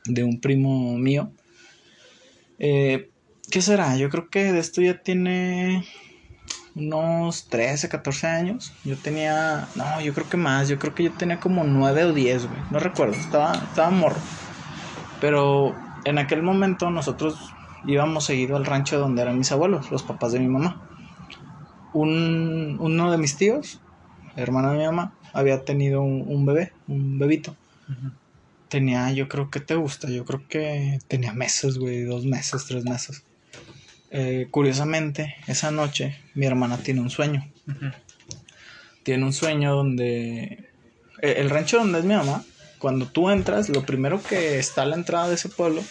de 0.05 0.25
un 0.25 0.41
primo 0.41 0.97
mío 0.97 1.31
eh, 2.59 3.11
¿Qué 3.51 3.63
será? 3.63 3.97
Yo 3.97 4.11
creo 4.11 4.29
que 4.29 4.53
de 4.53 4.59
esto 4.59 4.83
ya 4.83 5.01
tiene 5.03 5.87
unos 6.75 7.47
13, 7.49 7.89
14 7.89 8.27
años. 8.27 8.73
Yo 8.85 8.97
tenía, 8.97 9.69
no, 9.77 10.01
yo 10.01 10.13
creo 10.15 10.29
que 10.29 10.37
más, 10.37 10.69
yo 10.69 10.79
creo 10.79 10.95
que 10.95 11.05
yo 11.05 11.13
tenía 11.13 11.39
como 11.39 11.63
9 11.63 12.05
o 12.07 12.13
10, 12.13 12.47
güey. 12.47 12.61
No 12.71 12.81
recuerdo, 12.81 13.15
estaba, 13.15 13.55
estaba 13.55 13.91
morro. 13.91 14.19
Pero 15.21 15.77
en 16.05 16.19
aquel 16.19 16.43
momento 16.43 16.91
nosotros 16.91 17.39
íbamos 17.87 18.25
seguido 18.25 18.57
al 18.57 18.67
rancho 18.67 18.99
donde 18.99 19.23
eran 19.23 19.39
mis 19.39 19.53
abuelos, 19.53 19.91
los 19.93 20.03
papás 20.03 20.33
de 20.33 20.41
mi 20.41 20.49
mamá. 20.49 20.86
Un, 21.97 22.77
uno 22.81 23.11
de 23.11 23.19
mis 23.19 23.37
tíos, 23.37 23.81
hermano 24.37 24.73
de 24.73 24.79
mi 24.79 24.85
mamá, 24.85 25.15
había 25.33 25.65
tenido 25.65 26.03
un, 26.03 26.45
bebé, 26.45 26.73
un 26.89 27.19
bebito 27.19 27.57
tenía, 28.69 29.11
yo 29.13 29.29
creo 29.29 29.51
que 29.51 29.61
te 29.61 29.75
gusta, 29.75 30.09
yo 30.09 30.25
creo 30.25 30.47
que 30.49 30.99
tenía 31.09 31.33
meses, 31.33 31.79
güey, 31.79 32.03
dos 32.03 32.25
meses, 32.25 32.67
tres 32.67 32.85
meses. 32.85 33.23
Eh, 34.11 34.49
curiosamente, 34.51 35.35
esa 35.47 35.71
noche 35.71 36.19
mi 36.35 36.47
hermana 36.47 36.79
tiene 36.79 37.01
un 37.01 37.11
sueño. 37.11 37.47
Tiene 39.03 39.25
un 39.25 39.33
sueño 39.33 39.75
donde... 39.75 40.69
Eh, 41.23 41.35
el 41.39 41.51
rancho 41.51 41.79
donde 41.79 42.01
es 42.01 42.05
mi 42.05 42.15
mamá, 42.15 42.45
cuando 42.79 43.07
tú 43.07 43.31
entras, 43.31 43.69
lo 43.69 43.85
primero 43.85 44.23
que 44.23 44.59
está 44.59 44.83
a 44.83 44.87
la 44.87 44.97
entrada 44.97 45.29
de 45.29 45.37
ese 45.37 45.49
pueblo, 45.49 45.83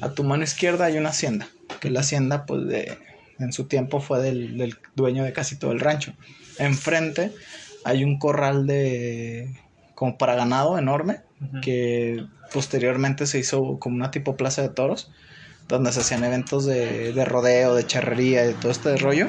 a 0.00 0.10
tu 0.10 0.24
mano 0.24 0.44
izquierda 0.44 0.86
hay 0.86 0.98
una 0.98 1.10
hacienda, 1.10 1.48
que 1.80 1.90
la 1.90 2.00
hacienda, 2.00 2.44
pues, 2.46 2.66
de, 2.66 2.98
en 3.38 3.52
su 3.52 3.64
tiempo 3.64 4.00
fue 4.00 4.20
del, 4.20 4.58
del 4.58 4.76
dueño 4.94 5.24
de 5.24 5.32
casi 5.32 5.56
todo 5.56 5.72
el 5.72 5.80
rancho. 5.80 6.12
Enfrente 6.58 7.32
hay 7.84 8.04
un 8.04 8.18
corral 8.18 8.66
de... 8.66 9.48
como 9.94 10.16
para 10.16 10.34
ganado 10.34 10.78
enorme, 10.78 11.20
que 11.62 12.24
posteriormente 12.52 13.26
se 13.26 13.38
hizo 13.38 13.78
como 13.78 13.96
una 13.96 14.10
tipo 14.10 14.36
plaza 14.36 14.62
de 14.62 14.70
toros, 14.70 15.10
donde 15.68 15.92
se 15.92 16.00
hacían 16.00 16.24
eventos 16.24 16.64
de, 16.64 17.12
de 17.12 17.24
rodeo, 17.24 17.74
de 17.74 17.86
charrería, 17.86 18.46
de 18.46 18.54
todo 18.54 18.72
este 18.72 18.96
rollo, 18.96 19.26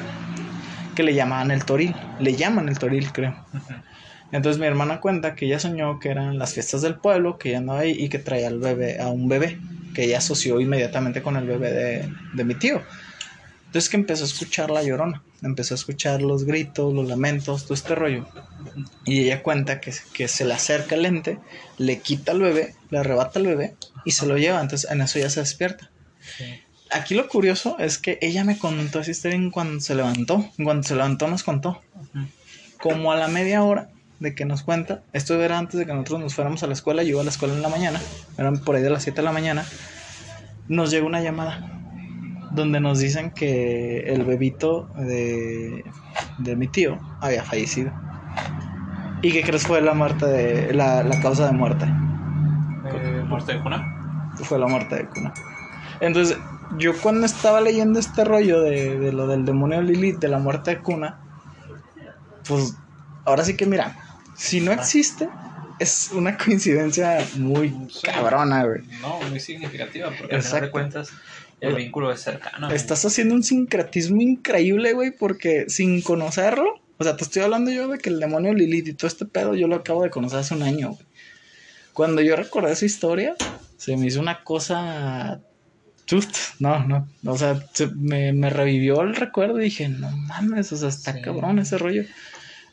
que 0.94 1.02
le 1.02 1.14
llamaban 1.14 1.50
el 1.50 1.64
toril, 1.64 1.94
le 2.20 2.34
llaman 2.34 2.68
el 2.68 2.78
toril, 2.78 3.12
creo. 3.12 3.36
Entonces 4.32 4.58
mi 4.58 4.66
hermana 4.66 5.00
cuenta 5.00 5.34
que 5.34 5.46
ella 5.46 5.60
soñó 5.60 5.98
que 5.98 6.08
eran 6.08 6.38
las 6.38 6.54
fiestas 6.54 6.82
del 6.82 6.96
pueblo, 6.96 7.38
que 7.38 7.50
ella 7.50 7.58
andaba 7.58 7.80
ahí 7.80 7.92
y 7.92 8.08
que 8.08 8.18
traía 8.18 8.48
al 8.48 8.58
bebé, 8.58 9.00
a 9.00 9.08
un 9.08 9.28
bebé, 9.28 9.58
que 9.94 10.04
ella 10.04 10.18
asoció 10.18 10.60
inmediatamente 10.60 11.22
con 11.22 11.36
el 11.36 11.46
bebé 11.46 11.72
de, 11.72 12.12
de 12.34 12.44
mi 12.44 12.54
tío. 12.54 12.82
Entonces 13.66 13.90
que 13.90 13.96
empezó 13.96 14.24
a 14.24 14.26
escuchar 14.26 14.70
la 14.70 14.82
llorona, 14.82 15.22
empezó 15.42 15.74
a 15.74 15.76
escuchar 15.76 16.22
los 16.22 16.44
gritos, 16.44 16.94
los 16.94 17.06
lamentos, 17.06 17.64
todo 17.64 17.74
este 17.74 17.94
rollo. 17.94 18.26
Y 19.04 19.20
ella 19.20 19.42
cuenta 19.42 19.80
que, 19.80 19.92
que 20.14 20.28
se 20.28 20.44
le 20.44 20.54
acerca 20.54 20.94
el 20.94 21.04
ente, 21.04 21.38
le 21.76 21.98
quita 22.00 22.32
al 22.32 22.40
bebé, 22.40 22.74
le 22.90 22.98
arrebata 22.98 23.38
al 23.38 23.46
bebé 23.46 23.74
y 24.04 24.12
se 24.12 24.26
lo 24.26 24.38
lleva. 24.38 24.60
Entonces 24.60 24.90
en 24.90 25.00
eso 25.02 25.18
ya 25.18 25.28
se 25.28 25.40
despierta. 25.40 25.90
Aquí 26.90 27.14
lo 27.14 27.28
curioso 27.28 27.76
es 27.78 27.98
que 27.98 28.18
ella 28.22 28.44
me 28.44 28.58
contó 28.58 29.00
esa 29.00 29.10
historia 29.10 29.36
en 29.36 29.50
cuando 29.50 29.80
se 29.80 29.94
levantó. 29.94 30.48
Cuando 30.62 30.82
se 30.84 30.94
levantó 30.94 31.28
nos 31.28 31.42
contó. 31.42 31.82
Como 32.80 33.12
a 33.12 33.16
la 33.16 33.28
media 33.28 33.62
hora 33.62 33.90
de 34.20 34.34
que 34.34 34.44
nos 34.44 34.62
cuenta, 34.62 35.02
esto 35.12 35.40
era 35.42 35.58
antes 35.58 35.78
de 35.78 35.86
que 35.86 35.92
nosotros 35.92 36.20
nos 36.20 36.34
fuéramos 36.34 36.62
a 36.62 36.66
la 36.66 36.72
escuela, 36.72 37.02
yo 37.02 37.10
iba 37.10 37.20
a 37.20 37.24
la 37.24 37.30
escuela 37.30 37.54
en 37.54 37.62
la 37.62 37.68
mañana, 37.68 38.00
eran 38.38 38.58
por 38.58 38.76
ahí 38.76 38.82
de 38.82 38.90
las 38.90 39.02
7 39.02 39.16
de 39.16 39.22
la 39.22 39.32
mañana, 39.32 39.66
nos 40.68 40.90
llegó 40.90 41.06
una 41.06 41.20
llamada 41.20 41.75
donde 42.56 42.80
nos 42.80 42.98
dicen 42.98 43.30
que 43.30 44.00
el 44.00 44.24
bebito 44.24 44.88
de, 44.96 45.84
de 46.38 46.56
mi 46.56 46.66
tío 46.68 46.98
había 47.20 47.44
fallecido. 47.44 47.92
¿Y 49.22 49.32
que 49.32 49.42
crees 49.42 49.66
fue 49.66 49.80
la 49.80 49.94
muerte 49.94 50.26
de 50.26 50.74
la, 50.74 51.02
la 51.02 51.20
causa 51.20 51.46
de 51.46 51.52
muerte? 51.52 51.84
Eh, 52.84 53.22
¿Muerte 53.26 53.54
de 53.54 53.62
cuna? 53.62 54.32
Fue 54.42 54.58
la 54.58 54.66
muerte 54.66 54.96
de 54.96 55.06
cuna. 55.06 55.32
Entonces, 56.00 56.36
yo 56.78 56.92
cuando 57.00 57.26
estaba 57.26 57.60
leyendo 57.60 57.98
este 57.98 58.24
rollo 58.24 58.60
de, 58.60 58.98
de 58.98 59.12
lo 59.12 59.26
del 59.26 59.44
demonio 59.44 59.80
Lilith, 59.82 60.18
de 60.18 60.28
la 60.28 60.38
muerte 60.38 60.72
de 60.72 60.78
cuna, 60.80 61.18
pues 62.46 62.74
ahora 63.24 63.44
sí 63.44 63.56
que 63.56 63.66
mira, 63.66 63.96
si 64.34 64.60
no 64.60 64.72
existe, 64.72 65.28
es 65.78 66.10
una 66.12 66.36
coincidencia 66.36 67.18
muy 67.36 67.70
Sí. 67.90 68.02
cabrona, 68.04 68.64
güey. 68.64 68.82
No, 69.00 69.20
muy 69.28 69.40
significativa, 69.40 70.10
porque 70.16 70.36
al 70.36 70.42
final 70.42 70.60
de 70.62 70.70
cuentas 70.70 71.10
el 71.60 71.74
vínculo 71.74 72.12
es 72.12 72.20
cercano. 72.20 72.66
güey. 72.66 72.76
Estás 72.76 73.04
haciendo 73.04 73.34
un 73.34 73.42
sincretismo 73.42 74.20
increíble, 74.20 74.92
güey, 74.92 75.10
porque 75.10 75.66
sin 75.68 76.02
conocerlo, 76.02 76.80
o 76.98 77.04
sea, 77.04 77.16
te 77.16 77.24
estoy 77.24 77.42
hablando 77.42 77.70
yo 77.70 77.88
de 77.88 77.98
que 77.98 78.08
el 78.10 78.20
demonio 78.20 78.54
Lilith 78.54 78.88
y 78.88 78.92
todo 78.94 79.08
este 79.08 79.24
pedo, 79.26 79.54
yo 79.54 79.66
lo 79.68 79.76
acabo 79.76 80.02
de 80.02 80.10
conocer 80.10 80.38
hace 80.40 80.54
un 80.54 80.62
año, 80.62 80.90
güey. 80.92 81.06
Cuando 81.92 82.20
yo 82.20 82.36
recordé 82.36 82.72
esa 82.72 82.84
historia, 82.84 83.34
se 83.78 83.96
me 83.96 84.06
hizo 84.06 84.20
una 84.20 84.42
cosa... 84.44 85.40
No, 86.60 86.84
no, 86.86 87.08
o 87.24 87.36
sea, 87.36 87.66
se- 87.72 87.88
me, 87.88 88.32
me 88.32 88.48
revivió 88.50 89.00
el 89.02 89.16
recuerdo 89.16 89.60
y 89.60 89.64
dije, 89.64 89.88
no 89.88 90.08
mames, 90.16 90.70
o 90.72 90.76
sea, 90.76 90.88
está 90.88 91.14
Sí. 91.14 91.20
cabrón 91.22 91.58
ese 91.58 91.78
rollo. 91.78 92.04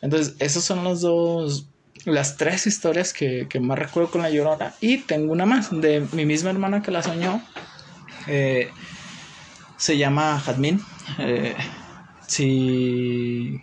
Entonces, 0.01 0.35
esos 0.39 0.63
son 0.63 0.83
los 0.83 1.01
dos, 1.01 1.67
las 2.05 2.37
tres 2.37 2.67
historias 2.67 3.11
que, 3.11 3.47
que 3.49 3.59
más 3.59 3.79
recuerdo 3.79 4.11
con 4.11 4.21
la 4.21 4.29
llorona. 4.29 4.75
Y 4.81 4.99
tengo 4.99 5.31
una 5.31 5.45
más 5.47 5.69
de 5.71 6.05
mi 6.11 6.25
misma 6.27 6.51
hermana 6.51 6.83
que 6.83 6.91
la 6.91 7.01
soñó. 7.01 7.41
Eh, 8.27 8.69
se 9.77 9.97
llama 9.97 10.39
Jadmin. 10.39 10.81
Eh, 11.19 11.55
si, 12.27 13.61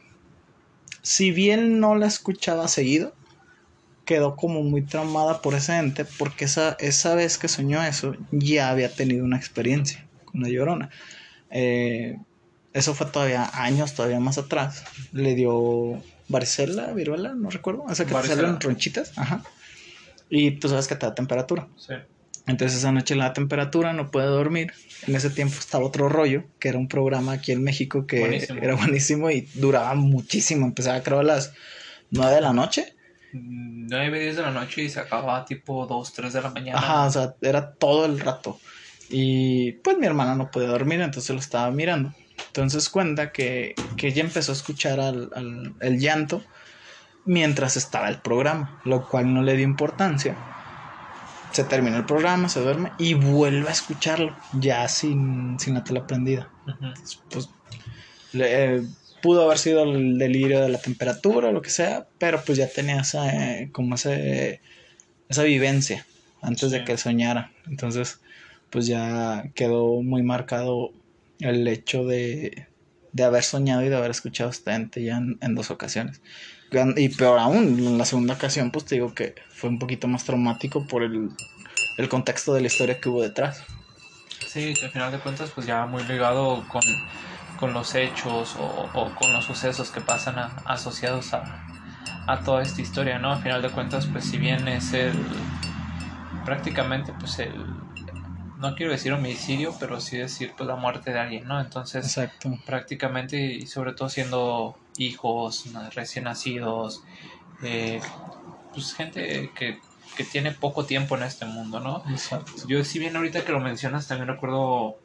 si 1.02 1.30
bien 1.30 1.80
no 1.80 1.94
la 1.94 2.06
escuchaba 2.06 2.68
seguido, 2.68 3.14
quedó 4.04 4.36
como 4.36 4.62
muy 4.62 4.82
traumada 4.82 5.40
por 5.40 5.54
ese 5.54 5.78
ente, 5.78 6.04
porque 6.04 6.44
esa, 6.44 6.76
esa 6.80 7.14
vez 7.14 7.38
que 7.38 7.48
soñó 7.48 7.82
eso, 7.82 8.16
ya 8.32 8.70
había 8.70 8.92
tenido 8.92 9.24
una 9.24 9.36
experiencia 9.36 10.06
con 10.24 10.42
la 10.42 10.48
llorona. 10.48 10.90
Eh, 11.50 12.18
eso 12.72 12.94
fue 12.94 13.06
todavía 13.06 13.50
años, 13.54 13.94
todavía 13.94 14.20
más 14.20 14.38
atrás. 14.38 14.84
Le 15.12 15.34
dio 15.34 16.02
varicela, 16.28 16.92
viruela, 16.92 17.34
no 17.34 17.50
recuerdo. 17.50 17.86
Esa 17.90 18.06
que 18.06 18.14
te 18.14 18.28
salen 18.28 18.61
ronchitas. 18.61 19.16
Ajá. 19.16 19.42
Y 20.28 20.52
tú 20.52 20.68
sabes 20.68 20.86
que 20.86 20.94
te 20.94 21.06
da 21.06 21.14
temperatura. 21.14 21.68
Sí. 21.76 21.94
Entonces 22.51 22.78
esa 22.78 22.92
noche 22.92 23.14
le 23.14 23.22
da 23.22 23.32
temperatura, 23.32 23.92
no 23.92 24.11
puede 24.11 24.26
dormir. 24.26 24.72
En 25.07 25.14
ese 25.14 25.30
tiempo 25.30 25.55
estaba 25.59 25.84
otro 25.84 26.09
rollo, 26.09 26.44
que 26.59 26.68
era 26.68 26.78
un 26.78 26.88
programa 26.88 27.32
aquí 27.32 27.53
en 27.53 27.62
México 27.62 28.07
que 28.07 28.20
Buenísimo. 28.20 28.61
era 28.62 28.74
buenísimo 28.74 29.30
y 29.30 29.48
duraba 29.55 29.94
muchísimo. 29.94 30.66
Empezaba 30.66 31.01
creo 31.03 31.20
a 31.20 31.22
las 31.24 31.53
9 32.11 32.34
de 32.34 32.40
la 32.40 32.53
noche. 32.53 32.94
9, 33.32 34.20
10 34.20 34.36
de 34.36 34.42
la 34.42 34.51
noche 34.51 34.82
y 34.84 34.88
se 34.88 35.01
acababa 35.01 35.44
tipo 35.44 35.86
2, 35.86 36.12
3 36.12 36.32
de 36.32 36.42
la 36.42 36.51
mañana. 36.51 36.78
Ajá, 36.78 37.07
o 37.07 37.11
sea, 37.11 37.34
era 37.40 37.72
todo 37.74 38.05
el 38.07 38.18
rato. 38.20 38.59
Y 39.09 39.72
pues 39.72 39.98
mi 39.98 40.07
hermana 40.07 40.34
no 40.34 40.51
podía 40.51 40.68
dormir, 40.68 41.01
entonces 41.01 41.30
lo 41.30 41.40
estaba 41.40 41.70
mirando. 41.70 42.12
Entonces 42.48 42.88
cuenta 42.88 43.32
que, 43.32 43.74
que 43.96 44.09
ella 44.09 44.22
empezó 44.22 44.53
a 44.53 44.55
escuchar 44.55 44.98
al, 45.01 45.30
al- 45.34 45.74
el 45.80 45.98
llanto 46.01 46.42
mientras 47.24 47.76
estaba 47.76 48.09
el 48.09 48.18
programa, 48.20 48.80
lo 48.84 49.07
cual 49.09 49.32
no 49.32 49.42
le 49.42 49.57
dio 49.57 49.64
importancia. 49.64 50.36
Se 51.53 51.64
termina 51.64 51.96
el 51.96 52.05
programa, 52.05 52.48
se 52.48 52.61
duerme 52.61 52.92
y 52.98 53.14
vuelve 53.14 53.68
a 53.68 53.72
escucharlo, 53.72 54.34
ya 54.53 54.86
sin, 54.88 55.59
sin 55.59 55.74
la 55.74 55.84
tela 55.84 56.07
prendida. 56.07 56.48
Ujú. 56.66 56.92
Pues 57.30 57.48
le- 58.32 58.76
eh, 58.76 58.82
pudo 59.22 59.42
haber 59.44 59.59
sido 59.59 59.82
el 59.82 60.16
delirio 60.18 60.61
de 60.62 60.68
la 60.68 60.78
temperatura 60.80 61.48
o 61.48 61.53
lo 61.53 61.61
que 61.62 61.70
sea, 61.70 62.07
pero 62.18 62.42
pues 62.44 62.57
ya 62.59 62.68
tenía 62.68 63.01
esa, 63.01 63.28
eh, 63.61 63.70
como 63.72 63.96
ese, 63.96 64.61
esa 65.28 65.42
vivencia 65.42 66.07
antes 66.40 66.70
de 66.70 66.84
que 66.84 66.96
soñara. 66.96 67.53
Entonces, 67.66 68.20
pues 68.70 68.86
ya 68.86 69.44
quedó 69.55 70.03
muy 70.03 70.22
marcado 70.22 70.92
el 71.40 71.66
hecho 71.68 72.05
de, 72.07 72.68
de 73.12 73.24
haber 73.24 73.42
soñado 73.42 73.84
y 73.84 73.88
de 73.88 73.96
haber 73.96 74.12
escuchado 74.12 74.51
este 74.51 74.72
ente 74.72 75.03
ya 75.03 75.16
en, 75.18 75.36
en 75.40 75.55
dos 75.55 75.70
ocasiones. 75.70 76.22
Y 76.96 77.08
peor 77.10 77.38
aún, 77.38 77.78
en 77.78 77.98
la 77.98 78.04
segunda 78.04 78.34
ocasión, 78.34 78.70
pues 78.70 78.84
te 78.84 78.94
digo 78.96 79.14
que 79.14 79.34
fue 79.50 79.70
un 79.70 79.78
poquito 79.78 80.08
más 80.08 80.24
traumático 80.24 80.86
por 80.86 81.02
el, 81.02 81.30
el 81.98 82.08
contexto 82.08 82.54
de 82.54 82.60
la 82.60 82.68
historia 82.68 83.00
que 83.00 83.08
hubo 83.08 83.22
detrás. 83.22 83.64
Sí, 84.46 84.74
al 84.82 84.90
final 84.90 85.12
de 85.12 85.18
cuentas, 85.20 85.50
pues 85.52 85.66
ya 85.66 85.86
muy 85.86 86.02
ligado 86.04 86.66
con, 86.68 86.82
con 87.56 87.72
los 87.72 87.94
hechos 87.94 88.56
o, 88.56 88.64
o 88.92 89.14
con 89.14 89.32
los 89.32 89.44
sucesos 89.44 89.90
que 89.90 90.00
pasan 90.00 90.38
a- 90.38 90.62
asociados 90.66 91.34
a, 91.34 91.64
a 92.26 92.42
toda 92.44 92.62
esta 92.62 92.82
historia, 92.82 93.18
¿no? 93.18 93.32
Al 93.32 93.42
final 93.42 93.62
de 93.62 93.70
cuentas, 93.70 94.06
pues 94.06 94.24
si 94.24 94.38
bien 94.38 94.68
es 94.68 94.94
el 94.94 95.16
prácticamente, 96.44 97.12
pues 97.12 97.38
el 97.38 97.66
no 98.56 98.74
quiero 98.76 98.92
decir 98.92 99.12
homicidio, 99.12 99.74
pero 99.80 100.00
sí 100.00 100.18
decir 100.18 100.54
pues 100.56 100.66
la 100.68 100.76
muerte 100.76 101.12
de 101.12 101.18
alguien, 101.18 101.46
¿no? 101.46 101.60
Entonces, 101.60 102.06
Exacto. 102.06 102.58
prácticamente 102.66 103.36
y 103.40 103.66
sobre 103.66 103.94
todo 103.94 104.08
siendo 104.08 104.80
hijos 104.99 105.66
recién 105.95 106.24
nacidos, 106.24 107.03
eh, 107.62 108.01
pues 108.72 108.95
gente 108.95 109.51
que, 109.55 109.78
que 110.16 110.24
tiene 110.24 110.53
poco 110.53 110.84
tiempo 110.84 111.16
en 111.16 111.22
este 111.24 111.45
mundo, 111.45 111.80
¿no? 111.80 112.03
Exacto. 112.11 112.53
Yo, 112.68 112.84
si 112.84 112.99
bien 112.99 113.16
ahorita 113.16 113.45
que 113.45 113.53
lo 113.53 113.61
mencionas, 113.61 114.09
también 114.09 114.28
recuerdo 114.28 114.99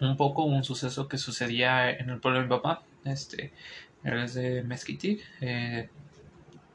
un 0.00 0.16
poco 0.16 0.44
un 0.44 0.64
suceso 0.64 1.08
que 1.08 1.18
sucedía 1.18 1.90
en 1.90 2.10
el 2.10 2.20
pueblo 2.20 2.40
de 2.40 2.46
mi 2.46 2.50
papá. 2.50 2.82
Este, 3.04 3.52
él 4.02 4.18
es 4.18 4.34
de 4.34 4.62
Mezquití. 4.62 5.20
eh, 5.40 5.88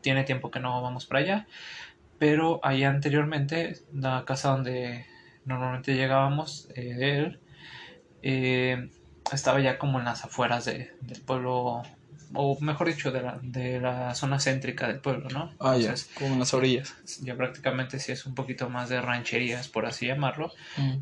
tiene 0.02 0.24
tiempo 0.24 0.50
que 0.50 0.60
no 0.60 0.82
vamos 0.82 1.06
para 1.06 1.22
allá. 1.22 1.48
Pero 2.18 2.60
allá 2.64 2.90
anteriormente, 2.90 3.80
la 3.94 4.24
casa 4.26 4.50
donde 4.50 5.06
normalmente 5.46 5.96
llegábamos 5.96 6.68
eh, 6.76 6.94
de 6.94 7.18
él, 7.20 7.40
eh, 8.22 8.90
estaba 9.34 9.60
ya 9.60 9.78
como 9.78 10.00
en 10.00 10.06
las 10.06 10.24
afueras 10.26 10.66
de- 10.66 10.90
del 11.02 11.22
pueblo, 11.24 11.82
o 12.34 12.58
mejor 12.62 12.88
dicho, 12.88 13.12
de 13.12 13.22
la, 13.22 13.40
de 13.42 13.80
la 13.80 14.14
zona 14.16 14.40
céntrica 14.40 14.88
del 14.88 15.02
pueblo, 15.02 15.30
¿no? 15.30 15.52
Ah, 15.60 15.76
ya, 15.78 15.90
Entonces, 15.90 16.10
como 16.16 16.34
en 16.34 16.40
las 16.40 16.54
orillas. 16.54 16.94
ya 17.22 17.36
prácticamente 17.36 18.00
sí 18.00 18.12
es 18.12 18.26
un 18.26 18.36
poquito 18.36 18.70
más 18.70 18.90
de 18.90 19.02
rancherías, 19.02 19.68
por 19.70 19.86
así 19.86 20.08
llamarlo. 20.08 20.52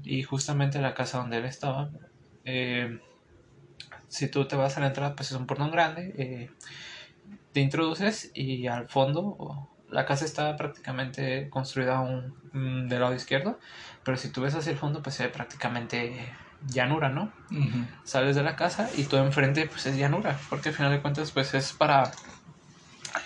Y 0.04 0.24
justamente 0.24 0.80
la 0.80 0.94
casa 0.94 1.18
donde 1.20 1.38
él 1.38 1.46
estaba, 1.46 1.90
eh, 2.46 3.02
si 4.08 4.30
tú 4.30 4.48
te 4.48 4.56
vas 4.56 4.78
a 4.78 4.80
la 4.82 4.88
entrada, 4.88 5.16
pues 5.16 5.32
es 5.32 5.38
un 5.38 5.48
portón 5.48 5.72
grande, 5.72 6.14
eh, 6.18 6.50
te 7.52 7.60
introduces 7.60 8.32
y 8.34 8.68
al 8.68 8.88
fondo 8.88 9.70
la 9.90 10.06
casa 10.06 10.26
está 10.26 10.56
prácticamente 10.58 11.50
construida 11.50 12.00
un, 12.02 12.34
mm, 12.54 12.88
del 12.88 13.00
lado 13.02 13.14
izquierdo, 13.16 13.60
pero 14.04 14.18
si 14.18 14.32
tú 14.32 14.42
ves 14.42 14.56
hacia 14.56 14.72
el 14.72 14.78
fondo, 14.78 15.02
pues 15.02 15.16
se 15.16 15.24
ve 15.24 15.30
prácticamente 15.30 16.34
llanura, 16.70 17.10
¿no? 17.10 17.32
Sales 18.04 18.36
de 18.36 18.44
la 18.44 18.56
casa 18.56 18.90
y 18.98 19.04
todo 19.04 19.26
enfrente 19.26 19.68
pues 19.68 19.86
es 19.86 19.98
llanura, 19.98 20.38
porque 20.50 20.70
al 20.70 20.76
final 20.76 20.92
de 20.92 21.02
cuentas 21.02 21.32
pues 21.32 21.54
es 21.54 21.74
para... 21.74 22.12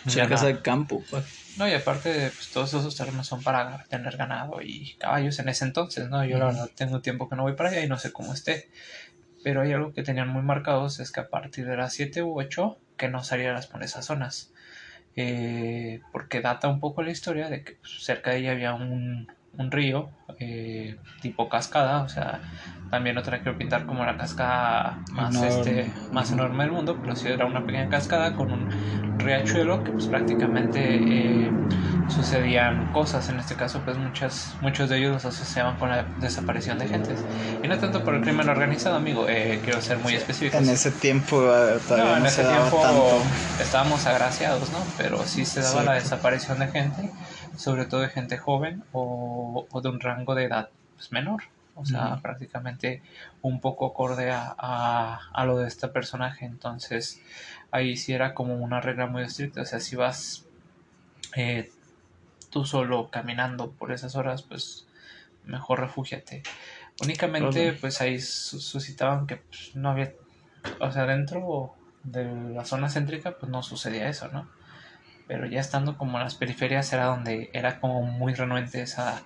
Es 0.06 0.16
una 0.16 0.30
casa 0.30 0.48
de 0.48 0.62
campo, 0.62 1.04
pues. 1.10 1.42
No, 1.58 1.68
y 1.68 1.74
aparte, 1.74 2.32
pues 2.34 2.50
todos 2.52 2.74
esos 2.74 2.96
terrenos 2.96 3.28
son 3.28 3.44
para 3.44 3.84
tener 3.86 4.16
ganado 4.16 4.62
y 4.62 4.96
caballos 4.96 5.38
en 5.40 5.50
ese 5.50 5.66
entonces, 5.66 6.10
¿no? 6.10 6.24
Yo 6.24 6.38
la 6.38 6.46
verdad 6.46 6.70
tengo 6.74 7.02
tiempo 7.02 7.28
que 7.28 7.36
no 7.36 7.44
voy 7.44 7.54
para 7.54 7.70
allá 7.70 7.84
y 7.84 7.90
no 7.90 8.00
sé 8.00 8.12
cómo 8.14 8.34
esté. 8.34 8.70
Pero 9.44 9.62
hay 9.62 9.74
algo 9.74 9.92
que 9.92 10.04
tenían 10.04 10.30
muy 10.30 10.44
marcados, 10.44 11.00
es 11.00 11.12
que 11.12 11.20
a 11.20 11.30
partir 11.30 11.66
de 11.68 11.76
las 11.76 11.94
7 11.94 12.24
u 12.24 12.40
8, 12.40 12.78
que 12.96 13.10
no 13.10 13.24
salieras 13.24 13.68
por 13.68 13.84
esas 13.84 14.06
zonas. 14.06 14.54
Eh, 15.16 16.00
porque 16.14 16.40
data 16.40 16.70
un 16.70 16.80
poco 16.80 17.04
la 17.04 17.12
historia 17.12 17.50
de 17.50 17.64
que 17.64 17.74
pues, 17.74 18.04
cerca 18.04 18.32
de 18.32 18.38
ella 18.38 18.52
había 18.52 18.74
un, 18.74 19.28
un 19.58 19.72
río 19.72 20.10
eh, 20.40 20.98
tipo 21.22 21.50
cascada, 21.50 22.04
o 22.04 22.10
sea, 22.10 22.42
también 22.90 23.16
no 23.16 23.24
tenía 23.24 23.42
que 23.42 23.52
pintar 23.54 23.86
como 23.86 24.06
la 24.06 24.18
cascada 24.18 25.00
más, 25.14 25.36
este, 25.36 25.92
más 26.12 26.32
enorme 26.32 26.64
del 26.64 26.74
mundo, 26.74 26.98
pero 27.02 27.16
sí 27.16 27.28
era 27.28 27.46
una 27.46 27.66
pequeña 27.66 27.90
cascada 27.90 28.34
con 28.34 28.52
un 28.52 28.70
riachuelo 29.18 29.84
que 29.84 29.92
pues 29.92 30.08
prácticamente 30.08 30.80
eh, 30.82 31.52
sucedían 32.10 32.92
cosas, 32.92 33.30
en 33.30 33.40
este 33.40 33.56
caso 33.56 33.82
pues 33.86 33.98
muchas, 33.98 34.56
muchos 34.62 34.90
de 34.90 34.98
ellos 34.98 35.14
los 35.14 35.26
asociaban 35.26 35.78
con 35.78 35.90
la 35.90 36.04
desaparición 36.20 36.80
de 36.80 36.88
gentes. 36.88 37.20
Y 37.64 37.68
no 37.68 37.78
tanto 37.78 38.04
por 38.04 38.16
el 38.16 38.22
crimen 38.22 38.50
organizado, 38.50 38.96
amigo, 38.96 39.28
eh, 39.30 39.62
quiero 39.64 39.82
ser 39.82 39.98
muy 40.00 40.16
específico. 40.16 40.58
En 40.58 40.70
ese 40.70 40.92
tiempo 40.92 41.44
eh, 41.44 41.80
todavía 41.88 42.12
no, 42.12 42.18
en 42.18 42.26
ese 42.26 42.44
tiempo 42.44 42.84
estábamos 43.62 44.06
agraciados, 44.06 44.70
¿no? 44.72 44.80
Pero 44.98 45.24
sí 45.26 45.46
se 45.46 45.62
daba 45.62 45.84
la 45.84 45.94
desaparición 45.94 46.60
de 46.60 46.68
gente, 46.68 47.10
sobre 47.58 47.86
todo 47.86 48.02
de 48.02 48.10
gente 48.10 48.38
joven 48.38 48.84
o, 48.92 49.68
o 49.70 49.82
de 49.82 49.90
un 49.90 50.00
rango 50.00 50.36
de 50.36 50.46
edad 50.46 50.70
pues, 50.96 51.12
menor 51.12 51.44
o 51.76 51.86
sea, 51.86 52.20
prácticamente 52.22 53.02
un 53.42 53.60
poco 53.60 53.88
acorde 53.88 54.30
a, 54.32 55.20
a, 55.32 55.46
lo 55.46 55.58
de 55.58 55.68
este 55.68 55.88
personaje. 55.88 56.46
Entonces, 56.46 57.22
ahí 57.72 57.98
sí 57.98 58.14
era 58.14 58.34
como 58.34 58.56
una 58.56 58.82
regla 58.82 59.08
muy 59.08 59.24
estricta. 59.24 59.62
O 59.62 59.66
sea, 59.66 59.80
si 59.80 59.96
vas 59.96 60.46
eh, 61.36 61.72
tú 62.50 62.66
solo 62.66 63.10
caminando 63.10 63.72
por 63.72 63.92
esas 63.92 64.16
horas, 64.16 64.44
pues 64.44 64.86
mejor 65.46 65.80
refúgiate. 65.80 66.44
Únicamente, 67.02 67.74
pues 67.74 68.02
ahí 68.02 68.20
suscitaban 68.20 69.26
que 69.26 69.38
pues, 69.38 69.76
no 69.76 69.90
había, 69.90 70.14
o 70.80 70.92
sea, 70.92 71.06
dentro 71.06 71.74
de 72.04 72.26
la 72.54 72.66
zona 72.66 72.90
céntrica, 72.90 73.38
pues 73.38 73.52
no 73.52 73.64
sucedía 73.64 74.10
eso, 74.10 74.28
¿no? 74.28 74.48
Pero 75.32 75.46
ya 75.46 75.62
estando 75.62 75.98
como 75.98 76.18
en 76.18 76.26
las 76.26 76.36
periferias 76.36 76.92
era 76.92 77.06
donde 77.06 77.50
era 77.54 77.80
como 77.80 78.02
muy 78.02 78.34
renuente 78.34 78.82
esa, 78.82 79.24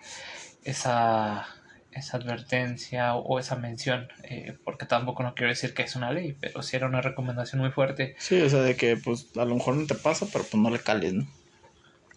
esa 0.64 1.48
esa 1.92 2.18
advertencia 2.18 3.16
o 3.16 3.40
esa 3.40 3.56
mención, 3.56 4.10
eh, 4.24 4.56
porque 4.64 4.86
tampoco 4.86 5.24
no 5.24 5.34
quiero 5.34 5.50
decir 5.50 5.74
que 5.74 5.82
es 5.82 5.96
una 5.96 6.12
ley, 6.12 6.38
pero 6.40 6.62
sí 6.62 6.76
era 6.76 6.86
una 6.86 7.02
recomendación 7.02 7.60
muy 7.60 7.72
fuerte. 7.72 8.16
Sí, 8.20 8.40
o 8.40 8.50
sea, 8.52 8.62
de 8.62 8.76
que 8.76 8.98
pues 8.98 9.30
a 9.36 9.46
lo 9.46 9.56
mejor 9.56 9.78
no 9.78 9.88
te 9.88 9.96
pasa, 9.96 10.28
pero 10.32 10.44
pues 10.44 10.62
no 10.62 10.70
le 10.70 10.78
cales, 10.78 11.14
¿no? 11.14 11.28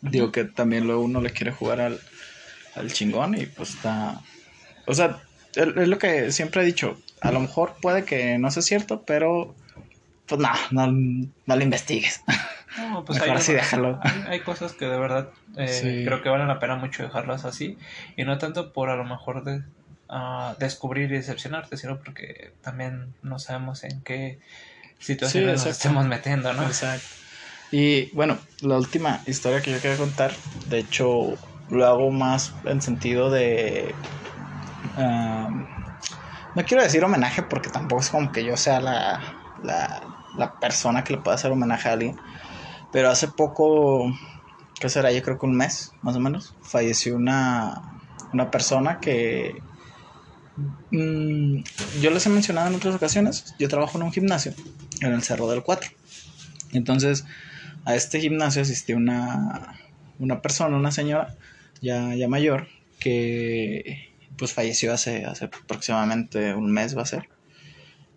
Digo 0.03 0.33
que 0.33 0.45
también 0.45 0.87
luego 0.87 1.01
uno 1.01 1.23
le 1.23 1.31
quiere 1.31 1.53
jugar 1.53 1.81
al, 1.81 1.99
al 2.75 2.93
chingón 2.93 3.39
y 3.39 3.47
pues 3.47 3.71
está... 3.71 4.21
O 4.87 4.93
sea, 4.93 5.23
es 5.55 5.89
lo 5.89 5.99
que 5.99 6.31
siempre 6.31 6.61
he 6.61 6.67
dicho, 6.67 6.99
a 7.23 7.33
lo 7.33 7.41
mejor 7.41 7.77
puede 7.81 8.05
que 8.05 8.37
no 8.37 8.51
sea 8.51 8.63
cierto, 8.63 9.05
pero 9.07 9.55
pues 10.27 10.39
no, 10.39 10.51
no, 10.73 10.93
no 10.93 11.57
lo 11.57 11.63
investigues. 11.63 12.21
No, 12.77 13.05
pues 13.05 13.19
Mejor 13.19 13.37
hay, 13.37 13.41
así 13.41 13.53
déjalo. 13.53 13.99
Hay, 14.29 14.41
cosas 14.41 14.73
que 14.73 14.87
de 14.87 14.99
verdad 14.99 15.31
eh, 15.57 16.03
creo 16.05 16.23
que 16.23 16.29
valen 16.29 16.49
la 16.49 16.59
pena 16.59 16.77
mucho 16.77 17.03
dejarlas 17.03 17.45
así. 17.45 17.79
Y 18.17 18.25
no 18.25 18.39
tanto 18.39 18.73
por 18.73 18.91
a 18.91 18.97
lo 18.97 19.05
mejor 19.05 19.45
de, 19.45 19.63
uh, 20.11 20.55
descubrir 20.59 21.11
y 21.11 21.17
decepcionarte, 21.17 21.77
sino 21.77 21.99
porque 21.99 22.53
también 22.63 23.15
no 23.23 23.39
sabemos 23.39 23.85
en 23.85 24.03
qué 24.03 24.39
situaciones 24.99 25.65
nos 25.65 25.67
estemos 25.67 26.07
metiendo, 26.07 26.53
¿no? 26.53 26.63
Exacto. 26.65 27.07
Y 27.71 28.11
bueno, 28.15 28.39
la 28.63 28.77
última 28.77 29.21
historia 29.27 29.61
que 29.61 29.71
yo 29.71 29.81
quería 29.81 29.99
contar, 29.99 30.33
de 30.69 30.79
hecho, 30.79 31.37
lo 31.71 31.87
hago 31.87 32.11
más 32.11 32.55
en 32.65 32.81
sentido 32.81 33.31
de. 33.31 33.95
no 34.97 36.65
quiero 36.67 36.83
decir 36.83 37.05
homenaje 37.05 37.43
porque 37.43 37.69
tampoco 37.69 38.01
es 38.03 38.11
como 38.11 38.33
que 38.33 38.45
yo 38.45 38.57
sea 38.57 38.81
la, 38.81 39.21
la, 39.63 40.03
la 40.37 40.59
persona 40.59 41.05
que 41.05 41.15
le 41.15 41.21
pueda 41.21 41.35
hacer 41.35 41.51
homenaje 41.51 41.89
a 41.89 41.93
alguien 41.93 42.19
pero 42.93 43.11
hace 43.11 43.29
poco, 43.29 44.13
¿qué 44.81 44.89
será? 44.89 45.13
Yo 45.13 45.23
creo 45.23 45.39
que 45.39 45.47
un 45.47 45.57
mes, 45.57 45.93
más 46.03 46.17
o 46.17 46.21
menos, 46.21 46.55
falleció 46.63 47.17
una, 47.17 48.01
una 48.33 48.51
persona 48.51 49.01
que 49.01 49.61
mm, 50.91 51.63
yo 52.01 52.11
les 52.11 52.27
he 52.27 52.31
mencionado 52.31 52.69
en 52.69 52.75
otras 52.75 52.95
ocasiones. 52.95 53.55
Yo 53.59 53.69
trabajo 53.69 53.99
en 53.99 54.05
un 54.05 54.13
gimnasio, 54.13 54.55
en 55.01 55.13
el 55.13 55.23
Cerro 55.23 55.49
del 55.49 55.63
Cuatro. 55.63 55.91
Entonces, 56.73 57.25
a 57.85 57.95
este 57.95 58.21
gimnasio 58.21 58.63
asistió 58.63 58.97
una, 58.97 59.79
una 60.19 60.41
persona, 60.43 60.77
una 60.77 60.93
señora 60.93 61.35
ya, 61.81 62.15
ya 62.15 62.29
mayor, 62.29 62.69
que 62.99 64.13
pues 64.37 64.53
falleció 64.53 64.93
hace, 64.93 65.25
hace 65.25 65.47
aproximadamente 65.47 66.55
un 66.55 66.71
mes 66.71 66.97
va 66.97 67.03
a 67.03 67.07
ser. 67.07 67.29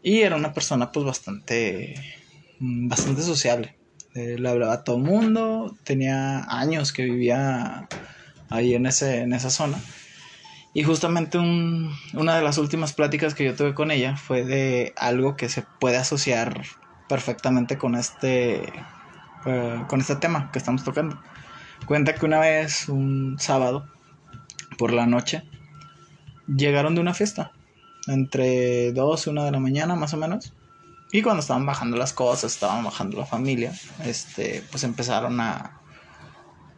Y 0.03 0.22
era 0.22 0.36
una 0.36 0.53
persona 0.53 0.91
pues 0.91 1.05
bastante, 1.05 1.95
mm, 2.59 2.88
bastante 2.88 3.22
sociable. 3.22 3.76
Eh, 4.14 4.36
le 4.38 4.49
hablaba 4.49 4.74
a 4.74 4.84
todo 4.84 4.97
el 4.97 5.03
mundo, 5.03 5.76
tenía 5.84 6.43
años 6.49 6.91
que 6.91 7.05
vivía 7.05 7.88
ahí 8.49 8.76
en, 8.76 8.86
ese, 8.86 9.22
en 9.22 9.34
esa 9.34 9.49
zona. 9.49 9.78
Y 10.74 10.84
justamente 10.84 11.38
una 11.38 12.36
de 12.36 12.41
las 12.41 12.57
últimas 12.57 12.93
pláticas 12.93 13.36
que 13.36 13.43
yo 13.43 13.55
tuve 13.55 13.74
con 13.74 13.91
ella 13.91 14.16
fue 14.16 14.45
de 14.45 14.93
algo 14.95 15.36
que 15.36 15.49
se 15.49 15.64
puede 15.80 15.97
asociar 15.97 16.62
perfectamente 17.09 17.78
con 17.78 17.95
este, 17.95 18.72
eh, 19.45 19.84
con 19.88 19.99
este 19.99 20.16
tema 20.16 20.49
que 20.51 20.59
estamos 20.59 20.84
tocando. 20.84 21.20
Cuenta 21.86 22.14
que 22.16 22.26
una 22.26 22.39
vez, 22.39 22.88
un 22.88 23.38
sábado, 23.39 23.86
por 24.78 24.93
la 24.93 25.05
noche, 25.05 25.43
llegaron 26.47 26.95
de 26.95 27.01
una 27.01 27.14
fiesta, 27.14 27.51
entre 28.07 28.93
2 28.93 29.28
y 29.28 29.30
1 29.30 29.43
de 29.43 29.51
la 29.51 29.59
mañana 29.59 29.95
más 29.95 30.14
o 30.14 30.18
menos. 30.18 30.53
Y 31.12 31.22
cuando 31.22 31.41
estaban 31.41 31.66
bajando 31.66 31.97
las 31.97 32.14
cosas, 32.14 32.53
estaban 32.53 32.84
bajando 32.84 33.18
la 33.18 33.26
familia, 33.26 33.74
este, 34.05 34.64
pues 34.72 34.84
empezaron 34.84 35.39
a... 35.41 35.78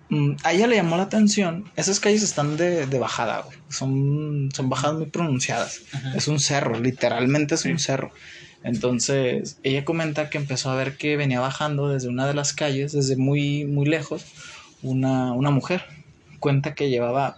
Mm, 0.09 0.33
a 0.43 0.53
ella 0.53 0.67
le 0.67 0.75
llamó 0.75 0.97
la 0.97 1.03
atención, 1.03 1.69
esas 1.75 1.99
calles 1.99 2.23
están 2.23 2.57
de, 2.57 2.87
de 2.87 2.99
bajada, 2.99 3.41
güey. 3.41 3.57
Son, 3.69 4.49
son 4.53 4.69
bajadas 4.69 4.97
muy 4.97 5.05
pronunciadas. 5.07 5.81
Es 6.15 6.27
un 6.27 6.39
cerro, 6.39 6.79
literalmente 6.79 7.55
es 7.55 7.65
un 7.65 7.77
cerro. 7.77 8.11
Entonces, 8.63 9.59
ella 9.61 9.85
comenta 9.85 10.29
que 10.29 10.37
empezó 10.37 10.71
a 10.71 10.75
ver 10.75 10.97
que 10.97 11.15
venía 11.15 11.39
bajando 11.39 11.89
desde 11.89 12.07
una 12.07 12.25
de 12.25 12.33
las 12.33 12.53
calles, 12.53 12.91
desde 12.93 13.17
muy, 13.17 13.65
muy 13.65 13.85
lejos, 13.85 14.25
una, 14.81 15.33
una 15.33 15.51
mujer. 15.51 15.85
Cuenta 16.39 16.73
que 16.73 16.89
llevaba 16.89 17.37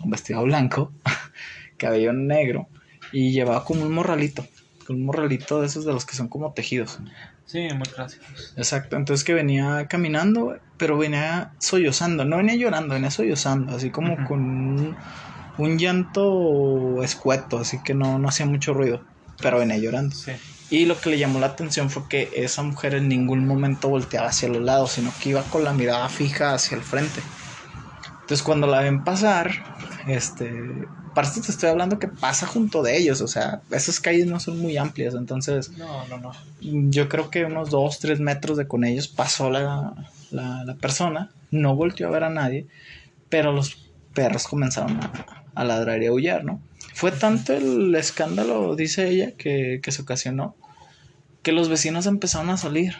un 0.00 0.10
vestido 0.10 0.42
blanco, 0.44 0.92
cabello 1.76 2.12
negro, 2.12 2.68
y 3.12 3.32
llevaba 3.32 3.64
como 3.64 3.82
un 3.84 3.92
morralito 3.92 4.46
un 4.88 5.04
morralito 5.04 5.60
de 5.60 5.66
esos 5.66 5.84
de 5.84 5.92
los 5.92 6.04
que 6.04 6.14
son 6.16 6.28
como 6.28 6.52
tejidos. 6.52 6.98
Sí, 7.44 7.68
muy 7.74 7.86
clásicos. 7.86 8.54
Exacto, 8.56 8.96
entonces 8.96 9.24
que 9.24 9.34
venía 9.34 9.86
caminando, 9.88 10.58
pero 10.76 10.98
venía 10.98 11.52
sollozando, 11.58 12.24
no 12.24 12.38
venía 12.38 12.56
llorando, 12.56 12.94
venía 12.94 13.10
sollozando, 13.10 13.76
así 13.76 13.90
como 13.90 14.24
con 14.26 14.96
un, 15.58 15.78
llanto 15.78 17.02
escueto, 17.02 17.58
así 17.58 17.82
que 17.82 17.94
no, 17.94 18.18
no 18.18 18.28
hacía 18.28 18.46
mucho 18.46 18.74
ruido, 18.74 19.02
pero 19.40 19.58
venía 19.58 19.78
llorando. 19.78 20.14
Sí. 20.14 20.32
Y 20.68 20.86
lo 20.86 21.00
que 21.00 21.10
le 21.10 21.18
llamó 21.18 21.38
la 21.38 21.46
atención 21.46 21.90
fue 21.90 22.08
que 22.08 22.30
esa 22.34 22.62
mujer 22.64 22.94
en 22.94 23.08
ningún 23.08 23.46
momento 23.46 23.88
volteaba 23.88 24.28
hacia 24.28 24.48
los 24.48 24.62
lados, 24.62 24.92
sino 24.92 25.12
que 25.22 25.30
iba 25.30 25.42
con 25.42 25.62
la 25.62 25.72
mirada 25.72 26.08
fija 26.08 26.54
hacia 26.54 26.76
el 26.76 26.82
frente. 26.82 27.20
Entonces 28.22 28.42
cuando 28.42 28.66
la 28.66 28.80
ven 28.80 29.04
pasar, 29.04 29.52
este, 30.08 30.52
esto 31.24 31.40
te 31.40 31.50
estoy 31.50 31.70
hablando 31.70 31.98
que 31.98 32.08
pasa 32.08 32.46
junto 32.46 32.82
de 32.82 32.96
ellos, 32.98 33.20
o 33.22 33.28
sea, 33.28 33.62
esas 33.70 34.00
calles 34.00 34.26
no 34.26 34.38
son 34.40 34.58
muy 34.58 34.76
amplias, 34.76 35.14
entonces... 35.14 35.70
No, 35.70 36.06
no, 36.08 36.18
no. 36.18 36.32
Yo 36.60 37.08
creo 37.08 37.30
que 37.30 37.44
unos 37.44 37.70
2, 37.70 37.98
3 38.00 38.20
metros 38.20 38.58
de 38.58 38.68
con 38.68 38.84
ellos 38.84 39.08
pasó 39.08 39.50
la, 39.50 39.94
la, 40.30 40.76
persona, 40.80 41.30
no 41.50 41.74
volteó 41.74 42.08
a 42.08 42.10
ver 42.10 42.24
a 42.24 42.30
nadie, 42.30 42.66
pero 43.28 43.52
los 43.52 43.90
perros 44.14 44.46
comenzaron 44.46 45.00
a, 45.54 45.64
ladrar 45.64 46.02
y 46.02 46.06
a 46.06 46.10
aullar, 46.10 46.44
¿no? 46.44 46.60
Fue 46.92 47.12
tanto 47.12 47.54
el 47.54 47.94
escándalo, 47.94 48.76
dice 48.76 49.08
ella, 49.08 49.32
que, 49.32 49.80
que 49.82 49.92
se 49.92 50.02
ocasionó, 50.02 50.54
que 51.42 51.52
los 51.52 51.68
vecinos 51.68 52.06
empezaron 52.06 52.50
a 52.50 52.56
salir. 52.56 52.94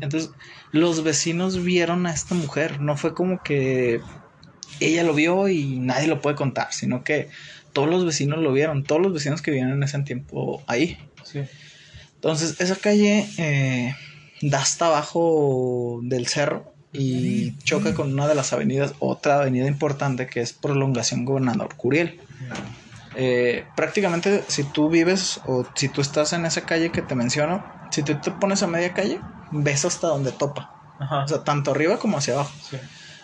Entonces, 0.00 0.30
los 0.70 1.02
vecinos 1.02 1.64
vieron 1.64 2.06
a 2.06 2.12
esta 2.12 2.36
mujer, 2.36 2.80
no 2.80 2.96
fue 2.96 3.12
como 3.12 3.42
que 3.42 4.00
ella 4.80 5.02
lo 5.02 5.14
vio 5.14 5.48
y 5.48 5.78
nadie 5.78 6.06
lo 6.06 6.20
puede 6.20 6.36
contar, 6.36 6.72
sino 6.72 7.04
que 7.04 7.28
todos 7.72 7.88
los 7.88 8.04
vecinos 8.04 8.38
lo 8.38 8.52
vieron, 8.52 8.84
todos 8.84 9.02
los 9.02 9.12
vecinos 9.12 9.42
que 9.42 9.50
vivían 9.50 9.70
en 9.70 9.82
ese 9.82 9.98
tiempo 10.00 10.62
ahí. 10.66 10.98
Sí. 11.24 11.40
Entonces, 12.14 12.60
esa 12.60 12.76
calle 12.76 13.28
eh, 13.38 13.94
da 14.40 14.60
hasta 14.60 14.86
abajo 14.86 16.00
del 16.02 16.26
cerro 16.26 16.72
y 16.92 17.56
choca 17.58 17.92
con 17.92 18.12
una 18.12 18.28
de 18.28 18.34
las 18.36 18.52
avenidas, 18.52 18.94
otra 19.00 19.40
avenida 19.40 19.66
importante 19.66 20.26
que 20.26 20.40
es 20.40 20.52
Prolongación 20.52 21.24
Gobernador 21.24 21.74
Curiel. 21.74 22.20
Eh, 23.16 23.64
prácticamente 23.76 24.44
si 24.48 24.64
tú 24.64 24.88
vives 24.88 25.40
o 25.46 25.66
si 25.74 25.88
tú 25.88 26.00
estás 26.00 26.32
en 26.32 26.46
esa 26.46 26.62
calle 26.62 26.90
que 26.90 27.02
te 27.02 27.14
menciono, 27.14 27.64
si 27.90 28.02
tú 28.02 28.14
te 28.20 28.30
pones 28.30 28.62
a 28.62 28.68
media 28.68 28.92
calle, 28.92 29.20
ves 29.50 29.84
hasta 29.84 30.06
donde 30.08 30.32
topa. 30.32 30.70
O 31.24 31.28
sea, 31.28 31.42
tanto 31.42 31.72
arriba 31.72 31.98
como 31.98 32.18
hacia 32.18 32.34
abajo. 32.34 32.52
Sí. 32.70 32.76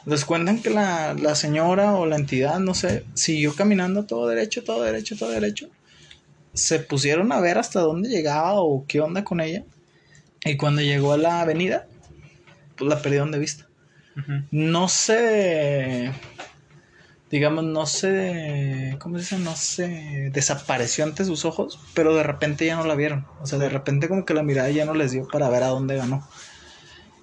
Les 0.06 0.24
cuentan 0.24 0.62
que 0.62 0.70
la, 0.70 1.14
la 1.14 1.34
señora 1.34 1.94
o 1.94 2.06
la 2.06 2.16
entidad, 2.16 2.58
no 2.58 2.74
sé, 2.74 3.04
siguió 3.14 3.54
caminando 3.54 4.06
todo 4.06 4.28
derecho, 4.28 4.64
todo 4.64 4.82
derecho, 4.82 5.16
todo 5.16 5.30
derecho. 5.30 5.68
Se 6.54 6.78
pusieron 6.80 7.32
a 7.32 7.40
ver 7.40 7.58
hasta 7.58 7.80
dónde 7.80 8.08
llegaba 8.08 8.54
o 8.60 8.84
qué 8.86 9.00
onda 9.00 9.24
con 9.24 9.40
ella. 9.40 9.64
Y 10.44 10.56
cuando 10.56 10.80
llegó 10.82 11.12
a 11.12 11.18
la 11.18 11.42
avenida, 11.42 11.86
pues 12.76 12.88
la 12.88 13.02
perdieron 13.02 13.30
de 13.30 13.38
vista. 13.38 13.66
No 14.50 14.88
sé. 14.88 16.12
digamos, 17.30 17.64
no 17.64 17.86
se, 17.86 18.96
¿cómo 18.98 19.16
se 19.16 19.20
dice? 19.22 19.38
No 19.38 19.54
se 19.54 20.30
desapareció 20.32 21.04
ante 21.04 21.24
sus 21.24 21.44
ojos, 21.44 21.78
pero 21.94 22.14
de 22.14 22.22
repente 22.22 22.66
ya 22.66 22.76
no 22.76 22.84
la 22.84 22.94
vieron. 22.94 23.26
O 23.40 23.46
sea, 23.46 23.58
de 23.58 23.68
repente 23.68 24.08
como 24.08 24.24
que 24.24 24.34
la 24.34 24.42
mirada 24.42 24.70
ya 24.70 24.84
no 24.84 24.94
les 24.94 25.12
dio 25.12 25.28
para 25.28 25.48
ver 25.48 25.62
a 25.62 25.68
dónde 25.68 25.96
ganó. 25.96 26.26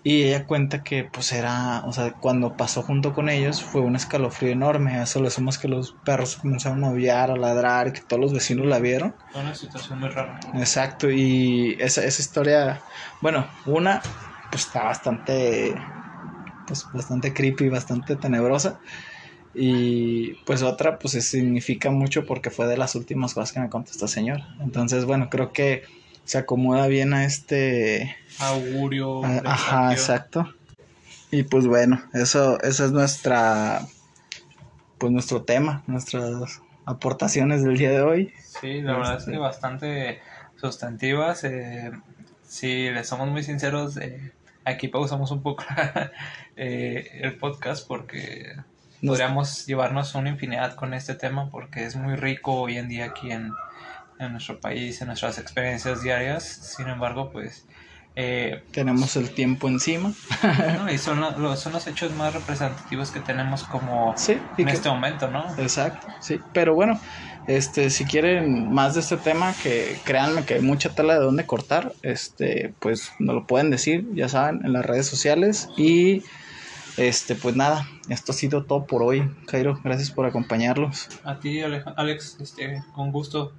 Y 0.07 0.23
ella 0.23 0.45
cuenta 0.45 0.83
que 0.83 1.03
pues 1.03 1.33
era, 1.33 1.83
o 1.85 1.91
sea, 1.91 2.13
cuando 2.13 2.55
pasó 2.55 2.81
junto 2.81 3.13
con 3.13 3.27
ellos 3.27 3.61
fue 3.61 3.81
un 3.81 3.97
escalofrío 3.97 4.53
enorme. 4.53 4.93
A 4.93 5.03
eso 5.03 5.21
le 5.21 5.29
sumamos 5.29 5.57
que 5.57 5.67
los 5.67 5.91
perros 5.91 6.37
comenzaron 6.37 6.85
a 6.85 6.87
aullar, 6.87 7.29
a 7.29 7.35
ladrar, 7.35 7.91
que 7.91 7.99
todos 7.99 8.21
los 8.21 8.31
vecinos 8.31 8.67
la 8.67 8.79
vieron. 8.79 9.13
Fue 9.33 9.41
una 9.41 9.53
situación 9.53 9.99
muy 9.99 10.07
rara. 10.07 10.39
Exacto, 10.53 11.11
y 11.11 11.75
esa, 11.81 12.05
esa 12.05 12.21
historia, 12.21 12.81
bueno, 13.19 13.49
una, 13.65 14.01
pues 14.49 14.67
está 14.67 14.83
bastante, 14.83 15.75
pues 16.65 16.87
bastante 16.93 17.33
creepy, 17.33 17.67
bastante 17.67 18.15
tenebrosa. 18.15 18.79
Y 19.53 20.35
pues 20.45 20.63
otra, 20.63 20.99
pues 20.99 21.21
significa 21.21 21.91
mucho 21.91 22.25
porque 22.25 22.49
fue 22.49 22.65
de 22.67 22.77
las 22.77 22.95
últimas 22.95 23.33
cosas 23.33 23.51
que 23.51 23.59
me 23.59 23.69
contó 23.69 23.91
esta 23.91 24.07
señora. 24.07 24.55
Entonces, 24.61 25.03
bueno, 25.03 25.29
creo 25.29 25.51
que 25.51 25.83
se 26.23 26.37
acomoda 26.37 26.87
bien 26.87 27.13
a 27.13 27.25
este 27.25 28.15
augurio. 28.39 29.23
ajá, 29.45 29.91
exacto. 29.91 30.47
Y 31.29 31.43
pues 31.43 31.67
bueno, 31.67 32.01
eso, 32.13 32.61
eso 32.61 32.85
es 32.85 32.91
nuestra, 32.91 33.81
pues 34.97 35.11
nuestro 35.11 35.43
tema, 35.43 35.83
nuestras 35.87 36.61
aportaciones 36.85 37.63
del 37.63 37.77
día 37.77 37.91
de 37.91 38.01
hoy. 38.01 38.33
Sí, 38.61 38.81
la 38.81 38.93
verdad 38.93 39.17
es 39.17 39.25
que 39.25 39.31
este. 39.31 39.39
bastante 39.39 40.21
sustantivas. 40.55 41.43
Eh, 41.43 41.91
si 42.43 42.89
les 42.89 43.07
somos 43.07 43.27
muy 43.27 43.43
sinceros, 43.43 43.97
eh, 43.97 44.31
aquí 44.63 44.87
pausamos 44.87 45.31
un 45.31 45.43
poco 45.43 45.65
eh, 46.55 47.19
el 47.21 47.37
podcast 47.37 47.85
porque 47.85 48.55
podríamos 49.05 49.65
llevarnos 49.65 50.15
una 50.15 50.29
infinidad 50.29 50.75
con 50.75 50.93
este 50.93 51.13
tema 51.13 51.49
porque 51.49 51.85
es 51.85 51.97
muy 51.97 52.15
rico 52.15 52.53
hoy 52.53 52.77
en 52.77 52.87
día 52.87 53.05
aquí 53.05 53.31
en, 53.31 53.51
en 54.17 54.31
nuestro 54.31 54.61
país, 54.61 55.01
en 55.01 55.07
nuestras 55.07 55.39
experiencias 55.39 56.01
diarias. 56.03 56.45
Sin 56.45 56.87
embargo, 56.87 57.31
pues... 57.31 57.65
Eh, 58.19 58.63
tenemos 58.71 59.15
el 59.15 59.29
tiempo 59.29 59.67
encima. 59.67 60.11
y 60.91 60.97
son, 60.97 61.21
los, 61.21 61.59
son 61.59 61.73
los 61.73 61.85
hechos 61.85 62.11
más 62.13 62.33
representativos 62.33 63.11
que 63.11 63.19
tenemos 63.19 63.63
como 63.63 64.15
en 64.57 64.69
este 64.69 64.89
momento, 64.89 65.29
¿no? 65.29 65.45
Exacto, 65.59 66.07
sí. 66.19 66.41
Pero 66.51 66.73
bueno, 66.73 66.99
este, 67.45 67.91
si 67.91 68.05
quieren 68.05 68.73
más 68.73 68.95
de 68.95 69.01
este 69.01 69.17
tema, 69.17 69.53
que 69.61 69.99
créanme 70.03 70.45
que 70.45 70.55
hay 70.55 70.61
mucha 70.61 70.95
tela 70.95 71.13
de 71.13 71.19
dónde 71.19 71.45
cortar, 71.45 71.93
este, 72.01 72.73
pues 72.79 73.11
nos 73.19 73.35
lo 73.35 73.45
pueden 73.45 73.69
decir, 73.69 74.07
ya 74.15 74.27
saben, 74.29 74.65
en 74.65 74.73
las 74.73 74.83
redes 74.83 75.05
sociales. 75.05 75.69
Y 75.77 76.23
este, 76.97 77.35
pues 77.35 77.55
nada, 77.55 77.87
esto 78.09 78.31
ha 78.31 78.35
sido 78.35 78.65
todo 78.65 78.87
por 78.87 79.03
hoy. 79.03 79.29
Jairo, 79.47 79.79
gracias 79.83 80.09
por 80.09 80.25
acompañarlos. 80.25 81.07
A 81.23 81.39
ti, 81.39 81.61
Alex, 81.61 82.37
este, 82.41 82.81
con 82.95 83.11
gusto. 83.11 83.53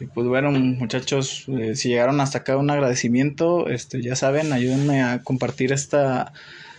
Y 0.00 0.06
pues 0.06 0.26
bueno, 0.26 0.50
muchachos, 0.50 1.44
eh, 1.48 1.74
si 1.76 1.88
llegaron 1.88 2.20
hasta 2.20 2.38
acá, 2.38 2.56
un 2.56 2.70
agradecimiento. 2.70 3.68
Este, 3.68 4.02
ya 4.02 4.16
saben, 4.16 4.52
ayúdenme 4.52 5.02
a 5.02 5.22
compartir 5.22 5.72
esta, 5.72 6.32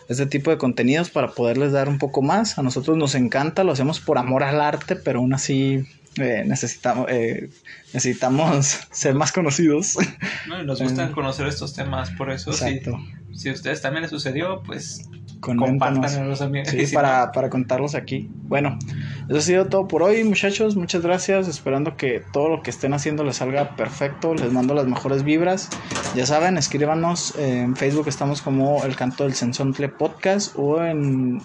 este 0.10 0.26
tipo 0.26 0.51
de 0.51 0.58
contenidos 0.58 1.10
para 1.10 1.30
poderles 1.32 1.72
dar 1.72 1.89
un 1.89 1.99
poco 1.99 2.22
más. 2.22 2.58
A 2.58 2.64
nosotros 2.64 2.97
nos 2.97 3.16
encanta, 3.16 3.64
lo 3.64 3.72
hacemos 3.72 3.99
por 3.99 4.18
amor 4.18 4.43
al 4.43 4.62
arte, 4.62 4.95
pero 4.95 5.20
aún 5.20 5.34
así 5.34 5.86
eh, 6.18 6.43
necesitamos, 6.45 7.08
eh, 7.10 7.49
necesitamos 7.93 8.80
ser 8.91 9.16
más 9.16 9.32
conocidos. 9.32 9.97
No, 10.47 10.64
nos 10.64 10.82
gusta 10.82 11.12
conocer 11.12 11.47
estos 11.47 11.74
temas, 11.74 12.12
por 12.12 12.32
eso 12.32 12.54
si, 12.54 12.82
si 13.34 13.49
a 13.49 13.54
ustedes 13.54 13.82
también 13.82 14.04
les 14.04 14.12
sucedió, 14.12 14.62
pues 14.64 15.10
compártanlos 15.44 16.39
sí, 16.66 16.94
para, 16.94 17.32
para 17.32 17.50
contarlos 17.50 17.96
aquí. 17.96 18.30
Bueno, 18.44 18.78
eso 19.28 19.38
ha 19.38 19.41
sido 19.41 19.66
todo 19.68 19.88
por 19.88 20.04
hoy, 20.04 20.24
muchachos. 20.24 20.76
Muchas 20.76 21.02
gracias. 21.02 21.48
Esperando 21.48 21.98
que 21.98 22.24
todo 22.32 22.50
lo 22.50 22.62
que 22.64 22.70
estén 22.70 22.94
haciendo 22.94 23.24
les 23.24 23.38
salga 23.38 23.76
perfecto. 23.76 24.34
Les 24.34 24.52
mando 24.52 24.74
las 24.74 24.88
mejores 24.88 25.24
vibras. 25.24 25.70
Ya 26.16 26.26
saben, 26.26 26.58
escríbanos 26.58 27.36
en 27.38 27.76
Facebook. 27.76 28.08
Estamos 28.08 28.41
como 28.41 28.84
El 28.84 28.96
Canto 28.96 29.24
del 29.24 29.34
Sensontle 29.34 29.89
Podcast 29.89 30.58
o 30.58 30.84
en 30.84 31.41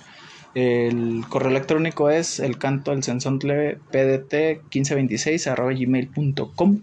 el 0.55 1.25
correo 1.29 1.51
electrónico 1.51 2.11
es 2.11 2.41
el 2.41 2.59
canto 2.59 2.91
del 2.91 3.03
sensontle 3.03 3.79
pdt 3.93 4.63
1526 4.65 5.47
arroba 5.47 5.73
gmail.com. 5.73 6.81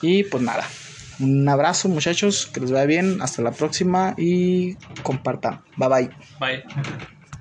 Y 0.00 0.24
pues 0.24 0.42
nada, 0.42 0.64
un 1.22 1.48
abrazo 1.48 1.88
muchachos, 1.88 2.46
que 2.52 2.60
les 2.60 2.70
vaya 2.72 2.86
bien, 2.86 3.22
hasta 3.22 3.42
la 3.42 3.52
próxima 3.52 4.14
y 4.16 4.74
compartan. 5.02 5.62
Bye 5.76 5.88
bye. 5.88 6.10
Bye. 6.40 6.62